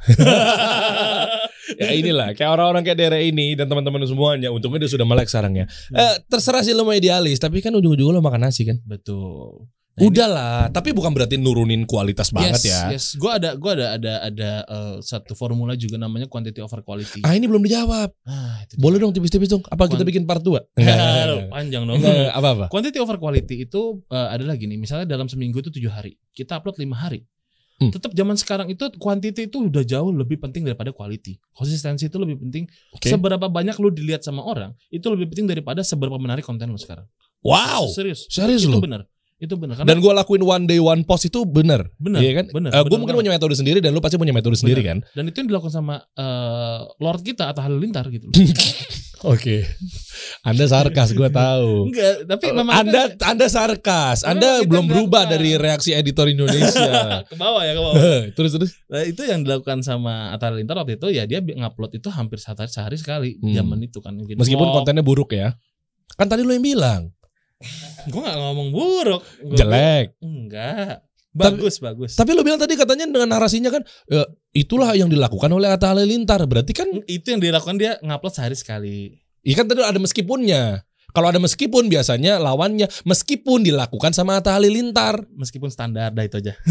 [1.83, 5.57] ya inilah kayak orang-orang kayak daerah ini dan teman-teman semuanya untungnya dia sudah melek sekarang
[5.57, 5.66] ya.
[5.95, 8.76] Eh, terserah sih lo mau idealis tapi kan ujung-ujungnya lo makan nasi kan.
[8.85, 12.80] betul Nah, ini- Udahlah, tapi bukan berarti nurunin kualitas banget yes, ya.
[12.97, 17.20] yes gue ada gue ada ada ada eh, satu formula juga namanya quantity over quality
[17.20, 18.09] Ah ini belum dijawab.
[18.24, 18.80] ah, itu.
[18.80, 19.61] Boleh dong tipis-tipis dong.
[19.68, 20.49] Apa kita bikin part 2?
[20.49, 22.01] Aduh, panjang dong
[22.32, 22.72] Apa-apa?
[22.72, 26.80] Quantity over quality itu eh, adalah gini, misalnya dalam seminggu itu tujuh hari, kita upload
[26.80, 27.28] lima hari.
[27.76, 27.90] Hmm.
[27.93, 31.36] Tetap zaman sekarang itu quantity itu udah jauh lebih penting daripada quality.
[31.53, 32.64] Konsistensi itu lebih penting.
[32.95, 33.11] Oke.
[33.11, 37.05] Seberapa banyak lu dilihat sama orang, itu lebih penting daripada seberapa menarik konten lu sekarang.
[37.43, 37.90] Wow.
[37.90, 38.30] Serius.
[38.30, 38.78] Serius itu lu?
[38.80, 39.03] benar.
[39.43, 39.74] Itu benar.
[39.74, 41.90] Karena Dan gue lakuin one day one post itu bener.
[41.99, 42.22] benar.
[42.22, 42.47] Iya kan?
[42.49, 43.18] benar, gue benar mungkin banget.
[43.18, 45.03] punya metode sendiri dan lu pasti punya metode sendiri kan?
[45.11, 48.30] Dan itu yang dilakukan sama eh, Lord kita atau Halilintar gitu.
[49.24, 49.62] Oke.
[50.43, 51.86] Anda sarkas, gue tahu.
[51.86, 54.22] Enggak, tapi memang Oh, Anda Anda sarkas.
[54.22, 57.22] Memang Anda belum berubah dari reaksi editor Indonesia.
[57.30, 57.95] ke bawah ya ke bawah.
[58.34, 58.70] terus terus.
[58.86, 62.66] Nah, itu yang dilakukan sama Atta Halilintar waktu itu ya dia ngupload itu hampir sehari,
[62.66, 63.55] sehari sekali Hmm.
[63.55, 64.11] zaman itu kan.
[64.12, 64.74] Mungkin Meskipun vlog.
[64.76, 65.55] kontennya buruk ya.
[66.12, 67.14] Kan tadi lu yang bilang
[68.05, 69.22] gue gak ngomong buruk.
[69.43, 70.06] Gua- jelek.
[70.18, 71.02] Enggak.
[71.32, 72.12] Bagus, bagus.
[72.12, 74.20] Tapi lu bilang tadi katanya dengan narasinya kan ya,
[74.52, 76.44] itulah yang dilakukan oleh Atta Halilintar.
[76.44, 79.16] Berarti kan itu yang dilakukan dia ngupload sehari sekali.
[79.40, 80.84] Iya kan tadi ada meskipunnya.
[81.12, 85.24] Kalau ada meskipun biasanya lawannya meskipun dilakukan sama Atta Halilintar.
[85.32, 86.52] Meskipun standar dah itu aja.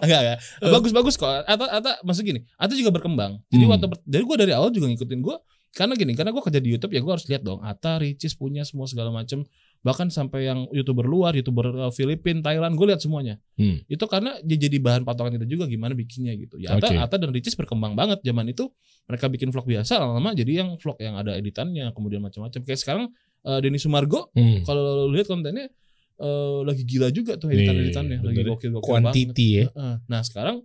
[0.00, 0.38] enggak, enggak.
[0.60, 1.28] Bagus-bagus kok.
[1.44, 3.38] Atau atau maksud gini, atau juga berkembang.
[3.48, 3.72] Jadi Hmm.
[3.72, 5.36] waktu dari gue dari awal juga ngikutin gue
[5.74, 7.58] karena gini, karena gue kerja di YouTube ya gue harus lihat dong.
[7.60, 9.42] Atta, Ricis punya semua segala macam.
[9.82, 13.36] Bahkan sampai yang youtuber luar, youtuber uh, Filipin, Thailand, gue lihat semuanya.
[13.58, 13.82] Hmm.
[13.84, 16.56] Itu karena dia jadi bahan patokan kita juga gimana bikinnya gitu.
[16.56, 16.96] Ya Atta, Oke.
[16.96, 18.70] Atta dan Ricis berkembang banget zaman itu.
[19.10, 22.64] Mereka bikin vlog biasa, lama-lama jadi yang vlog yang ada editannya, kemudian macam-macam.
[22.64, 23.04] Kayak sekarang
[23.44, 24.64] uh, Denny Sumargo, Hmm.
[24.64, 25.68] kalau lihat kontennya
[26.14, 28.50] eh, lagi gila juga tuh editan-editannya, Iya, lagi bener.
[28.54, 29.10] gokil-gokil banget.
[29.10, 29.66] Quantity ya.
[30.06, 30.62] Nah sekarang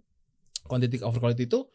[0.63, 1.65] quantity over quality itu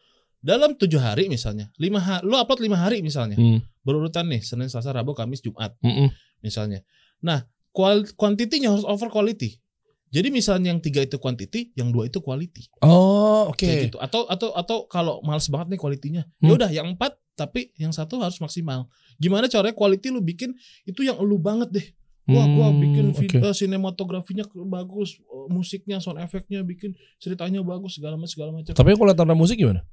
[0.45, 3.65] dalam tujuh hari misalnya, lima hari, lo upload lima hari misalnya, Hmm.
[3.81, 6.13] berurutan nih Senin, Selasa, Rabu, Kamis, Jumat Mm-mm.
[6.45, 6.85] misalnya.
[7.25, 9.57] Nah kual quantity-nya harus over quality.
[10.13, 12.71] Jadi misalnya yang tiga itu quantity, yang dua itu quality.
[12.79, 13.59] Oh, oke.
[13.59, 13.97] Kayak gitu.
[13.99, 16.47] Atau atau atau kalau males banget nih kualitinya, Hmm.
[16.47, 18.87] ya udah yang empat tapi yang satu harus maksimal.
[19.19, 20.55] Gimana caranya quality lu bikin
[20.85, 21.87] itu yang lu banget deh.
[22.25, 28.31] Wah, gua Hmm, bikin video sinematografinya bagus, musiknya, sound efeknya bikin ceritanya bagus segala macam
[28.31, 28.73] segala macam.
[28.73, 29.83] Tapi kalau tanda musik gimana?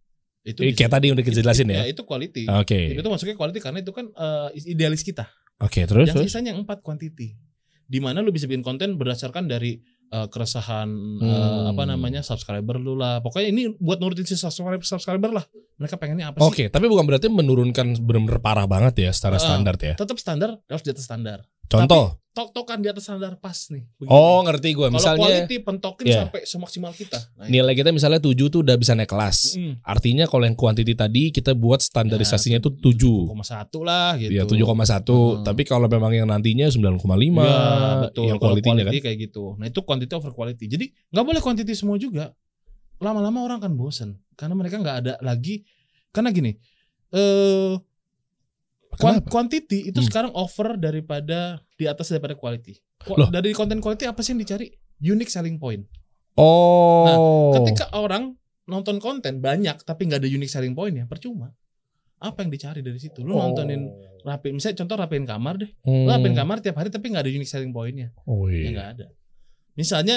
[0.42, 1.86] Itu kayak tadi udah kita jelasin ya.
[1.86, 2.50] itu quality.
[2.50, 2.98] Oke.
[2.98, 5.30] Itu masuknya quality karena itu kan eh, idealis kita.
[5.58, 6.26] Oke, terus yang terus.
[6.28, 7.38] sisanya empat quantity.
[7.84, 9.78] Di mana lu bisa bikin konten berdasarkan dari
[10.08, 10.88] eh, keresahan
[11.18, 11.70] eh, Hmm.
[11.70, 13.20] apa namanya subscriber lu lah.
[13.20, 15.44] Pokoknya ini buat nurutin si subscriber subscriber lah.
[15.78, 16.44] Mereka pengennya apa sih?
[16.44, 19.42] Oke, tapi bukan berarti menurunkan benar-benar parah banget ya secara Ah.
[19.42, 19.94] standar ya.
[19.94, 21.38] Tetap standar harus di atas standar.
[21.72, 22.06] Contoh.
[22.32, 23.84] Tok-tokan di atas standar pas nih.
[23.92, 24.08] begini.
[24.08, 24.80] Oh, ngerti gue.
[24.82, 26.18] Kalau Misalnya quality pentokin Iya.
[26.24, 27.20] sampai semaksimal kita.
[27.36, 29.52] Nah, nilai kita misalnya 7 tuh udah bisa naik kelas.
[29.52, 29.84] Mm.
[29.84, 33.28] Artinya kalau yang quantity tadi kita buat standarisasinya Ya, itu 7.
[33.28, 34.32] 7,1 lah gitu.
[34.32, 35.12] Ya 7,1.
[35.36, 35.44] Hmm.
[35.44, 37.60] Tapi kalau memang yang nantinya 9,5 Ya,
[38.00, 38.24] betul.
[38.24, 38.84] yang Kalau quality-nya kan.
[38.88, 39.44] quality kayak gitu.
[39.60, 40.64] Nah, itu quantity over quality.
[40.66, 42.32] Jadi nggak boleh quantity semua juga.
[42.96, 45.68] Lama-lama orang kan bosen karena mereka nggak ada lagi
[46.08, 46.56] karena gini.
[47.12, 47.91] Eh kuan-
[48.94, 49.24] Kenapa?
[49.26, 50.06] quantity itu Hmm.
[50.06, 51.40] sekarang over daripada
[51.74, 52.76] di atas daripada quality.
[53.00, 53.28] Ko- Loh.
[53.28, 54.68] Dari konten quality apa sih yang dicari?
[54.98, 55.82] Unique selling point.
[56.34, 57.04] Oh.
[57.04, 57.16] Nah,
[57.58, 61.50] Ketika orang nonton konten banyak tapi nggak ada unique selling point ya percuma.
[62.18, 63.20] Apa yang dicari dari situ?
[63.20, 63.90] Lu nontonin
[64.22, 65.70] rapi, misalnya contoh rapiin kamar deh.
[65.82, 66.06] Hmm.
[66.06, 68.14] Lu rapiin kamar tiap hari tapi nggak ada unique selling pointnya.
[68.22, 68.68] Oh Ya iya.
[68.70, 69.06] nggak ada.
[69.72, 70.16] Misalnya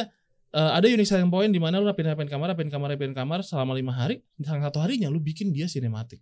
[0.52, 3.41] eh, ada unique selling point di mana lu rapin rapin kamar, rapin kamar, rapin kamar
[3.41, 6.22] selama lima hari, salah satu harinya lu bikin dia sinematik.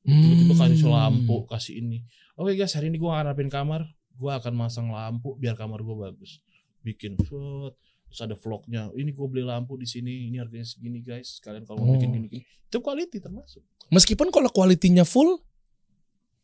[0.00, 0.60] Tiba-tiba Hmm.
[0.64, 1.98] kasih lampu, kasih ini.
[2.34, 6.08] Oke guys, hari ini gua akan rapin kamar, gua akan masang lampu biar kamar gua
[6.08, 6.40] bagus.
[6.80, 7.72] Bikin set,
[8.08, 8.88] terus ada vlognya.
[8.90, 11.36] Ini gua beli lampu di sini, ini harganya segini guys.
[11.38, 11.94] Kalian kalau mau Oh.
[11.94, 13.60] bikin gini-gini, itu quality termasuk.
[13.88, 15.36] Meskipun kalau kualitinya full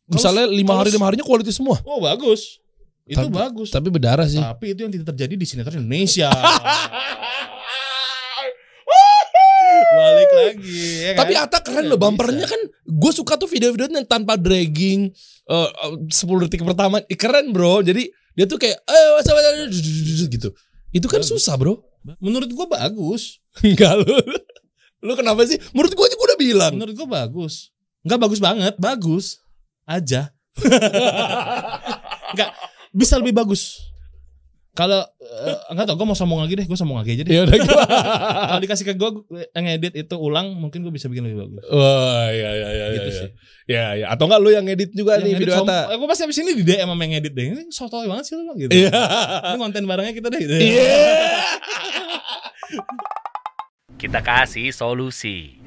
[0.05, 2.61] misalnya lima hari lima harinya quality semua, Oh bagus,
[3.03, 3.69] itu Tapi- bagus.
[3.73, 4.37] tapi berdarah sih.
[4.37, 6.29] Tapi itu yang tidak terjadi di sinetron Indonesia.
[9.87, 10.96] Balik lagi.
[11.07, 11.19] Ya kan?
[11.23, 12.51] Tapi Ata keren Nggak loh bumpernya bisa.
[12.51, 15.07] kan gue suka tuh video-videonya tanpa dragging
[15.47, 18.03] eh, eh, 10 detik pertama keren bro jadi
[18.37, 19.39] dia tuh kayak eh what's up,
[20.29, 20.49] gitu
[20.93, 21.31] itu kan Bagus.
[21.31, 21.79] susah bro
[22.23, 23.41] menurut gua bagus.
[23.65, 24.15] enggak lu
[25.03, 27.71] lu kenapa sih menurut gue aja gue udah bilang Menurut gua bagus.
[28.05, 29.25] Enggak bagus banget, bagus
[29.83, 30.31] aja.
[32.33, 32.49] Enggak
[32.91, 33.86] bisa lebih bagus.
[34.77, 37.33] Kalau eh, enggak tau gue mau sombong lagi deh, gue sombong lagi aja deh.
[37.33, 37.83] ya udah gua
[38.45, 39.09] Kalau dikasih ke gue
[39.51, 41.65] ngedit itu ulang, mungkin gue bisa bikin lebih bagus.
[41.65, 43.19] wah ya ya ya gitu ya, ya.
[43.25, 43.29] sih.
[43.65, 46.53] ya ya atau enggak lu yang edit juga nih video Ata Aku pasti abis ini
[46.53, 47.45] di DM sama yang ngedit deh.
[47.49, 48.69] Ini sotoy banget sih lu gitu.
[48.69, 48.93] iya
[49.49, 50.39] Ini konten barengnya kita deh.
[50.45, 50.53] gitu.
[50.53, 51.41] iya
[53.97, 55.57] Kita kasih solusi.